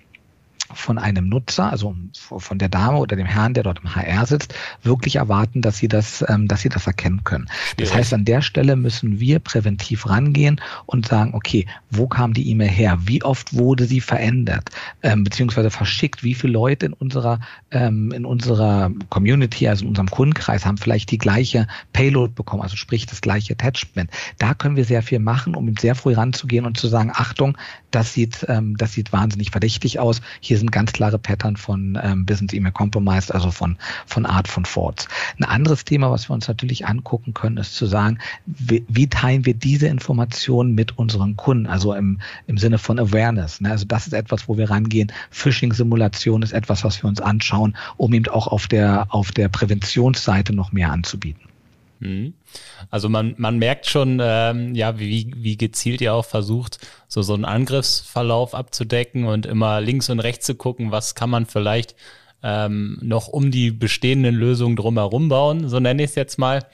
von 0.76 0.98
einem 0.98 1.28
Nutzer, 1.28 1.70
also 1.70 1.94
von 2.12 2.58
der 2.58 2.68
Dame 2.68 2.98
oder 2.98 3.16
dem 3.16 3.26
Herrn, 3.26 3.54
der 3.54 3.64
dort 3.64 3.80
im 3.82 3.94
HR 3.94 4.26
sitzt, 4.26 4.54
wirklich 4.82 5.16
erwarten, 5.16 5.62
dass 5.62 5.78
sie 5.78 5.88
das, 5.88 6.24
ähm, 6.28 6.48
dass 6.48 6.60
sie 6.62 6.68
das 6.68 6.86
erkennen 6.86 7.24
können. 7.24 7.48
Das 7.78 7.94
heißt, 7.94 8.14
an 8.14 8.24
der 8.24 8.42
Stelle 8.42 8.76
müssen 8.76 9.20
wir 9.20 9.38
präventiv 9.38 10.08
rangehen 10.08 10.60
und 10.86 11.06
sagen, 11.06 11.34
okay, 11.34 11.66
wo 11.90 12.06
kam 12.06 12.34
die 12.34 12.50
E-Mail 12.50 12.68
her? 12.68 12.98
Wie 13.02 13.22
oft 13.22 13.54
wurde 13.54 13.86
sie 13.86 14.00
verändert, 14.00 14.70
ähm, 15.02 15.24
beziehungsweise 15.24 15.70
verschickt? 15.70 16.22
Wie 16.22 16.34
viele 16.34 16.52
Leute 16.52 16.86
in 16.86 16.92
unserer, 16.92 17.40
ähm, 17.70 18.12
in 18.12 18.24
unserer 18.24 18.90
Community, 19.08 19.68
also 19.68 19.84
in 19.84 19.90
unserem 19.90 20.10
Kundenkreis, 20.10 20.64
haben 20.64 20.78
vielleicht 20.78 21.10
die 21.10 21.18
gleiche 21.18 21.66
Payload 21.92 22.34
bekommen, 22.34 22.62
also 22.62 22.76
sprich 22.76 23.06
das 23.06 23.20
gleiche 23.20 23.54
Attachment? 23.54 24.10
Da 24.38 24.54
können 24.54 24.76
wir 24.76 24.84
sehr 24.84 25.02
viel 25.02 25.18
machen, 25.18 25.54
um 25.54 25.74
sehr 25.76 25.94
früh 25.94 26.14
ranzugehen 26.14 26.66
und 26.66 26.76
zu 26.76 26.88
sagen, 26.88 27.10
Achtung, 27.14 27.56
das 27.90 28.12
sieht, 28.12 28.44
ähm, 28.48 28.76
das 28.76 28.92
sieht 28.92 29.12
wahnsinnig 29.12 29.50
verdächtig 29.50 29.98
aus. 29.98 30.20
Hier 30.40 30.58
sind 30.58 30.65
ganz 30.70 30.92
klare 30.92 31.18
Pattern 31.18 31.56
von 31.56 31.98
ähm, 32.02 32.26
Business 32.26 32.52
Email 32.52 32.72
also 33.30 33.50
von, 33.50 33.76
von 34.06 34.26
Art 34.26 34.48
von 34.48 34.64
Frauds. 34.64 35.08
Ein 35.38 35.44
anderes 35.44 35.84
Thema, 35.84 36.10
was 36.10 36.28
wir 36.28 36.34
uns 36.34 36.48
natürlich 36.48 36.86
angucken 36.86 37.34
können, 37.34 37.56
ist 37.56 37.74
zu 37.74 37.86
sagen, 37.86 38.18
wie, 38.46 38.84
wie 38.88 39.08
teilen 39.08 39.46
wir 39.46 39.54
diese 39.54 39.88
Informationen 39.88 40.74
mit 40.74 40.98
unseren 40.98 41.36
Kunden, 41.36 41.66
also 41.66 41.94
im, 41.94 42.20
im 42.46 42.58
Sinne 42.58 42.78
von 42.78 42.98
Awareness. 42.98 43.60
Ne? 43.60 43.70
Also 43.70 43.84
das 43.84 44.06
ist 44.06 44.12
etwas, 44.12 44.48
wo 44.48 44.56
wir 44.56 44.70
rangehen. 44.70 45.12
Phishing-Simulation 45.30 46.42
ist 46.42 46.52
etwas, 46.52 46.84
was 46.84 47.02
wir 47.02 47.08
uns 47.08 47.20
anschauen, 47.20 47.76
um 47.96 48.12
eben 48.12 48.28
auch 48.28 48.46
auf 48.46 48.66
der, 48.66 49.06
auf 49.10 49.32
der 49.32 49.48
Präventionsseite 49.48 50.54
noch 50.54 50.72
mehr 50.72 50.90
anzubieten. 50.90 51.45
Mhm. 51.98 52.34
Also 52.90 53.08
man, 53.08 53.34
man 53.38 53.58
merkt 53.58 53.86
schon, 53.86 54.20
ähm, 54.22 54.74
ja, 54.74 54.98
wie, 54.98 55.32
wie 55.36 55.56
gezielt 55.56 56.00
ihr 56.00 56.14
auch 56.14 56.24
versucht, 56.24 56.78
so, 57.08 57.22
so 57.22 57.34
einen 57.34 57.44
Angriffsverlauf 57.44 58.54
abzudecken 58.54 59.24
und 59.24 59.46
immer 59.46 59.80
links 59.80 60.10
und 60.10 60.20
rechts 60.20 60.46
zu 60.46 60.54
gucken, 60.54 60.90
was 60.90 61.14
kann 61.14 61.30
man 61.30 61.46
vielleicht 61.46 61.94
ähm, 62.42 62.98
noch 63.02 63.28
um 63.28 63.50
die 63.50 63.70
bestehenden 63.70 64.34
Lösungen 64.34 64.76
drumherum 64.76 65.28
bauen, 65.28 65.68
so 65.68 65.80
nenne 65.80 66.02
ich 66.02 66.10
es 66.10 66.14
jetzt 66.14 66.38
mal. 66.38 66.64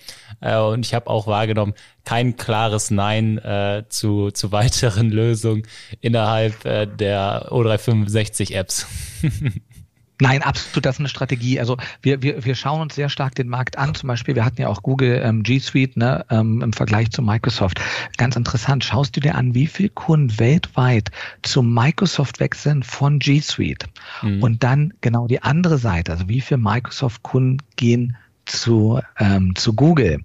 Äh, 0.40 0.58
und 0.58 0.84
ich 0.84 0.92
habe 0.92 1.08
auch 1.08 1.26
wahrgenommen, 1.26 1.74
kein 2.04 2.36
klares 2.36 2.90
Nein 2.90 3.38
äh, 3.38 3.84
zu, 3.88 4.30
zu 4.32 4.52
weiteren 4.52 5.10
Lösungen 5.12 5.62
innerhalb 6.00 6.64
äh, 6.64 6.86
der 6.86 7.48
O365-Apps. 7.50 8.86
Nein, 10.22 10.42
absolut, 10.42 10.86
das 10.86 10.96
ist 10.96 11.00
eine 11.00 11.08
Strategie. 11.08 11.58
Also 11.58 11.76
wir, 12.00 12.22
wir, 12.22 12.44
wir 12.44 12.54
schauen 12.54 12.80
uns 12.80 12.94
sehr 12.94 13.08
stark 13.08 13.34
den 13.34 13.48
Markt 13.48 13.76
an. 13.76 13.92
Zum 13.96 14.06
Beispiel, 14.06 14.36
wir 14.36 14.44
hatten 14.44 14.60
ja 14.60 14.68
auch 14.68 14.84
Google 14.84 15.20
ähm, 15.24 15.42
G 15.42 15.58
Suite 15.58 15.96
ne, 15.96 16.24
ähm, 16.30 16.62
im 16.62 16.72
Vergleich 16.72 17.10
zu 17.10 17.22
Microsoft. 17.22 17.80
Ganz 18.18 18.36
interessant. 18.36 18.84
Schaust 18.84 19.16
du 19.16 19.20
dir 19.20 19.34
an, 19.34 19.56
wie 19.56 19.66
viel 19.66 19.88
Kunden 19.88 20.38
weltweit 20.38 21.10
zu 21.42 21.64
Microsoft 21.64 22.38
wechseln 22.38 22.84
von 22.84 23.18
G 23.18 23.40
Suite? 23.40 23.86
Mhm. 24.22 24.40
Und 24.44 24.62
dann 24.62 24.94
genau 25.00 25.26
die 25.26 25.42
andere 25.42 25.76
Seite, 25.76 26.12
also 26.12 26.28
wie 26.28 26.40
viel 26.40 26.58
Microsoft-Kunden 26.58 27.58
gehen 27.74 28.16
zu, 28.44 29.00
ähm, 29.18 29.56
zu 29.56 29.72
Google? 29.72 30.20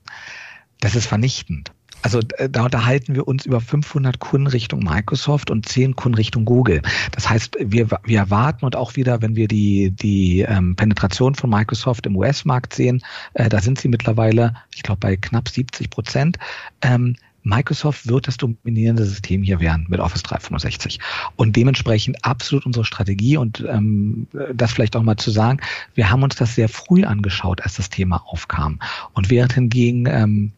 Das 0.79 0.93
ist 0.93 1.07
vernichtend. 1.07 1.71
Also 2.01 2.19
äh, 2.37 2.49
da 2.49 2.65
unterhalten 2.65 3.15
wir 3.15 3.27
uns 3.27 3.45
über 3.45 3.61
500 3.61 4.19
Kunden 4.19 4.47
Richtung 4.47 4.83
Microsoft 4.83 5.51
und 5.51 5.67
10 5.67 5.95
Kunden 5.95 6.15
Richtung 6.15 6.45
Google. 6.45 6.81
Das 7.11 7.29
heißt, 7.29 7.57
wir, 7.59 7.89
wir 8.03 8.19
erwarten 8.19 8.65
und 8.65 8.75
auch 8.75 8.95
wieder, 8.95 9.21
wenn 9.21 9.35
wir 9.35 9.47
die, 9.47 9.91
die 9.91 10.41
ähm, 10.41 10.75
Penetration 10.75 11.35
von 11.35 11.49
Microsoft 11.49 12.05
im 12.05 12.15
US-Markt 12.15 12.73
sehen, 12.73 13.01
äh, 13.33 13.49
da 13.49 13.59
sind 13.59 13.79
sie 13.79 13.87
mittlerweile, 13.87 14.53
ich 14.75 14.83
glaube, 14.83 14.99
bei 14.99 15.17
knapp 15.17 15.49
70 15.49 15.89
Prozent. 15.89 16.37
Ähm, 16.81 17.15
Microsoft 17.47 18.07
wird 18.07 18.27
das 18.27 18.35
dominierende 18.35 19.05
System 19.05 19.41
hier 19.41 19.61
werden 19.61 19.85
mit 19.89 20.01
Office 20.01 20.23
365. 20.23 20.99
Und 21.37 21.55
dementsprechend 21.55 22.23
absolut 22.25 22.65
unsere 22.65 22.83
Strategie 22.83 23.37
und 23.37 23.65
ähm, 23.67 24.27
das 24.53 24.73
vielleicht 24.73 24.97
auch 24.97 25.01
mal 25.01 25.15
zu 25.15 25.31
sagen, 25.31 25.61
wir 25.95 26.11
haben 26.11 26.23
uns 26.23 26.35
das 26.35 26.55
sehr 26.55 26.67
früh 26.67 27.05
angeschaut, 27.05 27.61
als 27.61 27.75
das 27.75 27.89
Thema 27.89 28.21
aufkam. 28.27 28.79
Und 29.13 29.29
während 29.29 29.53
hingegen 29.53 30.07
ähm, 30.07 30.51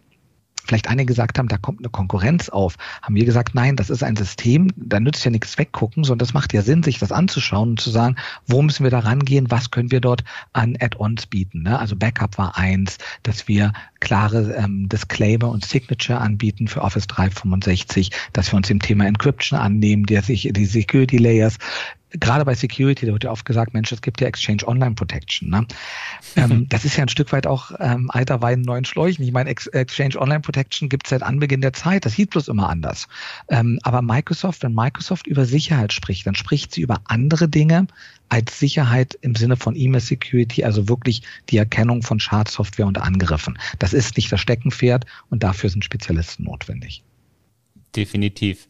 vielleicht 0.66 0.90
einige 0.90 1.08
gesagt 1.08 1.40
haben, 1.40 1.48
da 1.48 1.58
kommt 1.58 1.80
eine 1.80 1.90
Konkurrenz 1.90 2.50
auf, 2.50 2.76
haben 3.02 3.16
wir 3.16 3.26
gesagt, 3.26 3.56
nein, 3.56 3.76
das 3.76 3.90
ist 3.90 4.04
ein 4.04 4.16
System, 4.16 4.72
da 4.76 5.00
nützt 5.00 5.26
ja 5.26 5.32
nichts 5.32 5.58
weggucken, 5.58 6.04
sondern 6.04 6.26
das 6.26 6.34
macht 6.34 6.54
ja 6.54 6.62
Sinn, 6.62 6.84
sich 6.84 7.00
das 7.00 7.12
anzuschauen 7.12 7.72
und 7.72 7.82
zu 7.82 7.90
sagen, 7.90 8.16
wo 8.48 8.62
müssen 8.62 8.84
wir 8.84 8.92
da 8.92 9.00
rangehen, 9.00 9.50
was 9.50 9.72
können 9.72 9.92
wir 9.92 10.02
dort 10.02 10.24
an 10.54 10.78
Add-ons 10.80 11.26
bieten. 11.28 11.64
Ne? 11.64 11.80
Also 11.80 11.96
Backup 11.96 12.38
war 12.38 12.58
eins, 12.58 12.98
dass 13.24 13.48
wir 13.48 13.74
klare 14.00 14.54
ähm, 14.56 14.90
Disclaimer 14.90 15.50
und 15.50 15.66
Signature 15.66 16.20
anbieten 16.20 16.68
für 16.68 16.82
Office 16.82 17.08
365, 17.08 18.12
dass 18.34 18.52
wir 18.52 18.58
uns 18.58 18.68
dem 18.68 18.80
Thema 18.80 19.06
Encryption 19.06 19.60
annehmen, 19.60 20.06
der 20.06 20.22
sich 20.22 20.50
die 20.52 20.66
Security 20.66 21.18
Layers 21.18 21.58
gerade 22.12 22.46
bei 22.46 22.56
Security, 22.56 23.06
da 23.06 23.14
wird 23.14 23.24
ja 23.24 23.32
oft 23.32 23.46
gesagt, 23.46 23.74
Mensch, 23.74 23.92
es 23.92 24.02
gibt 24.02 24.22
ja 24.22 24.28
Exchange 24.28 24.68
Online 24.68 24.96
Protection. 24.96 25.50
Ne? 25.50 25.66
Ähm, 26.36 26.68
das 26.70 26.86
ist 26.86 26.96
ja 26.96 27.04
ein 27.04 27.10
Stück 27.10 27.32
weit 27.32 27.48
auch 27.48 27.72
ähm, 27.80 28.12
alter 28.12 28.40
Wein, 28.42 28.62
neuen 28.62 28.86
Schläuchen. 28.86 29.26
Ich 29.26 29.32
meine, 29.32 29.50
Ex 29.50 29.66
Exchange 29.66 30.20
Online 30.20 30.42
Protection 30.42 30.88
gibt 30.88 31.08
es 31.08 31.10
seit 31.10 31.24
Anbeginn 31.24 31.62
der 31.62 31.74
Zeit. 31.74 32.06
Das 32.06 32.14
hieß 32.14 32.28
bloß 32.28 32.50
immer 32.50 32.70
anders. 32.70 33.08
Ähm, 33.50 33.80
aber 33.82 34.04
Microsoft, 34.04 34.62
wenn 34.62 34.76
Microsoft 34.76 35.26
über 35.26 35.46
Sicherheit 35.46 35.92
spricht, 35.92 36.28
dann 36.28 36.36
spricht 36.36 36.72
sie 36.72 36.82
über 36.82 37.02
andere 37.06 37.50
Dinge 37.50 37.88
als 38.30 38.60
Sicherheit 38.60 39.18
im 39.22 39.36
Sinne 39.36 39.58
von 39.58 39.76
E-Mail 39.76 40.02
Security, 40.02 40.64
also 40.64 40.88
wirklich 40.88 41.22
die 41.50 41.58
Erkennung 41.58 42.02
von 42.04 42.20
Schadsoftware 42.20 42.88
und 42.88 43.00
Angriffen. 43.00 43.58
Das 43.80 43.94
ist 43.94 44.16
nicht 44.18 44.32
das 44.32 44.40
Steckenpferd 44.40 45.06
und 45.30 45.44
dafür 45.44 45.70
sind 45.70 45.84
Spezialisten 45.84 46.44
notwendig. 46.44 47.04
Definitiv. 47.96 48.68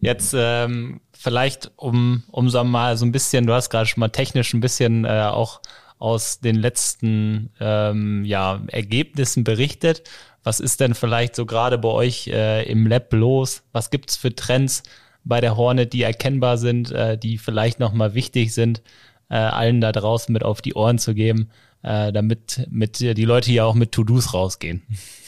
Jetzt 0.00 0.34
ähm, 0.36 1.00
vielleicht, 1.12 1.70
um, 1.76 2.22
um 2.30 2.48
so 2.48 2.64
mal 2.64 2.96
so 2.96 3.04
ein 3.04 3.12
bisschen, 3.12 3.46
du 3.46 3.52
hast 3.52 3.70
gerade 3.70 3.86
schon 3.86 4.00
mal 4.00 4.08
technisch 4.08 4.54
ein 4.54 4.60
bisschen 4.60 5.04
äh, 5.04 5.28
auch 5.30 5.60
aus 5.98 6.40
den 6.40 6.56
letzten 6.56 7.50
ähm, 7.60 8.24
ja, 8.24 8.60
Ergebnissen 8.68 9.44
berichtet. 9.44 10.02
Was 10.42 10.58
ist 10.58 10.80
denn 10.80 10.94
vielleicht 10.94 11.36
so 11.36 11.46
gerade 11.46 11.78
bei 11.78 11.88
euch 11.88 12.26
äh, 12.26 12.68
im 12.68 12.88
Lab 12.88 13.12
los? 13.12 13.62
Was 13.70 13.90
gibt's 13.90 14.16
für 14.16 14.34
Trends 14.34 14.82
bei 15.24 15.40
der 15.40 15.56
Hornet, 15.56 15.92
die 15.92 16.02
erkennbar 16.02 16.58
sind, 16.58 16.90
äh, 16.90 17.16
die 17.18 17.38
vielleicht 17.38 17.80
nochmal 17.80 18.14
wichtig 18.14 18.52
sind, 18.54 18.82
äh, 19.28 19.36
allen 19.36 19.80
da 19.80 19.92
draußen 19.92 20.32
mit 20.32 20.44
auf 20.44 20.62
die 20.62 20.74
Ohren 20.74 20.98
zu 20.98 21.14
geben, 21.14 21.48
äh, 21.82 22.12
damit 22.12 22.66
mit 22.70 23.00
die 23.00 23.24
Leute 23.24 23.50
hier 23.50 23.66
auch 23.66 23.74
mit 23.74 23.92
To-Dos 23.92 24.34
rausgehen? 24.34 24.82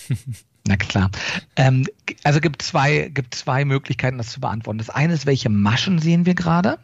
Na 0.67 0.77
klar. 0.77 1.11
Ähm, 1.57 1.87
also 2.23 2.41
gibt 2.41 2.63
zwei, 2.63 3.11
gibt 3.13 3.35
zwei 3.35 3.65
Möglichkeiten, 3.65 4.17
das 4.17 4.31
zu 4.31 4.41
beantworten. 4.41 4.79
Das 4.79 4.89
eine 4.89 5.13
ist, 5.13 5.27
welche 5.27 5.51
Maschen 5.51 5.99
sehen 5.99 6.25
wir 6.25 6.35
gerade? 6.35 6.79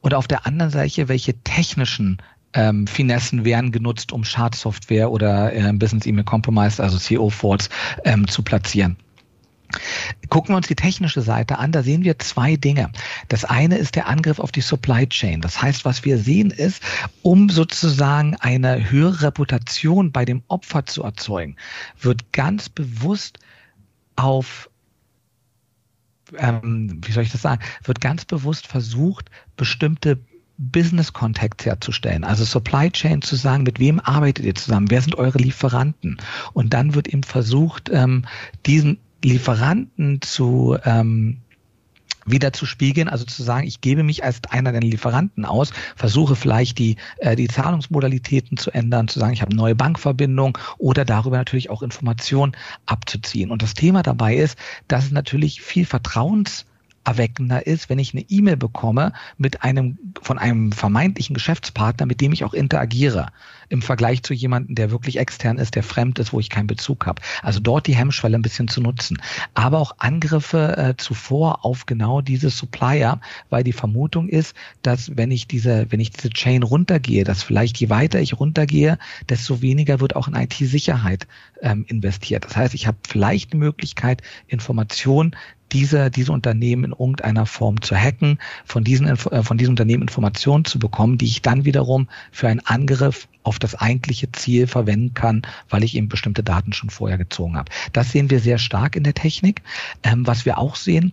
Und 0.00 0.14
auf 0.14 0.26
der 0.26 0.46
anderen 0.46 0.70
Seite, 0.70 1.08
welche 1.08 1.34
technischen 1.42 2.22
ähm, 2.54 2.86
Finessen 2.86 3.44
werden 3.44 3.70
genutzt, 3.70 4.12
um 4.12 4.24
Schadsoftware 4.24 5.10
oder 5.10 5.52
äh, 5.52 5.72
Business 5.74 6.06
Email 6.06 6.24
Compromise, 6.24 6.82
also 6.82 6.98
CO-Forts, 6.98 7.68
ähm, 8.04 8.26
zu 8.26 8.42
platzieren. 8.42 8.96
Gucken 10.28 10.52
wir 10.52 10.56
uns 10.56 10.68
die 10.68 10.74
technische 10.74 11.22
Seite 11.22 11.58
an, 11.58 11.72
da 11.72 11.82
sehen 11.82 12.04
wir 12.04 12.18
zwei 12.18 12.56
Dinge. 12.56 12.90
Das 13.28 13.44
eine 13.44 13.76
ist 13.76 13.96
der 13.96 14.06
Angriff 14.06 14.38
auf 14.38 14.52
die 14.52 14.60
Supply 14.60 15.06
Chain. 15.06 15.40
Das 15.40 15.60
heißt, 15.60 15.84
was 15.84 16.04
wir 16.04 16.18
sehen 16.18 16.50
ist, 16.50 16.82
um 17.22 17.48
sozusagen 17.50 18.36
eine 18.36 18.90
höhere 18.90 19.22
Reputation 19.22 20.12
bei 20.12 20.24
dem 20.24 20.42
Opfer 20.48 20.86
zu 20.86 21.02
erzeugen, 21.02 21.56
wird 22.00 22.32
ganz 22.32 22.68
bewusst 22.68 23.38
auf 24.16 24.70
ähm, 26.36 27.00
wie 27.04 27.12
soll 27.12 27.22
ich 27.22 27.32
das 27.32 27.42
sagen, 27.42 27.62
wird 27.84 28.02
ganz 28.02 28.26
bewusst 28.26 28.66
versucht, 28.66 29.30
bestimmte 29.56 30.18
Business 30.58 31.12
Contacts 31.12 31.64
herzustellen, 31.64 32.24
also 32.24 32.44
Supply 32.44 32.90
Chain 32.90 33.22
zu 33.22 33.36
sagen, 33.36 33.62
mit 33.62 33.78
wem 33.78 34.00
arbeitet 34.00 34.44
ihr 34.44 34.56
zusammen, 34.56 34.90
wer 34.90 35.00
sind 35.00 35.14
eure 35.14 35.38
Lieferanten? 35.38 36.18
Und 36.52 36.74
dann 36.74 36.94
wird 36.94 37.06
eben 37.08 37.22
versucht, 37.22 37.88
ähm, 37.92 38.24
diesen 38.66 38.98
Lieferanten 39.22 40.20
zu 40.22 40.76
ähm, 40.84 41.38
wieder 42.30 42.52
zu 42.52 42.66
spiegeln, 42.66 43.08
also 43.08 43.24
zu 43.24 43.42
sagen, 43.42 43.66
ich 43.66 43.80
gebe 43.80 44.02
mich 44.02 44.24
als 44.24 44.40
einer 44.50 44.72
der 44.72 44.80
Lieferanten 44.80 45.44
aus, 45.44 45.72
versuche 45.96 46.36
vielleicht 46.36 46.78
die, 46.78 46.96
äh, 47.18 47.36
die 47.36 47.48
Zahlungsmodalitäten 47.48 48.56
zu 48.56 48.70
ändern, 48.70 49.08
zu 49.08 49.18
sagen, 49.18 49.32
ich 49.32 49.42
habe 49.42 49.54
neue 49.54 49.74
Bankverbindung 49.74 50.58
oder 50.78 51.04
darüber 51.04 51.36
natürlich 51.36 51.70
auch 51.70 51.82
Informationen 51.82 52.52
abzuziehen. 52.86 53.50
Und 53.50 53.62
das 53.62 53.74
Thema 53.74 54.02
dabei 54.02 54.36
ist, 54.36 54.58
dass 54.88 55.06
es 55.06 55.10
natürlich 55.10 55.62
viel 55.62 55.86
Vertrauens 55.86 56.66
erweckender 57.04 57.66
ist, 57.66 57.88
wenn 57.88 57.98
ich 57.98 58.12
eine 58.12 58.24
E-Mail 58.28 58.56
bekomme 58.56 59.12
mit 59.38 59.62
einem, 59.62 59.98
von 60.20 60.38
einem 60.38 60.72
vermeintlichen 60.72 61.32
Geschäftspartner, 61.32 62.04
mit 62.04 62.20
dem 62.20 62.32
ich 62.32 62.44
auch 62.44 62.52
interagiere, 62.52 63.28
im 63.68 63.82
Vergleich 63.82 64.22
zu 64.22 64.34
jemandem, 64.34 64.74
der 64.74 64.90
wirklich 64.90 65.18
extern 65.18 65.58
ist, 65.58 65.74
der 65.74 65.82
fremd 65.82 66.18
ist, 66.18 66.32
wo 66.32 66.40
ich 66.40 66.50
keinen 66.50 66.66
Bezug 66.66 67.06
habe. 67.06 67.22
Also 67.42 67.60
dort 67.60 67.86
die 67.86 67.96
Hemmschwelle 67.96 68.36
ein 68.36 68.42
bisschen 68.42 68.68
zu 68.68 68.80
nutzen. 68.80 69.18
Aber 69.54 69.78
auch 69.78 69.96
Angriffe 69.98 70.76
äh, 70.76 70.96
zuvor 70.96 71.64
auf 71.64 71.86
genau 71.86 72.20
diese 72.20 72.50
Supplier, 72.50 73.20
weil 73.50 73.64
die 73.64 73.72
Vermutung 73.72 74.28
ist, 74.28 74.54
dass 74.82 75.16
wenn 75.16 75.30
ich 75.30 75.46
diese, 75.46 75.86
wenn 75.90 76.00
ich 76.00 76.10
diese 76.10 76.30
Chain 76.30 76.62
runtergehe, 76.62 77.24
dass 77.24 77.42
vielleicht 77.42 77.78
je 77.78 77.90
weiter 77.90 78.20
ich 78.20 78.38
runtergehe, 78.38 78.98
desto 79.28 79.62
weniger 79.62 80.00
wird 80.00 80.16
auch 80.16 80.28
in 80.28 80.34
IT-Sicherheit 80.34 81.26
ähm, 81.62 81.84
investiert. 81.88 82.44
Das 82.44 82.56
heißt, 82.56 82.74
ich 82.74 82.86
habe 82.86 82.98
vielleicht 83.06 83.52
eine 83.52 83.60
Möglichkeit, 83.60 84.22
Informationen 84.46 85.34
diese, 85.72 86.10
diese 86.10 86.32
Unternehmen 86.32 86.84
in 86.84 86.90
irgendeiner 86.92 87.46
Form 87.46 87.82
zu 87.82 87.94
hacken, 87.96 88.38
von 88.64 88.84
diesen, 88.84 89.06
äh, 89.06 89.16
von 89.16 89.58
diesen 89.58 89.72
Unternehmen 89.72 90.02
Informationen 90.02 90.64
zu 90.64 90.78
bekommen, 90.78 91.18
die 91.18 91.26
ich 91.26 91.42
dann 91.42 91.64
wiederum 91.64 92.08
für 92.32 92.48
einen 92.48 92.60
Angriff 92.60 93.28
auf 93.42 93.57
das 93.58 93.74
eigentliche 93.74 94.30
Ziel 94.32 94.66
verwenden 94.66 95.14
kann, 95.14 95.42
weil 95.68 95.84
ich 95.84 95.94
eben 95.96 96.08
bestimmte 96.08 96.42
Daten 96.42 96.72
schon 96.72 96.90
vorher 96.90 97.18
gezogen 97.18 97.56
habe. 97.56 97.70
Das 97.92 98.12
sehen 98.12 98.30
wir 98.30 98.40
sehr 98.40 98.58
stark 98.58 98.96
in 98.96 99.04
der 99.04 99.14
Technik. 99.14 99.62
Ähm, 100.02 100.26
was 100.26 100.44
wir 100.44 100.58
auch 100.58 100.76
sehen, 100.76 101.12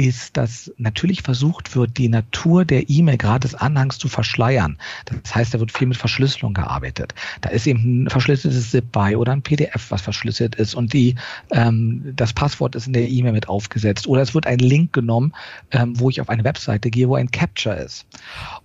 ist, 0.00 0.38
dass 0.38 0.72
natürlich 0.78 1.20
versucht 1.20 1.76
wird, 1.76 1.98
die 1.98 2.08
Natur 2.08 2.64
der 2.64 2.88
E-Mail 2.88 3.18
gerade 3.18 3.40
des 3.40 3.54
Anhangs 3.54 3.98
zu 3.98 4.08
verschleiern. 4.08 4.78
Das 5.04 5.34
heißt, 5.34 5.52
da 5.52 5.60
wird 5.60 5.76
viel 5.76 5.88
mit 5.88 5.98
Verschlüsselung 5.98 6.54
gearbeitet. 6.54 7.14
Da 7.42 7.50
ist 7.50 7.66
eben 7.66 8.04
ein 8.04 8.10
verschlüsseltes 8.10 8.70
ZIP 8.70 8.92
bei 8.92 9.18
oder 9.18 9.32
ein 9.32 9.42
PDF, 9.42 9.90
was 9.90 10.00
verschlüsselt 10.00 10.54
ist 10.54 10.74
und 10.74 10.94
die, 10.94 11.16
ähm, 11.52 12.14
das 12.16 12.32
Passwort 12.32 12.76
ist 12.76 12.86
in 12.86 12.94
der 12.94 13.10
E-Mail 13.10 13.32
mit 13.32 13.50
aufgesetzt. 13.50 14.06
Oder 14.06 14.22
es 14.22 14.32
wird 14.32 14.46
ein 14.46 14.58
Link 14.58 14.94
genommen, 14.94 15.34
ähm, 15.70 16.00
wo 16.00 16.08
ich 16.08 16.22
auf 16.22 16.30
eine 16.30 16.44
Webseite 16.44 16.90
gehe, 16.90 17.06
wo 17.06 17.16
ein 17.16 17.30
Capture 17.30 17.76
ist. 17.76 18.06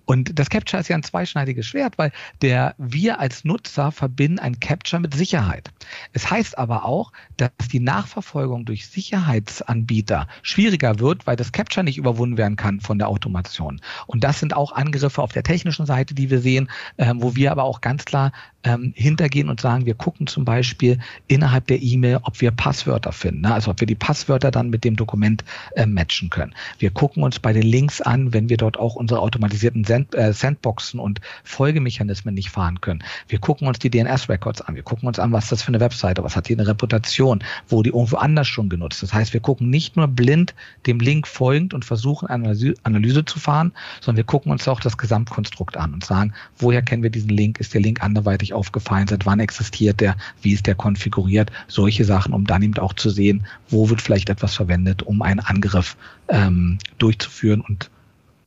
Und 0.06 0.38
das 0.38 0.48
Capture 0.48 0.80
ist 0.80 0.88
ja 0.88 0.96
ein 0.96 1.02
zweischneidiges 1.02 1.66
Schwert, 1.66 1.98
weil 1.98 2.12
der, 2.40 2.74
wir 2.78 3.20
als 3.20 3.44
Nutzer 3.44 3.92
verbinden 3.92 4.38
ein 4.38 4.58
Capture 4.58 5.00
mit 5.00 5.12
Sicherheit. 5.12 5.70
Es 6.14 6.30
heißt 6.30 6.56
aber 6.56 6.86
auch, 6.86 7.12
dass 7.36 7.50
die 7.70 7.80
Nachverfolgung 7.80 8.64
durch 8.64 8.86
Sicherheitsanbieter 8.86 10.28
schwieriger 10.42 10.98
wird, 10.98 11.25
weil 11.26 11.36
das 11.36 11.52
Capture 11.52 11.84
nicht 11.84 11.98
überwunden 11.98 12.38
werden 12.38 12.56
kann 12.56 12.80
von 12.80 12.98
der 12.98 13.08
Automation. 13.08 13.80
Und 14.06 14.24
das 14.24 14.40
sind 14.40 14.54
auch 14.54 14.72
Angriffe 14.72 15.22
auf 15.22 15.32
der 15.32 15.42
technischen 15.42 15.86
Seite, 15.86 16.14
die 16.14 16.30
wir 16.30 16.40
sehen, 16.40 16.68
äh, 16.96 17.12
wo 17.16 17.36
wir 17.36 17.52
aber 17.52 17.64
auch 17.64 17.80
ganz 17.80 18.04
klar 18.04 18.32
ähm, 18.66 18.92
hintergehen 18.96 19.48
und 19.48 19.60
sagen, 19.60 19.86
wir 19.86 19.94
gucken 19.94 20.26
zum 20.26 20.44
Beispiel 20.44 20.98
innerhalb 21.28 21.66
der 21.68 21.80
E-Mail, 21.80 22.18
ob 22.22 22.40
wir 22.40 22.50
Passwörter 22.50 23.12
finden, 23.12 23.42
ne? 23.42 23.54
also 23.54 23.70
ob 23.70 23.80
wir 23.80 23.86
die 23.86 23.94
Passwörter 23.94 24.50
dann 24.50 24.70
mit 24.70 24.84
dem 24.84 24.96
Dokument 24.96 25.44
äh, 25.76 25.86
matchen 25.86 26.30
können. 26.30 26.54
Wir 26.78 26.90
gucken 26.90 27.22
uns 27.22 27.38
bei 27.38 27.52
den 27.52 27.62
Links 27.62 28.00
an, 28.00 28.32
wenn 28.32 28.48
wir 28.48 28.56
dort 28.56 28.78
auch 28.78 28.96
unsere 28.96 29.20
automatisierten 29.20 29.84
Send 29.84 30.14
äh, 30.14 30.32
Sandboxen 30.32 30.98
und 30.98 31.20
Folgemechanismen 31.44 32.34
nicht 32.34 32.50
fahren 32.50 32.80
können. 32.80 33.04
Wir 33.28 33.38
gucken 33.38 33.68
uns 33.68 33.78
die 33.78 33.90
DNS-Records 33.90 34.62
an, 34.62 34.74
wir 34.74 34.82
gucken 34.82 35.06
uns 35.06 35.18
an, 35.18 35.32
was 35.32 35.48
das 35.48 35.62
für 35.62 35.68
eine 35.68 35.80
Webseite, 35.80 36.24
was 36.24 36.34
hat 36.34 36.48
die 36.48 36.54
eine 36.54 36.66
Reputation, 36.66 37.44
wo 37.68 37.82
die 37.82 37.90
irgendwo 37.90 38.16
anders 38.16 38.48
schon 38.48 38.68
genutzt. 38.68 39.02
Das 39.02 39.12
heißt, 39.12 39.32
wir 39.32 39.40
gucken 39.40 39.70
nicht 39.70 39.96
nur 39.96 40.08
blind 40.08 40.54
dem 40.86 40.98
Link 40.98 41.15
folgend 41.24 41.72
und 41.72 41.84
versuchen 41.84 42.28
Analyse, 42.28 42.74
Analyse 42.82 43.24
zu 43.24 43.38
fahren, 43.38 43.72
sondern 44.00 44.18
wir 44.18 44.24
gucken 44.24 44.52
uns 44.52 44.66
auch 44.68 44.80
das 44.80 44.98
Gesamtkonstrukt 44.98 45.76
an 45.76 45.94
und 45.94 46.04
sagen, 46.04 46.34
woher 46.58 46.82
kennen 46.82 47.02
wir 47.02 47.10
diesen 47.10 47.30
Link? 47.30 47.60
Ist 47.60 47.74
der 47.74 47.80
Link 47.80 48.02
anderweitig 48.02 48.52
aufgefallen? 48.52 49.08
Seit 49.08 49.24
wann 49.24 49.40
existiert 49.40 50.00
der? 50.00 50.16
Wie 50.42 50.52
ist 50.52 50.66
der 50.66 50.74
konfiguriert? 50.74 51.50
Solche 51.68 52.04
Sachen, 52.04 52.32
um 52.32 52.46
dann 52.46 52.62
eben 52.62 52.76
auch 52.78 52.92
zu 52.92 53.10
sehen, 53.10 53.46
wo 53.68 53.88
wird 53.88 54.02
vielleicht 54.02 54.28
etwas 54.28 54.54
verwendet, 54.54 55.02
um 55.02 55.22
einen 55.22 55.40
Angriff 55.40 55.96
ähm, 56.28 56.78
durchzuführen 56.98 57.60
und 57.60 57.90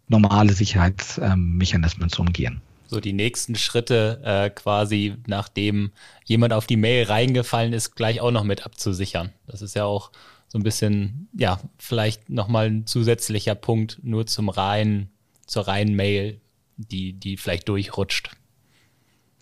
normale 0.10 0.54
Sicherheitsmechanismen 0.54 2.04
ähm, 2.04 2.10
zu 2.10 2.22
umgehen. 2.22 2.62
So 2.88 3.00
die 3.00 3.14
nächsten 3.14 3.54
Schritte 3.54 4.20
äh, 4.26 4.50
quasi, 4.50 5.16
nachdem 5.28 5.92
jemand 6.26 6.54
auf 6.54 6.66
die 6.66 6.76
Mail 6.76 7.06
reingefallen 7.06 7.72
ist, 7.72 7.96
gleich 7.96 8.20
auch 8.20 8.32
noch 8.32 8.44
mit 8.44 8.66
abzusichern. 8.66 9.32
Das 9.46 9.62
ist 9.62 9.76
ja 9.76 9.86
auch 9.86 10.12
so 10.50 10.58
ein 10.58 10.64
bisschen, 10.64 11.30
ja, 11.34 11.60
vielleicht 11.78 12.30
nochmal 12.30 12.66
ein 12.66 12.86
zusätzlicher 12.86 13.56
Punkt 13.56 14.00
nur 14.04 14.26
zum 14.26 14.50
reinen, 14.50 15.10
zur 15.46 15.68
reinen 15.68 15.96
Mail, 15.96 16.42
die, 16.76 17.14
die 17.14 17.38
vielleicht 17.38 17.70
durchrutscht. 17.70 18.32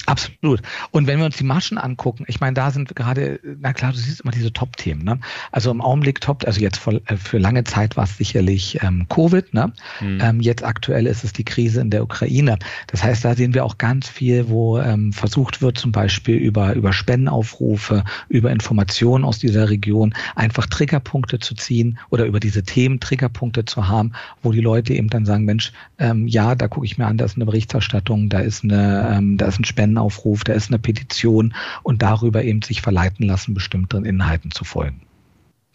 Absolut. 0.05 0.61
Und 0.91 1.05
wenn 1.05 1.19
wir 1.19 1.25
uns 1.25 1.35
die 1.35 1.43
Maschen 1.43 1.77
angucken, 1.77 2.23
ich 2.27 2.39
meine, 2.39 2.53
da 2.53 2.71
sind 2.71 2.95
gerade, 2.95 3.41
na 3.59 3.73
klar, 3.73 3.91
du 3.91 3.97
siehst 3.97 4.21
immer 4.21 4.31
diese 4.31 4.53
Top-Themen. 4.53 5.03
Ne? 5.03 5.19
Also 5.51 5.69
im 5.69 5.81
Augenblick 5.81 6.21
top, 6.21 6.45
also 6.45 6.61
jetzt 6.61 6.77
für, 6.77 7.01
äh, 7.07 7.17
für 7.17 7.39
lange 7.39 7.65
Zeit 7.65 7.97
war 7.97 8.05
es 8.05 8.17
sicherlich 8.17 8.79
ähm, 8.83 9.07
Covid. 9.09 9.53
Ne? 9.53 9.73
Mhm. 9.99 10.19
Ähm, 10.21 10.41
jetzt 10.41 10.63
aktuell 10.63 11.07
ist 11.07 11.25
es 11.25 11.33
die 11.33 11.43
Krise 11.43 11.81
in 11.81 11.89
der 11.89 12.03
Ukraine. 12.03 12.57
Das 12.87 13.03
heißt, 13.03 13.25
da 13.25 13.35
sehen 13.35 13.53
wir 13.53 13.65
auch 13.65 13.77
ganz 13.77 14.07
viel, 14.07 14.47
wo 14.47 14.79
ähm, 14.79 15.11
versucht 15.11 15.61
wird, 15.61 15.77
zum 15.77 15.91
Beispiel 15.91 16.37
über, 16.37 16.73
über 16.75 16.93
Spendenaufrufe, 16.93 18.05
über 18.29 18.51
Informationen 18.51 19.25
aus 19.25 19.39
dieser 19.39 19.69
Region 19.69 20.13
einfach 20.35 20.67
Triggerpunkte 20.67 21.39
zu 21.39 21.53
ziehen 21.53 21.99
oder 22.09 22.25
über 22.25 22.39
diese 22.39 22.63
Themen 22.63 23.01
Triggerpunkte 23.01 23.65
zu 23.65 23.89
haben, 23.89 24.13
wo 24.41 24.53
die 24.53 24.61
Leute 24.61 24.93
eben 24.93 25.09
dann 25.09 25.25
sagen, 25.25 25.43
Mensch, 25.43 25.73
ähm, 25.99 26.27
ja, 26.27 26.55
da 26.55 26.69
gucke 26.69 26.85
ich 26.85 26.97
mir 26.97 27.07
an, 27.07 27.17
da 27.17 27.25
ist 27.25 27.35
eine 27.35 27.45
Berichterstattung, 27.45 28.29
da 28.29 28.39
ist 28.39 28.63
eine, 28.63 29.15
ähm, 29.17 29.35
da 29.35 29.47
ist 29.47 29.59
ein 29.59 29.65
Spenden 29.65 29.86
Spendenaufruf, 29.87 30.43
da 30.43 30.53
ist 30.53 30.69
eine 30.69 30.79
Petition 30.79 31.53
und 31.83 32.01
darüber 32.01 32.43
eben 32.43 32.61
sich 32.61 32.81
verleiten 32.81 33.25
lassen, 33.25 33.53
bestimmten 33.53 34.05
Inhalten 34.05 34.51
zu 34.51 34.65
folgen. 34.65 35.06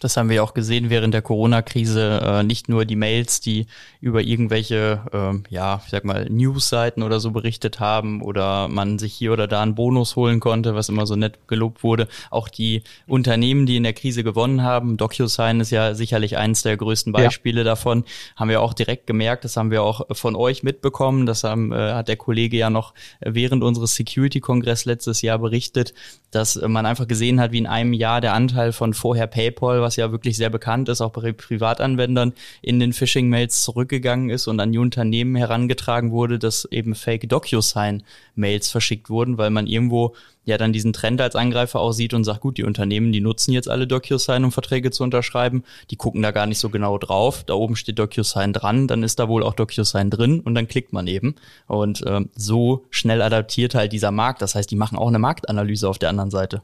Das 0.02 0.16
haben 0.16 0.30
wir 0.30 0.42
auch 0.42 0.52
gesehen 0.52 0.90
während 0.90 1.14
der 1.14 1.22
Corona-Krise. 1.22 2.20
Äh, 2.24 2.42
nicht 2.42 2.68
nur 2.68 2.84
die 2.84 2.96
Mails, 2.96 3.40
die 3.40 3.66
über 4.00 4.20
irgendwelche, 4.20 5.00
äh, 5.12 5.54
ja, 5.54 5.80
ich 5.84 5.92
sag 5.92 6.04
mal, 6.04 6.28
News-Seiten 6.28 7.04
oder 7.04 7.20
so 7.20 7.30
berichtet 7.30 7.78
haben 7.78 8.20
oder 8.20 8.66
man 8.66 8.98
sich 8.98 9.14
hier 9.14 9.32
oder 9.32 9.46
da 9.46 9.62
einen 9.62 9.76
Bonus 9.76 10.16
holen 10.16 10.40
konnte, 10.40 10.74
was 10.74 10.88
immer 10.88 11.06
so 11.06 11.14
nett 11.14 11.46
gelobt 11.46 11.84
wurde. 11.84 12.08
Auch 12.30 12.48
die 12.48 12.82
Unternehmen, 13.06 13.64
die 13.64 13.76
in 13.76 13.84
der 13.84 13.92
Krise 13.92 14.24
gewonnen 14.24 14.64
haben, 14.64 14.96
DocuSign 14.96 15.60
ist 15.60 15.70
ja 15.70 15.94
sicherlich 15.94 16.36
eines 16.36 16.62
der 16.62 16.76
größten 16.76 17.12
Beispiele 17.12 17.60
ja. 17.60 17.64
davon, 17.64 18.02
haben 18.34 18.48
wir 18.50 18.60
auch 18.60 18.74
direkt 18.74 19.06
gemerkt. 19.06 19.44
Das 19.44 19.56
haben 19.56 19.70
wir 19.70 19.84
auch 19.84 20.04
von 20.10 20.34
euch 20.34 20.64
mitbekommen. 20.64 21.26
Das 21.26 21.44
haben, 21.44 21.70
äh, 21.72 21.92
hat 21.92 22.08
der 22.08 22.16
Kollege 22.16 22.56
ja 22.56 22.70
noch 22.70 22.92
während 23.20 23.62
unseres 23.62 23.94
Security-Kongress 23.94 24.84
letztes 24.84 25.22
Jahr 25.22 25.38
berichtet, 25.38 25.94
dass 26.32 26.56
man 26.56 26.86
einfach 26.86 27.06
gesehen 27.06 27.40
hat, 27.40 27.52
wie 27.52 27.58
in 27.58 27.66
einem 27.68 27.92
Jahr 27.92 28.20
der 28.20 28.32
Anteil 28.32 28.72
von 28.72 28.94
vorher 28.94 29.28
PayPal, 29.28 29.80
was 29.80 29.91
was 29.92 29.96
ja 29.96 30.10
wirklich 30.10 30.38
sehr 30.38 30.48
bekannt 30.48 30.88
ist, 30.88 31.02
auch 31.02 31.10
bei 31.10 31.32
Privatanwendern, 31.32 32.32
in 32.62 32.80
den 32.80 32.94
Phishing-Mails 32.94 33.60
zurückgegangen 33.60 34.30
ist 34.30 34.48
und 34.48 34.58
an 34.58 34.72
die 34.72 34.78
Unternehmen 34.78 35.36
herangetragen 35.36 36.12
wurde, 36.12 36.38
dass 36.38 36.66
eben 36.70 36.94
Fake 36.94 37.28
DocuSign-Mails 37.28 38.70
verschickt 38.70 39.10
wurden, 39.10 39.36
weil 39.36 39.50
man 39.50 39.66
irgendwo 39.66 40.14
ja 40.44 40.56
dann 40.56 40.72
diesen 40.72 40.94
Trend 40.94 41.20
als 41.20 41.36
Angreifer 41.36 41.78
auch 41.78 41.92
sieht 41.92 42.14
und 42.14 42.24
sagt, 42.24 42.40
gut, 42.40 42.56
die 42.56 42.64
Unternehmen, 42.64 43.12
die 43.12 43.20
nutzen 43.20 43.52
jetzt 43.52 43.68
alle 43.68 43.86
DocuSign, 43.86 44.44
um 44.44 44.50
Verträge 44.50 44.90
zu 44.90 45.04
unterschreiben, 45.04 45.62
die 45.90 45.96
gucken 45.96 46.22
da 46.22 46.30
gar 46.30 46.46
nicht 46.46 46.58
so 46.58 46.70
genau 46.70 46.96
drauf. 46.96 47.44
Da 47.44 47.52
oben 47.52 47.76
steht 47.76 47.98
DocuSign 47.98 48.54
dran, 48.54 48.88
dann 48.88 49.02
ist 49.02 49.18
da 49.18 49.28
wohl 49.28 49.42
auch 49.42 49.54
DocuSign 49.54 50.08
drin 50.08 50.40
und 50.40 50.54
dann 50.54 50.68
klickt 50.68 50.94
man 50.94 51.06
eben. 51.06 51.34
Und 51.66 52.02
ähm, 52.06 52.30
so 52.34 52.86
schnell 52.88 53.20
adaptiert 53.20 53.74
halt 53.74 53.92
dieser 53.92 54.10
Markt. 54.10 54.40
Das 54.40 54.54
heißt, 54.54 54.70
die 54.70 54.76
machen 54.76 54.96
auch 54.96 55.08
eine 55.08 55.18
Marktanalyse 55.18 55.86
auf 55.86 55.98
der 55.98 56.08
anderen 56.08 56.30
Seite. 56.30 56.62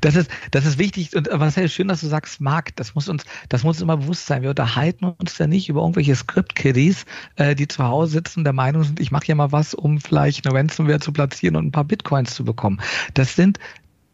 Das 0.00 0.16
ist, 0.16 0.30
das 0.50 0.66
ist 0.66 0.78
wichtig 0.78 1.14
und 1.14 1.28
was 1.30 1.56
ist 1.56 1.72
schön, 1.72 1.88
dass 1.88 2.00
du 2.00 2.08
sagst, 2.08 2.40
Markt, 2.40 2.80
das 2.80 2.94
muss 2.94 3.08
uns, 3.08 3.24
das 3.48 3.62
muss 3.62 3.76
uns 3.76 3.82
immer 3.82 3.96
bewusst 3.96 4.26
sein. 4.26 4.42
Wir 4.42 4.50
unterhalten 4.50 5.04
uns 5.04 5.38
ja 5.38 5.46
nicht 5.46 5.68
über 5.68 5.80
irgendwelche 5.80 6.16
Script-Kiddies, 6.16 7.04
äh, 7.36 7.54
die 7.54 7.68
zu 7.68 7.84
Hause 7.84 8.12
sitzen, 8.12 8.44
der 8.44 8.52
Meinung 8.52 8.82
sind, 8.82 9.00
ich 9.00 9.10
mache 9.10 9.26
ja 9.26 9.34
mal 9.34 9.52
was, 9.52 9.74
um 9.74 10.00
vielleicht 10.00 10.46
eine 10.46 10.56
Ransomware 10.56 11.00
zu 11.00 11.12
platzieren 11.12 11.56
und 11.56 11.66
ein 11.66 11.72
paar 11.72 11.84
Bitcoins 11.84 12.34
zu 12.34 12.44
bekommen. 12.44 12.80
Das 13.14 13.36
sind 13.36 13.58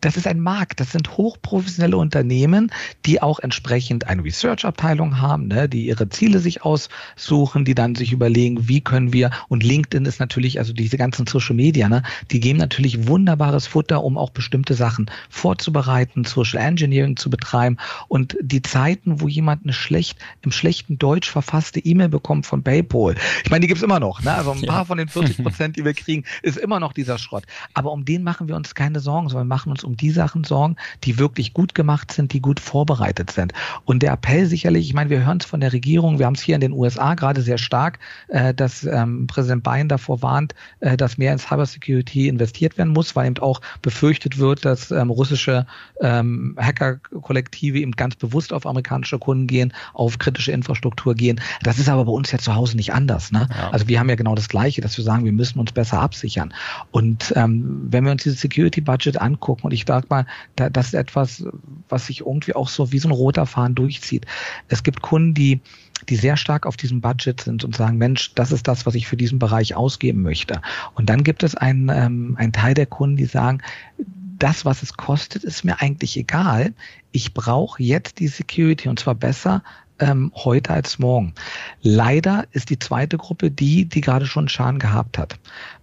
das 0.06 0.16
ist 0.16 0.28
ein 0.28 0.38
Markt, 0.38 0.78
das 0.78 0.92
sind 0.92 1.16
hochprofessionelle 1.16 1.96
Unternehmen, 1.96 2.70
die 3.06 3.20
auch 3.20 3.40
entsprechend 3.40 4.06
eine 4.06 4.22
Research-Abteilung 4.22 5.20
haben, 5.20 5.48
ne, 5.48 5.68
die 5.68 5.86
ihre 5.86 6.08
Ziele 6.08 6.38
sich 6.38 6.62
aussuchen, 6.62 7.64
die 7.64 7.74
dann 7.74 7.96
sich 7.96 8.12
überlegen, 8.12 8.68
wie 8.68 8.80
können 8.80 9.12
wir, 9.12 9.32
und 9.48 9.64
LinkedIn 9.64 10.06
ist 10.06 10.20
natürlich, 10.20 10.60
also 10.60 10.72
diese 10.72 10.96
ganzen 10.96 11.26
Social 11.26 11.56
Media, 11.56 11.88
ne, 11.88 12.04
die 12.30 12.38
geben 12.38 12.60
natürlich 12.60 13.08
wunderbares 13.08 13.66
Futter, 13.66 14.04
um 14.04 14.16
auch 14.16 14.30
bestimmte 14.30 14.74
Sachen 14.74 15.10
vorzubereiten, 15.28 16.22
Social 16.22 16.62
Engineering 16.62 17.16
zu 17.16 17.28
betreiben. 17.28 17.76
Und 18.06 18.36
die 18.40 18.62
Zeiten, 18.62 19.20
wo 19.20 19.26
jemand 19.26 19.64
eine 19.64 19.72
schlecht, 19.72 20.20
im 20.42 20.52
schlechten 20.52 20.98
Deutsch 20.98 21.28
verfasste 21.28 21.80
E-Mail 21.80 22.10
bekommt 22.10 22.46
von 22.46 22.62
PayPal, 22.62 23.16
ich 23.42 23.50
meine, 23.50 23.62
die 23.62 23.66
gibt's 23.66 23.82
immer 23.82 23.98
noch, 23.98 24.22
ne? 24.22 24.32
Also 24.32 24.52
ein 24.52 24.62
paar 24.62 24.86
von 24.86 24.98
den 24.98 25.08
40 25.08 25.38
Prozent, 25.42 25.76
die 25.76 25.84
wir 25.84 25.94
kriegen, 25.94 26.22
ist 26.42 26.58
immer 26.58 26.78
noch 26.78 26.92
dieser 26.92 27.18
Schrott. 27.18 27.42
Aber 27.74 27.90
um 27.90 28.04
den 28.04 28.22
machen 28.22 28.46
wir 28.46 28.54
uns 28.54 28.76
keine 28.76 29.00
Sorgen, 29.00 29.28
sondern 29.28 29.48
wir 29.48 29.54
machen 29.56 29.72
uns 29.72 29.82
um 29.82 29.95
die 29.96 30.10
Sachen 30.10 30.44
sorgen, 30.44 30.76
die 31.04 31.18
wirklich 31.18 31.54
gut 31.54 31.74
gemacht 31.74 32.12
sind, 32.12 32.32
die 32.32 32.40
gut 32.40 32.60
vorbereitet 32.60 33.30
sind. 33.30 33.52
Und 33.84 34.02
der 34.02 34.12
Appell 34.12 34.46
sicherlich, 34.46 34.86
ich 34.86 34.94
meine, 34.94 35.10
wir 35.10 35.24
hören 35.24 35.38
es 35.40 35.46
von 35.46 35.60
der 35.60 35.72
Regierung, 35.72 36.18
wir 36.18 36.26
haben 36.26 36.34
es 36.34 36.42
hier 36.42 36.54
in 36.54 36.60
den 36.60 36.72
USA 36.72 37.14
gerade 37.14 37.42
sehr 37.42 37.58
stark, 37.58 37.98
äh, 38.28 38.54
dass 38.54 38.84
ähm, 38.84 39.26
Präsident 39.26 39.62
Biden 39.62 39.88
davor 39.88 40.22
warnt, 40.22 40.54
äh, 40.80 40.96
dass 40.96 41.18
mehr 41.18 41.32
in 41.32 41.38
Cybersecurity 41.38 42.28
investiert 42.28 42.78
werden 42.78 42.92
muss, 42.92 43.16
weil 43.16 43.26
eben 43.26 43.38
auch 43.38 43.60
befürchtet 43.82 44.38
wird, 44.38 44.64
dass 44.64 44.90
ähm, 44.90 45.10
russische 45.10 45.66
ähm, 46.00 46.56
Hacker-Kollektive 46.58 47.78
eben 47.78 47.92
ganz 47.92 48.16
bewusst 48.16 48.52
auf 48.52 48.66
amerikanische 48.66 49.18
Kunden 49.18 49.46
gehen, 49.46 49.72
auf 49.94 50.18
kritische 50.18 50.52
Infrastruktur 50.52 51.14
gehen. 51.14 51.40
Das 51.62 51.78
ist 51.78 51.88
aber 51.88 52.04
bei 52.04 52.12
uns 52.12 52.30
ja 52.32 52.38
zu 52.38 52.54
Hause 52.54 52.76
nicht 52.76 52.92
anders. 52.92 53.32
Ne? 53.32 53.48
Ja. 53.50 53.70
Also 53.70 53.88
wir 53.88 53.98
haben 53.98 54.08
ja 54.08 54.14
genau 54.14 54.34
das 54.34 54.48
Gleiche, 54.48 54.80
dass 54.80 54.96
wir 54.96 55.04
sagen, 55.04 55.24
wir 55.24 55.32
müssen 55.32 55.58
uns 55.58 55.72
besser 55.72 56.00
absichern. 56.00 56.52
Und 56.90 57.32
ähm, 57.36 57.86
wenn 57.88 58.04
wir 58.04 58.12
uns 58.12 58.22
dieses 58.22 58.40
Security-Budget 58.40 59.20
angucken, 59.20 59.66
und 59.66 59.72
ich 59.72 59.85
sag 59.86 60.10
mal, 60.10 60.26
da, 60.56 60.70
das 60.70 60.88
ist 60.88 60.94
etwas, 60.94 61.44
was 61.88 62.06
sich 62.06 62.20
irgendwie 62.20 62.54
auch 62.54 62.68
so 62.68 62.92
wie 62.92 62.98
so 62.98 63.08
ein 63.08 63.12
roter 63.12 63.46
Faden 63.46 63.74
durchzieht. 63.74 64.26
Es 64.68 64.82
gibt 64.82 65.02
Kunden, 65.02 65.34
die 65.34 65.60
die 66.08 66.16
sehr 66.16 66.36
stark 66.36 66.66
auf 66.66 66.76
diesem 66.76 67.00
Budget 67.00 67.40
sind 67.40 67.64
und 67.64 67.74
sagen, 67.74 67.96
Mensch, 67.96 68.34
das 68.34 68.52
ist 68.52 68.68
das, 68.68 68.86
was 68.86 68.94
ich 68.94 69.06
für 69.06 69.16
diesen 69.16 69.38
Bereich 69.38 69.74
ausgeben 69.74 70.22
möchte. 70.22 70.60
Und 70.94 71.08
dann 71.08 71.24
gibt 71.24 71.42
es 71.42 71.54
einen, 71.54 71.88
ähm, 71.88 72.36
einen 72.38 72.52
Teil 72.52 72.74
der 72.74 72.86
Kunden, 72.86 73.16
die 73.16 73.24
sagen, 73.24 73.62
das, 74.38 74.64
was 74.64 74.82
es 74.82 74.96
kostet, 74.96 75.44
ist 75.44 75.64
mir 75.64 75.80
eigentlich 75.80 76.16
egal. 76.16 76.74
Ich 77.12 77.32
brauche 77.32 77.82
jetzt 77.82 78.18
die 78.20 78.28
Security 78.28 78.88
und 78.88 78.98
zwar 78.98 79.14
besser 79.14 79.62
ähm, 79.98 80.30
heute 80.34 80.70
als 80.70 80.98
morgen. 80.98 81.32
Leider 81.80 82.44
ist 82.52 82.68
die 82.68 82.78
zweite 82.78 83.16
Gruppe 83.16 83.50
die, 83.50 83.86
die 83.86 84.02
gerade 84.02 84.26
schon 84.26 84.48
Schaden 84.48 84.78
gehabt 84.78 85.16
hat. 85.16 85.38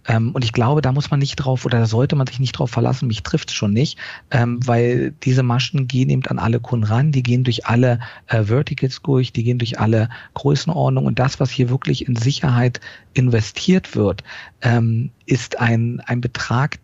Ähm, 0.06 0.32
und 0.32 0.44
ich 0.44 0.52
glaube, 0.52 0.82
da 0.82 0.92
muss 0.92 1.10
man 1.10 1.20
nicht 1.20 1.36
drauf 1.36 1.64
oder 1.64 1.78
da 1.78 1.86
sollte 1.86 2.16
man 2.16 2.26
sich 2.26 2.38
nicht 2.38 2.52
drauf 2.52 2.70
verlassen. 2.70 3.08
Mich 3.08 3.22
trifft 3.22 3.50
es 3.50 3.54
schon 3.54 3.72
nicht, 3.72 3.98
ähm, 4.30 4.60
weil 4.66 5.12
diese 5.22 5.42
Maschen 5.42 5.88
gehen 5.88 6.10
eben 6.10 6.26
an 6.26 6.38
alle 6.38 6.60
Kunden 6.60 6.86
ran. 6.86 7.12
Die 7.12 7.22
gehen 7.22 7.44
durch 7.44 7.66
alle 7.66 8.00
äh, 8.26 8.44
Verticals 8.44 9.00
durch, 9.02 9.32
die 9.32 9.44
gehen 9.44 9.58
durch 9.58 9.78
alle 9.78 10.08
Größenordnungen. 10.34 11.08
Und 11.08 11.18
das, 11.18 11.40
was 11.40 11.50
hier 11.50 11.70
wirklich 11.70 12.06
in 12.06 12.16
Sicherheit 12.16 12.80
investiert 13.14 13.96
wird, 13.96 14.24
ähm, 14.62 15.10
ist 15.26 15.60
ein, 15.60 16.00
ein 16.06 16.20
Betrag, 16.20 16.78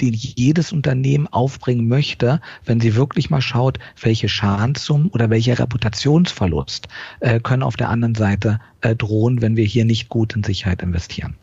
den 0.00 0.14
jedes 0.14 0.72
Unternehmen 0.72 1.28
aufbringen 1.28 1.86
möchte, 1.86 2.40
wenn 2.64 2.80
sie 2.80 2.96
wirklich 2.96 3.30
mal 3.30 3.40
schaut, 3.40 3.78
welche 4.00 4.28
Schadenssummen 4.28 5.08
oder 5.08 5.30
welcher 5.30 5.58
Reputationsverlust 5.58 6.88
äh, 7.20 7.40
können 7.40 7.62
auf 7.62 7.76
der 7.76 7.88
anderen 7.88 8.14
Seite 8.14 8.58
äh, 8.80 8.96
drohen, 8.96 9.40
wenn 9.42 9.56
wir 9.56 9.64
hier 9.64 9.84
nicht 9.84 10.08
gut 10.08 10.34
in 10.34 10.42
Sicherheit 10.42 10.82
investieren. 10.82 11.36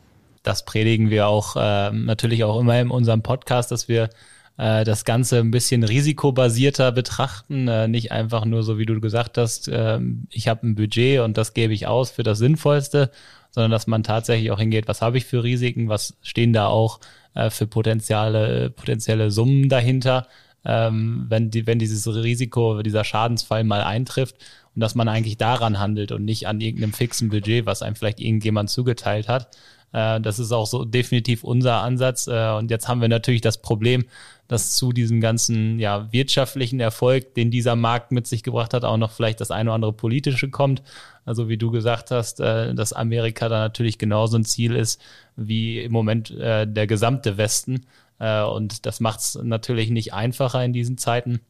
Das 0.44 0.66
predigen 0.66 1.10
wir 1.10 1.28
auch 1.28 1.56
äh, 1.56 1.92
natürlich 1.92 2.44
auch 2.44 2.60
immer 2.60 2.80
in 2.80 2.90
unserem 2.90 3.22
Podcast, 3.22 3.72
dass 3.72 3.88
wir 3.88 4.10
äh, 4.58 4.84
das 4.84 5.06
Ganze 5.06 5.40
ein 5.40 5.52
bisschen 5.52 5.84
risikobasierter 5.84 6.92
betrachten, 6.92 7.68
äh, 7.68 7.88
nicht 7.88 8.12
einfach 8.12 8.46
nur 8.46 8.64
so, 8.64 8.78
wie 8.78 8.86
du 8.86 9.00
gesagt 9.02 9.38
hast, 9.38 9.68
äh, 9.68 10.00
ich 10.30 10.48
habe 10.48 10.68
ein 10.68 10.76
Budget 10.76 11.22
und 11.22 11.38
das 11.38 11.54
gebe 11.54 11.74
ich 11.74 11.88
aus 11.88 12.12
für 12.12 12.24
das 12.24 12.40
Sinnvollste, 12.40 13.12
sondern 13.52 13.72
dass 13.72 13.88
man 13.88 14.04
tatsächlich 14.04 14.52
auch 14.52 14.60
hingeht, 14.60 14.88
was 14.88 15.02
habe 15.02 15.18
ich 15.18 15.26
für 15.26 15.44
Risiken, 15.44 15.90
was 15.90 16.18
stehen 16.22 16.54
da 16.54 16.68
auch 16.68 17.00
äh, 17.36 17.50
für 17.50 17.68
potenzielle, 17.68 18.70
potenzielle 18.70 19.32
Summen 19.32 19.70
dahinter, 19.70 20.28
ähm, 20.66 21.26
wenn, 21.30 21.50
die, 21.52 21.66
wenn 21.66 21.80
dieses 21.80 22.08
Risiko, 22.08 22.82
dieser 22.82 23.04
Schadensfall 23.04 23.64
mal 23.64 23.82
eintrifft 23.82 24.36
und 24.76 24.82
dass 24.82 24.94
man 24.96 25.08
eigentlich 25.08 25.38
daran 25.38 25.80
handelt 25.80 26.12
und 26.12 26.26
nicht 26.26 26.48
an 26.48 26.60
irgendeinem 26.60 26.94
fixen 26.94 27.30
Budget, 27.30 27.66
was 27.66 27.82
einem 27.82 27.96
vielleicht 27.96 28.20
irgendjemand 28.20 28.70
zugeteilt 28.70 29.28
hat. 29.28 29.50
Äh, 29.92 30.22
das 30.22 30.40
ist 30.40 30.52
auch 30.52 30.68
so 30.68 30.86
definitiv 30.86 31.44
unser 31.44 31.82
Ansatz. 31.82 32.28
Äh, 32.28 32.52
und 32.58 32.72
jetzt 32.72 32.88
haben 32.88 33.02
wir 33.02 33.08
natürlich 33.08 33.42
das 33.42 33.62
Problem, 33.62 34.06
dass 34.48 34.76
zu 34.76 34.92
diesem 34.92 35.22
ganzen 35.22 35.80
ja, 35.80 36.12
wirtschaftlichen 36.12 36.80
Erfolg, 36.80 37.36
den 37.36 37.52
dieser 37.52 37.76
Markt 37.76 38.12
mit 38.12 38.26
sich 38.26 38.42
gebracht 38.44 38.74
hat, 38.74 38.84
auch 38.84 38.98
noch 38.98 39.12
vielleicht 39.12 39.42
das 39.42 39.52
eine 39.52 39.70
oder 39.70 39.76
andere 39.76 39.94
politische 39.94 40.50
kommt. 40.50 40.82
Also 41.24 41.50
wie 41.50 41.58
du 41.58 41.70
gesagt 41.70 42.12
hast, 42.12 42.40
äh, 42.40 42.74
dass 42.74 42.94
Amerika 42.94 43.48
da 43.48 43.60
natürlich 43.60 44.00
genauso 44.00 44.38
ein 44.38 44.46
Ziel 44.46 44.76
ist 44.76 45.02
wie 45.36 45.80
im 45.80 45.92
Moment 45.92 46.32
äh, 46.32 46.66
der 46.66 46.88
gesamte 46.88 47.38
Westen. 47.38 47.86
Äh, 48.20 48.44
und 48.44 48.86
das 48.86 49.00
macht 49.00 49.20
es 49.20 49.40
natürlich 49.42 49.92
nicht 49.92 50.14
einfacher 50.14 50.64
in 50.66 50.74
diesen 50.74 50.98
Zeiten. 50.98 51.42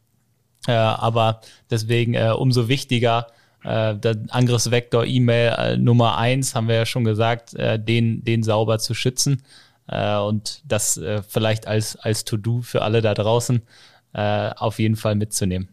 Äh, 0.68 0.74
aber 0.74 1.42
deswegen 1.70 2.14
äh, 2.14 2.34
umso 2.38 2.68
wichtiger, 2.68 3.28
äh, 3.64 3.96
der 3.96 4.18
Angriffsvektor 4.30 5.06
E-Mail 5.06 5.56
äh, 5.58 5.78
Nummer 5.78 6.18
eins, 6.18 6.56
haben 6.56 6.68
wir 6.68 6.76
ja 6.76 6.86
schon 6.86 7.04
gesagt, 7.04 7.54
äh, 7.56 7.80
den, 7.80 8.24
den 8.24 8.44
sauber 8.44 8.80
zu 8.80 8.94
schützen. 8.94 9.44
Äh, 9.88 10.18
und 10.18 10.62
das 10.66 10.98
äh, 10.98 11.22
vielleicht 11.28 11.68
als, 11.68 11.96
als 11.96 12.26
To-Do 12.26 12.62
für 12.62 12.82
alle 12.82 13.02
da 13.02 13.14
draußen 13.14 13.62
äh, 14.14 14.50
auf 14.56 14.80
jeden 14.80 14.96
Fall 14.96 15.16
mitzunehmen. 15.16 15.70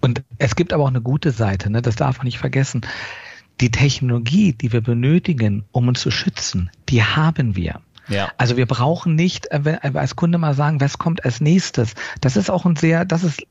Und 0.00 0.22
es 0.38 0.56
gibt 0.56 0.72
aber 0.72 0.84
auch 0.84 0.88
eine 0.88 1.00
gute 1.00 1.30
Seite, 1.30 1.70
ne? 1.70 1.82
das 1.82 1.96
darf 1.96 2.18
man 2.18 2.26
nicht 2.26 2.38
vergessen. 2.38 2.82
Die 3.60 3.70
Technologie, 3.70 4.52
die 4.52 4.72
wir 4.72 4.80
benötigen, 4.80 5.64
um 5.72 5.88
uns 5.88 6.00
zu 6.00 6.10
schützen, 6.10 6.70
die 6.88 7.02
haben 7.02 7.54
wir. 7.56 7.80
Ja. 8.08 8.30
Also 8.36 8.56
wir 8.56 8.66
brauchen 8.66 9.14
nicht 9.14 9.50
äh, 9.50 9.64
wenn, 9.64 9.74
äh, 9.76 9.92
als 9.94 10.16
Kunde 10.16 10.38
mal 10.38 10.54
sagen, 10.54 10.80
was 10.80 10.98
kommt 10.98 11.24
als 11.24 11.40
nächstes. 11.40 11.94
Das 12.20 12.36
ist 12.36 12.50
auch 12.50 12.64
ein 12.64 12.76
sehr, 12.76 13.04
das 13.04 13.24
ist 13.24 13.42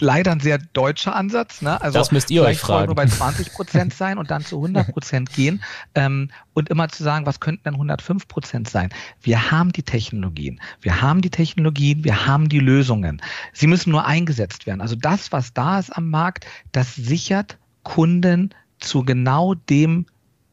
leider 0.00 0.32
ein 0.32 0.40
sehr 0.40 0.58
deutscher 0.58 1.14
Ansatz. 1.14 1.62
Ne? 1.62 1.80
Also 1.80 1.98
das 1.98 2.12
müsst 2.12 2.30
ihr 2.30 2.42
euch 2.42 2.58
fragen. 2.58 2.86
nur 2.86 2.94
bei 2.94 3.06
20 3.06 3.52
Prozent 3.52 3.94
sein 3.94 4.18
und 4.18 4.30
dann 4.30 4.44
zu 4.44 4.56
100 4.56 4.88
Prozent 4.92 5.32
gehen 5.34 5.62
ähm, 5.94 6.30
und 6.54 6.68
immer 6.68 6.88
zu 6.88 7.02
sagen, 7.02 7.26
was 7.26 7.40
könnten 7.40 7.64
denn 7.64 7.74
105 7.74 8.28
Prozent 8.28 8.68
sein? 8.68 8.90
Wir 9.20 9.50
haben 9.50 9.72
die 9.72 9.82
Technologien, 9.82 10.60
wir 10.80 11.00
haben 11.00 11.20
die 11.20 11.30
Technologien, 11.30 12.04
wir 12.04 12.26
haben 12.26 12.48
die 12.48 12.60
Lösungen. 12.60 13.22
Sie 13.52 13.66
müssen 13.66 13.90
nur 13.90 14.06
eingesetzt 14.06 14.66
werden. 14.66 14.80
Also 14.80 14.96
das, 14.96 15.32
was 15.32 15.52
da 15.52 15.78
ist 15.78 15.90
am 15.96 16.10
Markt, 16.10 16.46
das 16.72 16.94
sichert 16.94 17.58
Kunden 17.82 18.50
zu 18.78 19.04
genau 19.04 19.54
dem 19.54 20.06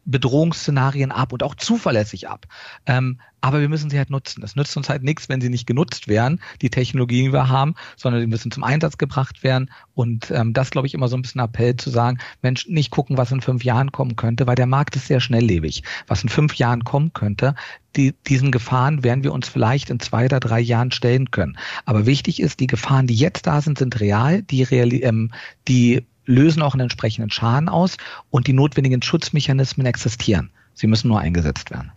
Bedrohungsszenarien 0.10 1.12
ab 1.12 1.34
und 1.34 1.44
auch 1.44 1.56
zuverlässig 1.56 2.28
ab. 2.28 2.48
Ähm, 2.86 3.20
aber 3.42 3.62
wir 3.62 3.70
müssen 3.70 3.90
sie 3.90 3.98
halt 3.98 4.10
nutzen. 4.10 4.44
Es 4.44 4.56
nützt 4.56 4.76
uns 4.76 4.90
halt 4.90 5.04
nichts, 5.04 5.30
wenn 5.30 5.40
sie 5.40 5.50
nicht 5.50 5.66
genutzt 5.66 6.08
werden, 6.08 6.42
die 6.62 6.70
Technologien, 6.70 7.26
die 7.26 7.34
wir 7.34 7.48
haben, 7.48 7.76
sondern 7.96 8.22
die 8.22 8.28
müssen 8.28 8.52
zum 8.52 8.64
Einsatz 8.64 8.98
gebracht 8.98 9.44
werden. 9.44 9.72
Und 9.94 10.32
ähm, 10.32 10.54
das, 10.54 10.72
glaube 10.72 10.88
ich, 10.88 10.94
immer 10.94 11.08
so 11.08 11.16
ein 11.16 11.22
bisschen 11.22 11.42
Appell 11.42 11.78
zu 11.78 11.90
sagen, 11.90 12.18
Mensch, 12.42 12.68
nicht 12.68 12.92
gucken, 12.92 13.18
was 13.18 13.32
in 13.32 13.42
fünf 13.42 13.64
Jahren 13.64 13.92
kommen 13.92 14.16
könnte, 14.16 14.48
weil 14.48 14.56
der 14.56 14.66
Markt 14.66 14.96
ist 14.96 15.08
sehr 15.08 15.22
schnelllebig. 15.22 15.84
Was 16.08 16.24
in 16.24 16.30
fünf 16.30 16.56
Jahren 16.56 16.84
kommen 16.84 17.14
könnte, 17.14 17.56
die, 17.96 18.14
diesen 18.28 18.52
Gefahren 18.52 19.04
werden 19.04 19.24
wir 19.24 19.34
uns 19.34 19.48
vielleicht 19.48 19.90
in 19.90 20.00
zwei 20.00 20.26
oder 20.26 20.40
drei 20.40 20.60
Jahren 20.60 20.92
stellen 20.92 21.32
können. 21.32 21.58
Aber 21.86 22.06
wichtig 22.06 22.42
ist, 22.42 22.60
die 22.60 22.68
Gefahren, 22.68 23.08
die 23.08 23.16
jetzt 23.16 23.48
da 23.48 23.62
sind, 23.62 23.78
sind 23.78 24.00
real, 24.00 24.42
die, 24.42 24.64
real, 24.64 24.94
ähm, 24.94 25.32
die 25.68 26.06
lösen 26.30 26.62
auch 26.62 26.74
einen 26.74 26.82
entsprechenden 26.82 27.32
Schaden 27.32 27.70
aus 27.70 27.98
und 28.30 28.48
die 28.48 28.54
notwendigen 28.54 29.02
Schutzmechanismen 29.02 29.86
existieren. 29.86 30.52
Sie 30.74 30.88
müssen 30.88 31.08
nur 31.08 31.20
eingesetzt 31.20 31.72
werden. 31.72 31.92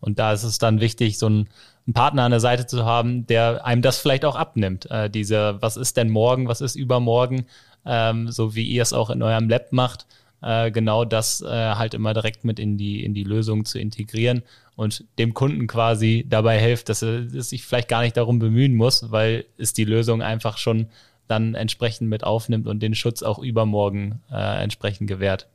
Und 0.00 0.18
da 0.18 0.32
ist 0.32 0.44
es 0.44 0.58
dann 0.58 0.80
wichtig, 0.80 1.18
so 1.18 1.26
einen, 1.26 1.48
Partner 1.94 2.24
an 2.24 2.32
der 2.32 2.40
Seite 2.40 2.66
zu 2.66 2.84
haben, 2.84 3.26
der 3.26 3.64
einem 3.64 3.80
das 3.80 3.98
vielleicht 3.98 4.26
auch 4.26 4.36
abnimmt. 4.36 4.90
Äh, 4.90 5.08
diese, 5.08 5.56
was 5.60 5.76
ist 5.76 5.96
denn 5.96 6.10
morgen, 6.10 6.46
was 6.46 6.60
ist 6.60 6.76
übermorgen, 6.76 7.46
ähm, 7.86 8.30
so 8.30 8.54
wie 8.54 8.64
ihr 8.64 8.82
es 8.82 8.92
auch 8.92 9.08
in 9.10 9.22
eurem 9.22 9.48
Lab 9.48 9.72
macht, 9.72 10.06
äh, 10.42 10.70
genau 10.70 11.04
das 11.04 11.40
äh, 11.40 11.46
halt 11.46 11.94
immer 11.94 12.12
direkt 12.14 12.44
mit 12.44 12.58
in 12.58 12.76
die, 12.76 13.04
in 13.04 13.14
die 13.14 13.24
Lösung 13.24 13.64
zu 13.64 13.78
integrieren 13.78 14.42
und 14.76 15.04
dem 15.18 15.34
Kunden 15.34 15.66
quasi 15.66 16.26
dabei 16.28 16.60
hilft, 16.60 16.90
dass 16.90 17.02
er 17.02 17.28
sich 17.28 17.64
vielleicht 17.64 17.88
gar 17.88 18.02
nicht 18.02 18.16
darum 18.16 18.38
bemühen 18.38 18.74
muss, 18.74 19.10
weil 19.10 19.46
es 19.56 19.72
die 19.72 19.84
Lösung 19.84 20.20
einfach 20.20 20.58
schon 20.58 20.88
dann 21.28 21.54
entsprechend 21.54 22.08
mit 22.08 22.24
aufnimmt 22.24 22.66
und 22.66 22.82
den 22.82 22.94
Schutz 22.94 23.22
auch 23.22 23.38
übermorgen 23.38 24.22
äh, 24.30 24.62
entsprechend 24.62 25.08
gewährt. 25.08 25.48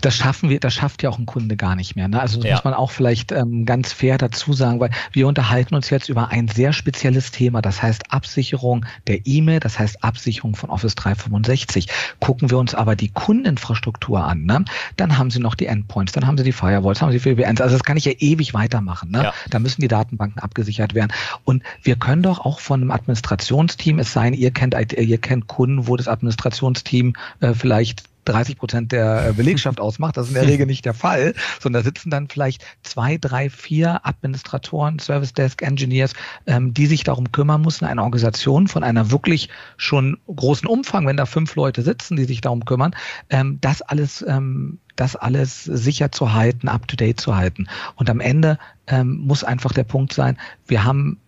Das 0.00 0.16
schaffen 0.16 0.50
wir, 0.50 0.60
das 0.60 0.74
schafft 0.74 1.02
ja 1.02 1.10
auch 1.10 1.18
ein 1.18 1.26
Kunde 1.26 1.56
gar 1.56 1.76
nicht 1.76 1.96
mehr. 1.96 2.08
Ne? 2.08 2.20
Also 2.20 2.38
das 2.38 2.46
ja. 2.46 2.54
muss 2.54 2.64
man 2.64 2.74
auch 2.74 2.90
vielleicht 2.90 3.32
ähm, 3.32 3.66
ganz 3.66 3.92
fair 3.92 4.18
dazu 4.18 4.52
sagen, 4.52 4.80
weil 4.80 4.90
wir 5.12 5.28
unterhalten 5.28 5.74
uns 5.74 5.90
jetzt 5.90 6.08
über 6.08 6.28
ein 6.28 6.48
sehr 6.48 6.72
spezielles 6.72 7.30
Thema, 7.30 7.62
das 7.62 7.82
heißt 7.82 8.12
Absicherung 8.12 8.86
der 9.06 9.26
E-Mail, 9.26 9.60
das 9.60 9.78
heißt 9.78 10.02
Absicherung 10.02 10.56
von 10.56 10.70
Office 10.70 10.94
365. 10.94 11.88
Gucken 12.20 12.50
wir 12.50 12.58
uns 12.58 12.74
aber 12.74 12.96
die 12.96 13.08
Kundeninfrastruktur 13.08 14.24
an, 14.24 14.44
ne? 14.44 14.64
dann 14.96 15.18
haben 15.18 15.30
sie 15.30 15.40
noch 15.40 15.54
die 15.54 15.66
Endpoints, 15.66 16.12
dann 16.12 16.26
haben 16.26 16.38
sie 16.38 16.44
die 16.44 16.52
Firewalls, 16.52 17.02
haben 17.02 17.12
sie 17.12 17.18
VPNs. 17.18 17.60
Also 17.60 17.76
das 17.76 17.84
kann 17.84 17.96
ich 17.96 18.04
ja 18.04 18.12
ewig 18.18 18.54
weitermachen. 18.54 19.10
Ne? 19.10 19.24
Ja. 19.24 19.34
Da 19.48 19.58
müssen 19.58 19.80
die 19.80 19.88
Datenbanken 19.88 20.40
abgesichert 20.40 20.94
werden. 20.94 21.12
Und 21.44 21.62
wir 21.82 21.96
können 21.96 22.22
doch 22.22 22.40
auch 22.44 22.60
von 22.60 22.80
einem 22.80 22.90
Administrationsteam, 22.90 23.98
es 23.98 24.12
sein, 24.12 24.34
ihr 24.34 24.50
kennt, 24.50 24.74
ihr 24.74 25.18
kennt 25.18 25.46
Kunden, 25.46 25.86
wo 25.86 25.96
das 25.96 26.08
Administrationsteam 26.08 27.14
äh, 27.40 27.54
vielleicht 27.54 28.04
30 28.24 28.56
Prozent 28.58 28.92
der 28.92 29.28
äh, 29.28 29.32
Belegschaft 29.32 29.80
ausmacht. 29.80 30.16
Das 30.16 30.26
ist 30.26 30.34
in 30.34 30.40
der 30.40 30.48
Regel 30.48 30.66
nicht 30.66 30.84
der 30.84 30.94
Fall, 30.94 31.34
sondern 31.60 31.82
da 31.82 31.84
sitzen 31.84 32.10
dann 32.10 32.28
vielleicht 32.28 32.64
zwei, 32.82 33.18
drei, 33.18 33.50
vier 33.50 34.00
Administratoren, 34.06 34.98
Service 34.98 35.32
Desk 35.32 35.62
Engineers, 35.62 36.12
ähm, 36.46 36.74
die 36.74 36.86
sich 36.86 37.04
darum 37.04 37.32
kümmern 37.32 37.62
müssen, 37.62 37.84
eine 37.84 38.02
Organisation 38.02 38.68
von 38.68 38.82
einer 38.82 39.10
wirklich 39.10 39.48
schon 39.76 40.18
großen 40.26 40.68
Umfang, 40.68 41.06
wenn 41.06 41.16
da 41.16 41.26
fünf 41.26 41.54
Leute 41.54 41.82
sitzen, 41.82 42.16
die 42.16 42.24
sich 42.24 42.40
darum 42.40 42.64
kümmern, 42.64 42.94
ähm, 43.30 43.58
das 43.60 43.82
alles 43.82 44.24
ähm, 44.26 44.78
das 44.96 45.16
alles 45.16 45.64
sicher 45.64 46.12
zu 46.12 46.34
halten, 46.34 46.68
up 46.68 46.86
to 46.86 46.94
date 46.94 47.18
zu 47.18 47.34
halten. 47.34 47.68
Und 47.94 48.10
am 48.10 48.20
Ende 48.20 48.58
ähm, 48.86 49.16
muss 49.16 49.44
einfach 49.44 49.72
der 49.72 49.84
Punkt 49.84 50.12
sein, 50.12 50.36
wir 50.66 50.84
haben 50.84 51.18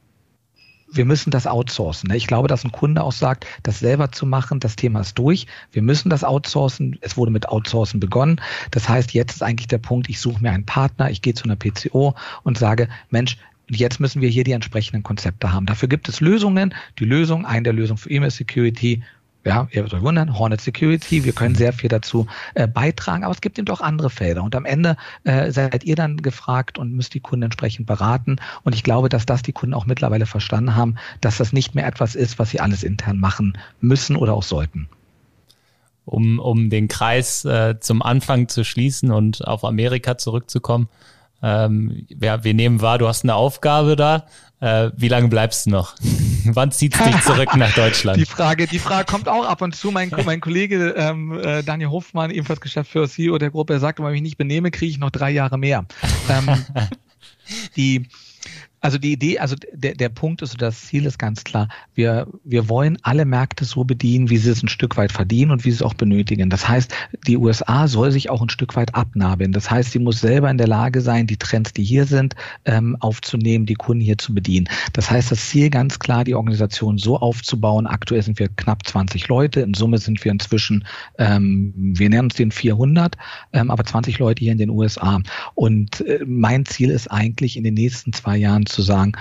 wir 0.93 1.05
müssen 1.05 1.31
das 1.31 1.47
outsourcen. 1.47 2.09
Ne? 2.09 2.17
Ich 2.17 2.27
glaube, 2.27 2.49
dass 2.49 2.65
ein 2.65 2.73
Kunde 2.73 3.03
auch 3.03 3.13
sagt, 3.13 3.47
das 3.63 3.79
selber 3.79 4.13
zu 4.13 4.27
machen, 4.27 4.61
das 4.61 4.77
Thema 4.77 5.01
ist 5.01 5.19
durch. 5.19 5.47
Wir 5.73 5.83
müssen 5.83 6.11
das 6.11 6.25
outsourcen. 6.25 6.99
Es 7.01 7.17
wurde 7.17 7.31
mit 7.31 7.49
Outsourcen 7.49 8.01
begonnen. 8.01 8.41
Das 8.71 8.89
heißt, 8.89 9.13
jetzt 9.13 9.35
ist 9.35 9.43
eigentlich 9.43 9.69
der 9.69 9.79
Punkt, 9.79 10.09
ich 10.09 10.21
suche 10.21 10.43
mir 10.43 10.53
einen 10.53 10.67
Partner, 10.67 11.11
ich 11.11 11.23
gehe 11.23 11.35
zu 11.35 11.45
einer 11.45 11.57
PCO 11.57 12.15
und 12.43 12.59
sage, 12.59 12.89
Mensch, 13.11 13.39
jetzt 13.69 14.01
müssen 14.01 14.21
wir 14.21 14.29
hier 14.29 14.45
die 14.45 14.53
entsprechenden 14.53 15.03
Konzepte 15.03 15.53
haben. 15.53 15.67
Dafür 15.67 15.89
gibt 15.89 16.09
es 16.09 16.21
Lösungen. 16.21 16.75
Die 16.99 17.05
Lösung, 17.05 17.47
eine 17.47 17.63
der 17.63 17.73
Lösungen 17.73 17.99
für 17.99 18.11
E-Mail 18.11 18.31
Security 18.31 19.03
ja, 19.45 19.67
ihr 19.71 19.77
werdet 19.77 19.95
euch 19.95 20.03
wundern, 20.03 20.39
Hornet 20.39 20.61
Security, 20.61 21.25
wir 21.25 21.33
können 21.33 21.55
sehr 21.55 21.73
viel 21.73 21.89
dazu 21.89 22.27
äh, 22.55 22.69
beitragen, 22.69 23.25
aber 23.25 23.33
es 23.33 23.41
gibt 23.41 23.59
eben 23.59 23.67
doch 23.67 23.81
andere 23.81 24.11
Felder. 24.11 24.43
Und 24.43 24.55
am 24.55 24.65
Ende 24.65 24.97
äh, 25.25 25.51
seid 25.51 25.85
ihr 25.85 25.97
dann 25.97 26.19
gefragt 26.19 26.79
und 26.79 26.93
müsst 26.93 27.15
die 27.15 27.21
Kunden 27.21 27.45
entsprechend 27.45 27.87
beraten. 27.87 28.37
Und 28.63 28.75
ich 28.75 28.85
glaube, 28.85 29.09
dass 29.09 29.27
das 29.27 29.43
die 29.43 29.53
Kunden 29.53 29.75
auch 29.75 29.87
mittlerweile 29.87 30.27
verstanden 30.27 30.77
haben, 30.77 30.97
dass 31.21 31.39
das 31.39 31.53
nicht 31.53 31.75
mehr 31.75 31.87
etwas 31.87 32.15
ist, 32.15 32.39
was 32.39 32.51
sie 32.51 32.61
alles 32.61 32.85
intern 32.85 33.19
machen 33.19 33.59
müssen 33.81 34.17
oder 34.17 34.35
auch 34.35 34.45
sollten. 34.45 34.89
Um, 36.05 36.41
um 36.41 36.69
den 36.69 36.89
Kreis 36.89 37.45
äh, 37.45 37.79
zum 37.79 38.03
Anfang 38.03 38.49
zu 38.49 38.65
schließen 38.65 39.13
und 39.13 39.47
auf 39.47 39.65
Amerika 39.65 40.19
zurückzukommen. 40.19 40.89
Ähm, 41.43 42.07
ja, 42.09 42.45
wir 42.45 42.55
nehmen 42.55 42.81
wahr, 42.81 42.99
du 42.99 43.09
hast 43.09 43.25
eine 43.25 43.35
Aufgabe 43.35 43.97
da. 43.97 44.27
Äh, 44.61 44.93
wie 44.97 45.09
lange 45.09 45.29
bleibst 45.29 45.67
du 45.67 45.71
noch? 45.71 45.97
Wann 46.45 46.71
zieht 46.71 46.95
dich 46.95 47.21
zurück 47.23 47.57
nach 47.57 47.75
Deutschland? 47.75 48.19
Die 48.19 48.27
Frage, 48.27 48.67
die 48.67 48.79
Frage 48.79 49.07
kommt 49.11 49.29
auch 49.29 49.45
ab 49.45 49.61
und 49.61 49.75
zu. 49.75 49.91
Mein, 49.91 50.11
mein 50.25 50.41
Kollege 50.41 50.95
ähm, 50.97 51.39
äh, 51.39 51.63
Daniel 51.65 51.91
Hofmann, 51.91 52.31
ebenfalls 52.31 52.61
Geschäftsführer 52.61 53.09
CEO 53.09 53.39
der 53.39 53.51
Gruppe, 53.51 53.75
er 53.75 53.81
sagt, 53.81 53.99
wenn 53.99 54.07
ich 54.07 54.13
mich 54.13 54.23
nicht 54.23 54.39
benehme, 54.39 54.71
kriege 54.71 54.91
ich 54.91 54.99
noch 54.99 55.11
drei 55.11 55.31
Jahre 55.31 55.59
mehr. 55.59 55.85
Ähm, 56.29 56.65
die 57.77 58.09
also 58.83 58.99
die 58.99 59.13
Idee, 59.13 59.39
also 59.39 59.55
der, 59.73 59.95
der 59.95 60.09
Punkt 60.09 60.43
ist, 60.43 60.61
das 60.61 60.83
Ziel 60.83 61.07
ist 61.07 61.17
ganz 61.17 61.45
klar. 61.45 61.69
Wir, 61.95 62.27
wir 62.43 62.69
wollen 62.69 62.99
alle 63.03 63.25
Märkte 63.25 63.65
so 63.65 63.85
bedienen, 63.85 64.29
wie 64.29 64.39
sie 64.39 64.51
es 64.51 64.63
ein 64.63 64.69
Stück 64.69 64.97
weit 64.97 65.13
verdienen 65.13 65.53
und 65.53 65.65
wie 65.65 65.71
sie 65.71 65.77
es 65.77 65.83
auch 65.83 65.95
benötigen. 65.95 66.51
Das 66.51 66.69
heißt, 66.69 66.93
die 67.29 67.37
USA 67.37 67.87
soll 67.87 68.11
sich 68.11 68.29
auch 68.29 68.43
ein 68.43 68.49
Stück 68.49 68.75
weit 68.75 68.97
abnabeln. 68.97 69.53
Das 69.53 69.71
heißt, 69.71 69.93
sie 69.93 70.01
muss 70.01 70.21
selber 70.21 70.51
in 70.51 70.59
der 70.59 70.67
Lage 70.67 71.01
sein, 71.01 71.29
die 71.29 71.37
Trends, 71.37 71.73
die 71.73 71.85
hier 71.85 72.07
sind, 72.07 72.35
ähm, 72.65 72.97
aufzunehmen, 72.99 73.67
die 73.67 73.75
Kunden 73.75 74.03
hier 74.03 74.19
zu 74.19 74.35
bedienen. 74.35 74.69
Das 74.93 75.09
heißt, 75.13 75.31
das 75.31 75.49
Ziel 75.49 75.71
ganz 75.71 76.01
klar, 76.01 76.25
die 76.25 76.35
Organisation 76.35 76.99
so 76.99 77.17
aufzubauen. 77.17 77.87
Aktuell 77.87 78.23
sind 78.23 78.41
wir 78.41 78.49
knapp 78.49 78.85
20 78.85 79.29
Leute. 79.29 79.61
In 79.61 79.75
Summe 79.75 79.99
sind 79.99 80.25
wir 80.25 80.33
inzwischen, 80.33 80.85
ähm, 81.19 81.73
wir 81.77 82.11
nennen 82.11 82.25
uns 82.25 82.35
den 82.35 82.51
400, 82.51 83.17
ähm, 83.53 83.71
aber 83.71 83.85
20 83.85 84.19
Leute 84.19 84.41
hier 84.41 84.51
in 84.51 84.59
den 84.59 84.71
USA. 84.71 85.21
Und 85.55 86.01
äh, 86.01 86.19
mein 86.27 86.67
Ziel 86.67 86.91
ist 86.91 87.09
eigentlich 87.13 87.57
in 87.57 87.63
den 87.63 87.75
nächsten 87.75 88.13
zwei 88.13 88.37
Jahren 88.37 88.67
zu 88.73 88.83
sagen, 88.83 89.13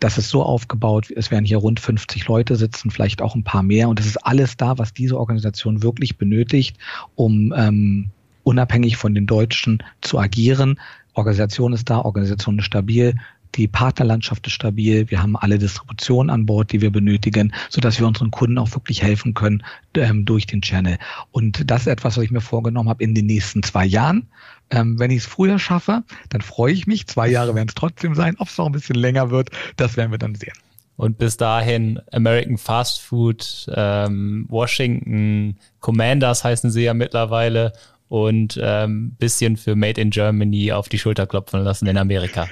das 0.00 0.16
ist 0.16 0.30
so 0.30 0.42
aufgebaut, 0.42 1.10
es 1.14 1.30
werden 1.30 1.44
hier 1.44 1.58
rund 1.58 1.78
50 1.78 2.26
Leute 2.26 2.56
sitzen, 2.56 2.90
vielleicht 2.90 3.20
auch 3.20 3.34
ein 3.34 3.44
paar 3.44 3.62
mehr. 3.62 3.88
Und 3.88 3.98
das 3.98 4.06
ist 4.06 4.16
alles 4.16 4.56
da, 4.56 4.78
was 4.78 4.94
diese 4.94 5.18
Organisation 5.18 5.82
wirklich 5.82 6.16
benötigt, 6.16 6.78
um 7.16 7.52
ähm, 7.54 8.10
unabhängig 8.42 8.96
von 8.96 9.14
den 9.14 9.26
Deutschen 9.26 9.82
zu 10.00 10.18
agieren. 10.18 10.80
Organisation 11.14 11.74
ist 11.74 11.90
da, 11.90 11.98
Organisation 11.98 12.58
ist 12.58 12.66
stabil, 12.66 13.14
die 13.54 13.68
Partnerlandschaft 13.68 14.46
ist 14.46 14.52
stabil, 14.52 15.10
wir 15.10 15.22
haben 15.22 15.36
alle 15.36 15.58
Distributionen 15.58 16.30
an 16.30 16.46
Bord, 16.46 16.72
die 16.72 16.80
wir 16.80 16.90
benötigen, 16.90 17.52
so 17.68 17.80
dass 17.80 17.98
wir 17.98 18.06
unseren 18.06 18.30
Kunden 18.30 18.58
auch 18.58 18.72
wirklich 18.72 19.02
helfen 19.02 19.34
können 19.34 19.62
ähm, 19.94 20.24
durch 20.24 20.46
den 20.46 20.62
Channel. 20.62 20.98
Und 21.32 21.70
das 21.70 21.82
ist 21.82 21.86
etwas, 21.88 22.16
was 22.16 22.24
ich 22.24 22.30
mir 22.30 22.40
vorgenommen 22.40 22.88
habe 22.88 23.02
in 23.02 23.14
den 23.14 23.26
nächsten 23.26 23.62
zwei 23.62 23.84
Jahren. 23.84 24.28
Ähm, 24.70 24.98
wenn 24.98 25.10
ich 25.10 25.18
es 25.18 25.26
früher 25.26 25.58
schaffe, 25.58 26.04
dann 26.28 26.40
freue 26.42 26.72
ich 26.72 26.86
mich. 26.86 27.06
Zwei 27.06 27.28
Jahre 27.28 27.54
werden 27.54 27.68
es 27.68 27.74
trotzdem 27.74 28.14
sein. 28.14 28.36
Ob 28.38 28.48
es 28.48 28.56
noch 28.56 28.66
ein 28.66 28.72
bisschen 28.72 28.96
länger 28.96 29.30
wird, 29.30 29.50
das 29.76 29.96
werden 29.96 30.12
wir 30.12 30.18
dann 30.18 30.36
sehen. 30.36 30.52
Und 30.96 31.18
bis 31.18 31.36
dahin 31.38 31.98
American 32.12 32.58
Fast 32.58 33.00
Food, 33.00 33.66
ähm, 33.74 34.46
Washington 34.48 35.56
Commanders 35.80 36.44
heißen 36.44 36.70
sie 36.70 36.82
ja 36.82 36.94
mittlerweile 36.94 37.72
und 38.08 38.58
ähm, 38.60 39.12
bisschen 39.18 39.56
für 39.56 39.76
Made 39.76 40.00
in 40.00 40.10
Germany 40.10 40.72
auf 40.72 40.88
die 40.88 40.98
Schulter 40.98 41.26
klopfen 41.26 41.62
lassen 41.62 41.86
in 41.86 41.96
Amerika. 41.96 42.48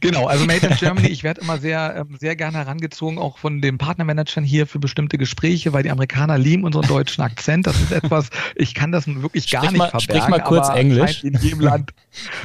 Genau, 0.00 0.26
also 0.26 0.44
Made 0.44 0.66
in 0.66 0.76
Germany, 0.78 1.08
ich 1.08 1.22
werde 1.24 1.40
immer 1.40 1.56
sehr, 1.58 1.96
ähm, 1.96 2.16
sehr 2.18 2.36
gerne 2.36 2.58
herangezogen, 2.58 3.18
auch 3.18 3.38
von 3.38 3.62
den 3.62 3.78
Partnermanagern 3.78 4.44
hier 4.44 4.66
für 4.66 4.78
bestimmte 4.78 5.16
Gespräche, 5.16 5.72
weil 5.72 5.82
die 5.82 5.90
Amerikaner 5.90 6.36
lieben 6.36 6.64
unseren 6.64 6.86
deutschen 6.86 7.22
Akzent. 7.22 7.66
Das 7.66 7.80
ist 7.80 7.92
etwas, 7.92 8.28
ich 8.54 8.74
kann 8.74 8.92
das 8.92 9.06
wirklich 9.06 9.50
gar 9.50 9.62
sprich 9.62 9.72
nicht 9.72 9.78
mal, 9.78 9.88
verbergen. 9.88 10.22
Sprich 10.22 10.28
mal 10.28 10.40
kurz 10.40 10.68
Englisch. 10.68 11.24
In 11.24 11.38
jedem 11.38 11.60
Land. 11.60 11.92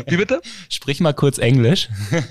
Wie 0.07 0.15
bitte? 0.17 0.41
Sprich 0.69 1.01
mal 1.01 1.13
kurz 1.13 1.37
Englisch. 1.39 1.89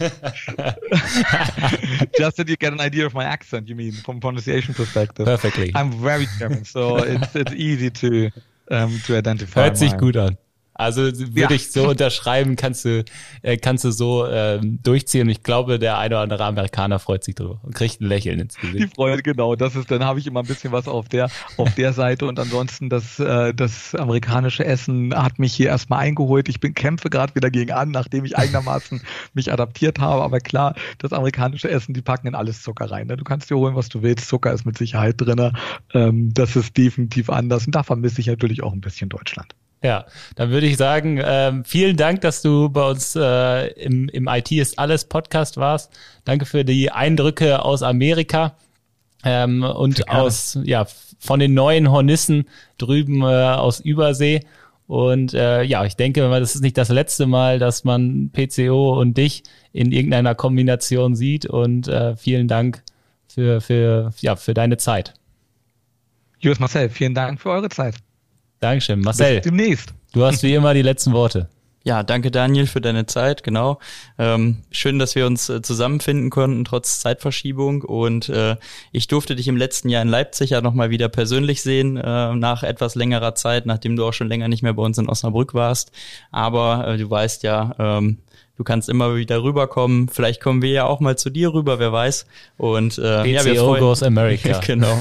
Just 2.18 2.39
that 2.39 2.49
you 2.49 2.57
get 2.57 2.73
an 2.73 2.81
idea 2.81 3.07
of 3.07 3.12
my 3.12 3.25
accent, 3.25 3.68
you 3.68 3.77
mean, 3.77 3.93
from 3.93 4.21
pronunciation 4.21 4.75
perspective. 4.75 5.27
Perfectly. 5.27 5.71
I'm 5.75 5.93
very 5.93 6.27
German, 6.39 6.64
so 6.64 6.97
it's, 6.97 7.35
it's 7.35 7.53
easy 7.53 7.91
to, 7.91 8.31
um, 8.71 9.01
to 9.07 9.16
identify. 9.16 9.61
Hört 9.61 9.77
sich 9.77 9.97
gut 9.99 10.16
an. 10.16 10.39
Also 10.81 11.03
würde 11.03 11.35
ja. 11.35 11.51
ich 11.51 11.70
so 11.70 11.89
unterschreiben, 11.89 12.57
kannst 12.57 12.87
du, 12.87 13.05
äh, 13.43 13.59
kannst 13.59 13.85
du 13.85 13.91
so 13.91 14.26
ähm, 14.26 14.78
durchziehen. 14.83 15.22
Und 15.22 15.28
ich 15.28 15.43
glaube, 15.43 15.78
der 15.78 15.99
eine 15.99 16.14
oder 16.14 16.22
andere 16.22 16.45
Amerikaner 16.45 16.99
freut 16.99 17.22
sich 17.22 17.35
drüber 17.35 17.61
und 17.62 17.74
kriegt 17.74 18.01
ein 18.01 18.07
Lächeln 18.07 18.41
ins 18.41 18.57
Gesicht. 18.57 18.85
Die 18.85 18.95
Freude, 18.95 19.22
genau. 19.22 19.57
Das 19.57 19.76
ist, 19.76 19.91
dann 19.91 20.05
habe 20.05 20.18
ich 20.18 20.26
immer 20.26 20.41
ein 20.41 20.47
bisschen 20.47 20.72
was 20.72 20.89
auf 20.89 21.09
der, 21.09 21.31
auf 21.59 21.74
der 21.74 21.93
Seite. 21.93 22.24
Und 22.24 22.39
ansonsten 22.39 22.89
das, 22.89 23.18
äh, 23.18 23.53
das 23.53 23.95
amerikanische 23.95 24.64
Essen 24.64 25.14
hat 25.14 25.39
mich 25.39 25.53
hier 25.53 25.68
erstmal 25.68 26.01
eingeholt. 26.01 26.49
Ich 26.49 26.61
bin 26.61 26.72
kämpfe 26.72 27.11
gerade 27.11 27.35
wieder 27.35 27.51
gegen 27.51 27.72
an, 27.72 27.91
nachdem 27.91 28.24
ich 28.24 28.39
eigenermaßen 28.39 29.03
mich 29.35 29.53
adaptiert 29.53 29.99
habe. 29.99 30.22
Aber 30.22 30.41
klar, 30.41 30.74
das 30.97 31.12
amerikanische 31.12 31.70
Essen, 31.70 31.93
die 31.93 32.03
packen 32.03 32.28
in 32.28 32.35
alles 32.35 32.62
Zucker 32.62 32.91
rein. 32.91 33.07
Ne? 33.07 33.18
Du 33.18 33.24
kannst 33.24 33.51
dir 33.51 33.57
holen, 33.57 33.76
was 33.76 33.91
du 33.91 34.03
willst. 34.03 34.28
Zucker 34.28 34.53
ist 34.53 34.64
mit 34.64 34.78
Sicherheit 34.78 35.16
drin. 35.18 35.53
Ähm, 35.93 36.33
das 36.33 36.57
ist 36.57 36.74
definitiv 36.76 37.28
anders. 37.28 37.66
Und 37.66 37.74
da 37.74 37.83
vermisse 37.83 38.22
ich 38.22 38.28
natürlich 38.28 38.62
auch 38.62 38.72
ein 38.72 38.81
bisschen 38.81 39.11
Deutschland. 39.11 39.55
Ja, 39.83 40.05
dann 40.37 40.51
würde 40.51 40.66
ich 40.66 40.76
sagen, 40.76 41.20
ähm, 41.24 41.64
vielen 41.64 41.97
Dank, 41.97 42.20
dass 42.20 42.43
du 42.43 42.68
bei 42.68 42.91
uns 42.91 43.16
äh, 43.16 43.68
im, 43.72 44.11
im 44.11 44.28
IT 44.28 44.53
ist 44.53 44.78
alles 44.78 45.07
Podcast 45.07 45.57
warst. 45.57 45.91
Danke 46.24 46.45
für 46.45 46.64
die 46.64 46.91
Eindrücke 46.91 47.64
aus 47.64 47.83
Amerika 47.83 48.57
ähm, 49.24 49.62
und 49.62 50.09
aus 50.11 50.59
ja 50.64 50.87
von 51.18 51.41
den 51.41 51.55
neuen 51.55 51.91
Hornissen 51.91 52.45
drüben 52.78 53.22
äh, 53.22 53.24
aus 53.24 53.81
Übersee. 53.81 54.41
Und 54.87 55.35
äh, 55.35 55.62
ja, 55.62 55.85
ich 55.85 55.97
denke, 55.97 56.28
das 56.28 56.57
ist 56.57 56.62
nicht 56.62 56.76
das 56.76 56.89
letzte 56.89 57.26
Mal, 57.26 57.59
dass 57.59 57.85
man 57.85 58.31
PCO 58.33 59.01
und 59.01 59.16
dich 59.16 59.45
in 59.72 59.93
irgendeiner 59.93 60.35
Kombination 60.35 61.14
sieht. 61.14 61.47
Und 61.47 61.87
äh, 61.89 62.16
vielen 62.16 62.49
Dank 62.49 62.83
für, 63.28 63.61
für, 63.61 64.12
ja, 64.18 64.35
für 64.37 64.53
deine 64.53 64.78
Zeit. 64.78 65.14
Jus 66.41 66.59
Marcel, 66.59 66.89
vielen 66.89 67.14
Dank 67.14 67.41
für 67.41 67.51
eure 67.51 67.68
Zeit. 67.68 67.95
Dankeschön. 68.61 69.01
Marcel. 69.01 69.37
Bis 69.37 69.45
demnächst. 69.45 69.95
Du 70.13 70.25
hast 70.25 70.43
wie 70.43 70.55
immer 70.55 70.75
die 70.75 70.83
letzten 70.83 71.13
Worte. 71.13 71.49
Ja, 71.83 72.03
danke 72.03 72.31
Daniel 72.31 72.67
für 72.67 72.83
deine 72.83 73.07
Zeit, 73.07 73.43
genau. 73.43 73.79
Ähm, 74.19 74.59
schön, 74.71 74.99
dass 74.99 75.15
wir 75.15 75.27
uns 75.27 75.49
äh, 75.49 75.63
zusammenfinden 75.63 76.29
konnten, 76.29 76.67
trotz 76.67 77.01
Zeitverschiebung. 77.01 77.81
Und 77.83 78.29
äh, 78.29 78.57
ich 78.93 79.09
durfte 79.09 79.35
dich 79.35 79.49
im 79.49 79.57
letzten 79.57 79.89
Jahr 79.89 80.03
in 80.03 80.09
Leipzig 80.09 80.51
ja 80.51 80.61
nochmal 80.61 80.91
wieder 80.91 81.09
persönlich 81.09 81.63
sehen, 81.63 81.97
äh, 81.97 82.35
nach 82.35 82.63
etwas 82.65 82.97
längerer 82.97 83.35
Zeit, 83.35 83.65
nachdem 83.65 83.97
du 83.97 84.05
auch 84.05 84.13
schon 84.13 84.29
länger 84.29 84.49
nicht 84.49 84.63
mehr 84.63 84.75
bei 84.75 84.83
uns 84.83 84.99
in 84.99 85.09
Osnabrück 85.09 85.55
warst. 85.55 85.91
Aber 86.31 86.87
äh, 86.87 86.99
du 86.99 87.09
weißt 87.09 87.45
ja, 87.45 87.75
ähm, 87.79 88.19
Du 88.61 88.65
kannst 88.65 88.91
immer 88.91 89.17
wieder 89.17 89.43
rüberkommen. 89.43 90.11
Vielleicht 90.11 90.43
kommen 90.43 90.61
wir 90.61 90.71
ja 90.71 90.85
auch 90.85 91.01
mal 91.01 91.17
zu 91.17 91.31
dir 91.31 91.55
rüber, 91.55 91.79
wer 91.79 91.95
weiß. 91.95 92.27
Und 92.59 92.99
äh, 92.99 93.25
ja, 93.25 93.43
wir 93.43 93.55
freuen 93.55 93.81
goes 93.81 94.03
America. 94.03 94.61
genau. 94.67 95.01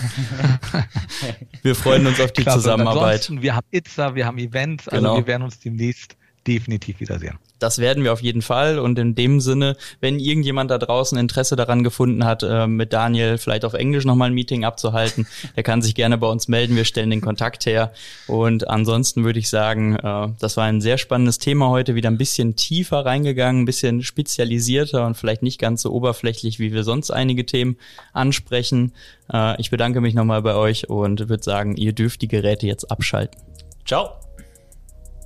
wir 1.62 1.76
freuen 1.76 2.07
uns 2.07 2.22
auf 2.22 2.32
die 2.32 2.43
Klasse. 2.43 2.60
Zusammenarbeit. 2.60 3.30
Wir 3.30 3.57
haben 3.57 3.68
Itza, 3.72 4.16
wir 4.16 4.26
haben 4.26 4.38
Events, 4.38 4.88
also 4.88 5.03
genau. 5.03 5.18
wir 5.18 5.28
werden 5.28 5.43
uns 5.43 5.60
demnächst 5.60 6.16
definitiv 6.50 7.00
wiedersehen. 7.00 7.38
Das 7.60 7.78
werden 7.78 8.04
wir 8.04 8.12
auf 8.12 8.22
jeden 8.22 8.41
Fall. 8.41 8.80
Und 8.80 8.97
in 8.97 9.16
dem 9.16 9.39
Sinne, 9.39 9.76
wenn 10.00 10.18
irgendjemand 10.18 10.72
da 10.72 10.78
draußen 10.78 11.18
Interesse 11.18 11.56
daran 11.56 11.84
gefunden 11.84 12.26
hat, 12.26 12.41
äh, 12.41 12.68
mit 12.68 12.91
Daniel 12.91 13.38
vielleicht 13.38 13.66
auf 13.66 13.74
Englisch 13.74 14.06
nochmal 14.06 14.30
ein 14.30 14.34
Meeting 14.34 14.66
abzuhalten, 14.66 15.28
der 15.56 15.64
kann 15.64 15.82
sich 15.82 15.93
gerne 15.93 16.18
bei 16.18 16.28
uns 16.28 16.47
melden. 16.47 16.76
Wir 16.76 16.86
stellen 16.86 17.10
den 17.12 17.22
Kontakt 17.22 17.66
her. 17.66 17.91
Und 18.28 18.68
ansonsten 18.68 19.24
würde 19.24 19.39
ich 19.39 19.50
sagen, 19.50 19.95
äh, 19.95 20.30
das 20.39 20.58
war 20.58 20.66
ein 20.66 20.82
sehr 20.82 20.97
spannendes 20.97 21.38
Thema 21.38 21.70
heute, 21.70 21.95
wieder 21.95 22.10
ein 22.10 22.18
bisschen 22.18 22.56
tiefer 22.56 23.06
reingegangen, 23.06 23.62
ein 23.62 23.66
bisschen 23.66 24.02
spezialisierter 24.02 25.06
und 25.06 25.16
vielleicht 25.16 25.43
nicht 25.43 25.60
ganz 25.60 25.84
so 25.84 25.91
oberflächlich, 25.91 26.60
wie 26.60 26.74
wir 26.74 26.84
sonst 26.84 27.12
einige 27.12 27.45
Themen 27.45 27.78
ansprechen. 28.14 28.93
Äh, 29.32 29.60
ich 29.62 29.70
bedanke 29.70 30.02
mich 30.02 30.16
nochmal 30.16 30.41
bei 30.41 30.56
euch 30.56 30.89
und 30.89 31.30
würde 31.30 31.43
sagen, 31.43 31.76
ihr 31.76 31.93
dürft 31.93 32.22
die 32.22 32.28
Geräte 32.28 32.66
jetzt 32.66 32.89
abschalten. 32.89 33.39
Ciao. 33.86 34.28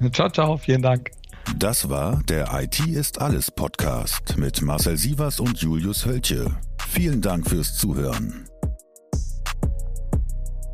Ciao, 0.12 0.30
ciao, 0.30 0.58
vielen 0.58 0.82
Dank. 0.82 1.12
Das 1.58 1.90
war 1.90 2.22
der 2.24 2.50
IT 2.54 2.80
ist 2.88 3.20
alles 3.22 3.52
Podcast 3.52 4.38
mit 4.38 4.62
Marcel 4.62 4.98
Sievers 4.98 5.40
und 5.40 5.58
Julius 5.60 6.06
Hölche. 6.06 6.52
Vielen 6.90 7.22
Dank 7.22 7.50
fürs 7.50 7.76
Zuhören. 7.76 8.48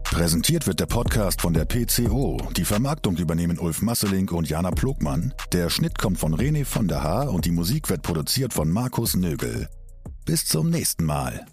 Präsentiert 0.03 0.67
wird 0.67 0.79
der 0.79 0.85
Podcast 0.85 1.41
von 1.41 1.53
der 1.53 1.65
PCO. 1.65 2.37
Die 2.57 2.65
Vermarktung 2.65 3.17
übernehmen 3.17 3.59
Ulf 3.59 3.81
Masseling 3.81 4.29
und 4.29 4.49
Jana 4.49 4.71
Plogmann. 4.71 5.33
Der 5.53 5.69
Schnitt 5.69 5.97
kommt 5.97 6.17
von 6.17 6.35
René 6.35 6.65
von 6.65 6.87
der 6.87 7.03
Haar 7.03 7.31
und 7.31 7.45
die 7.45 7.51
Musik 7.51 7.89
wird 7.89 8.01
produziert 8.01 8.53
von 8.53 8.69
Markus 8.69 9.15
Nögel. 9.15 9.69
Bis 10.25 10.45
zum 10.45 10.69
nächsten 10.69 11.05
Mal. 11.05 11.45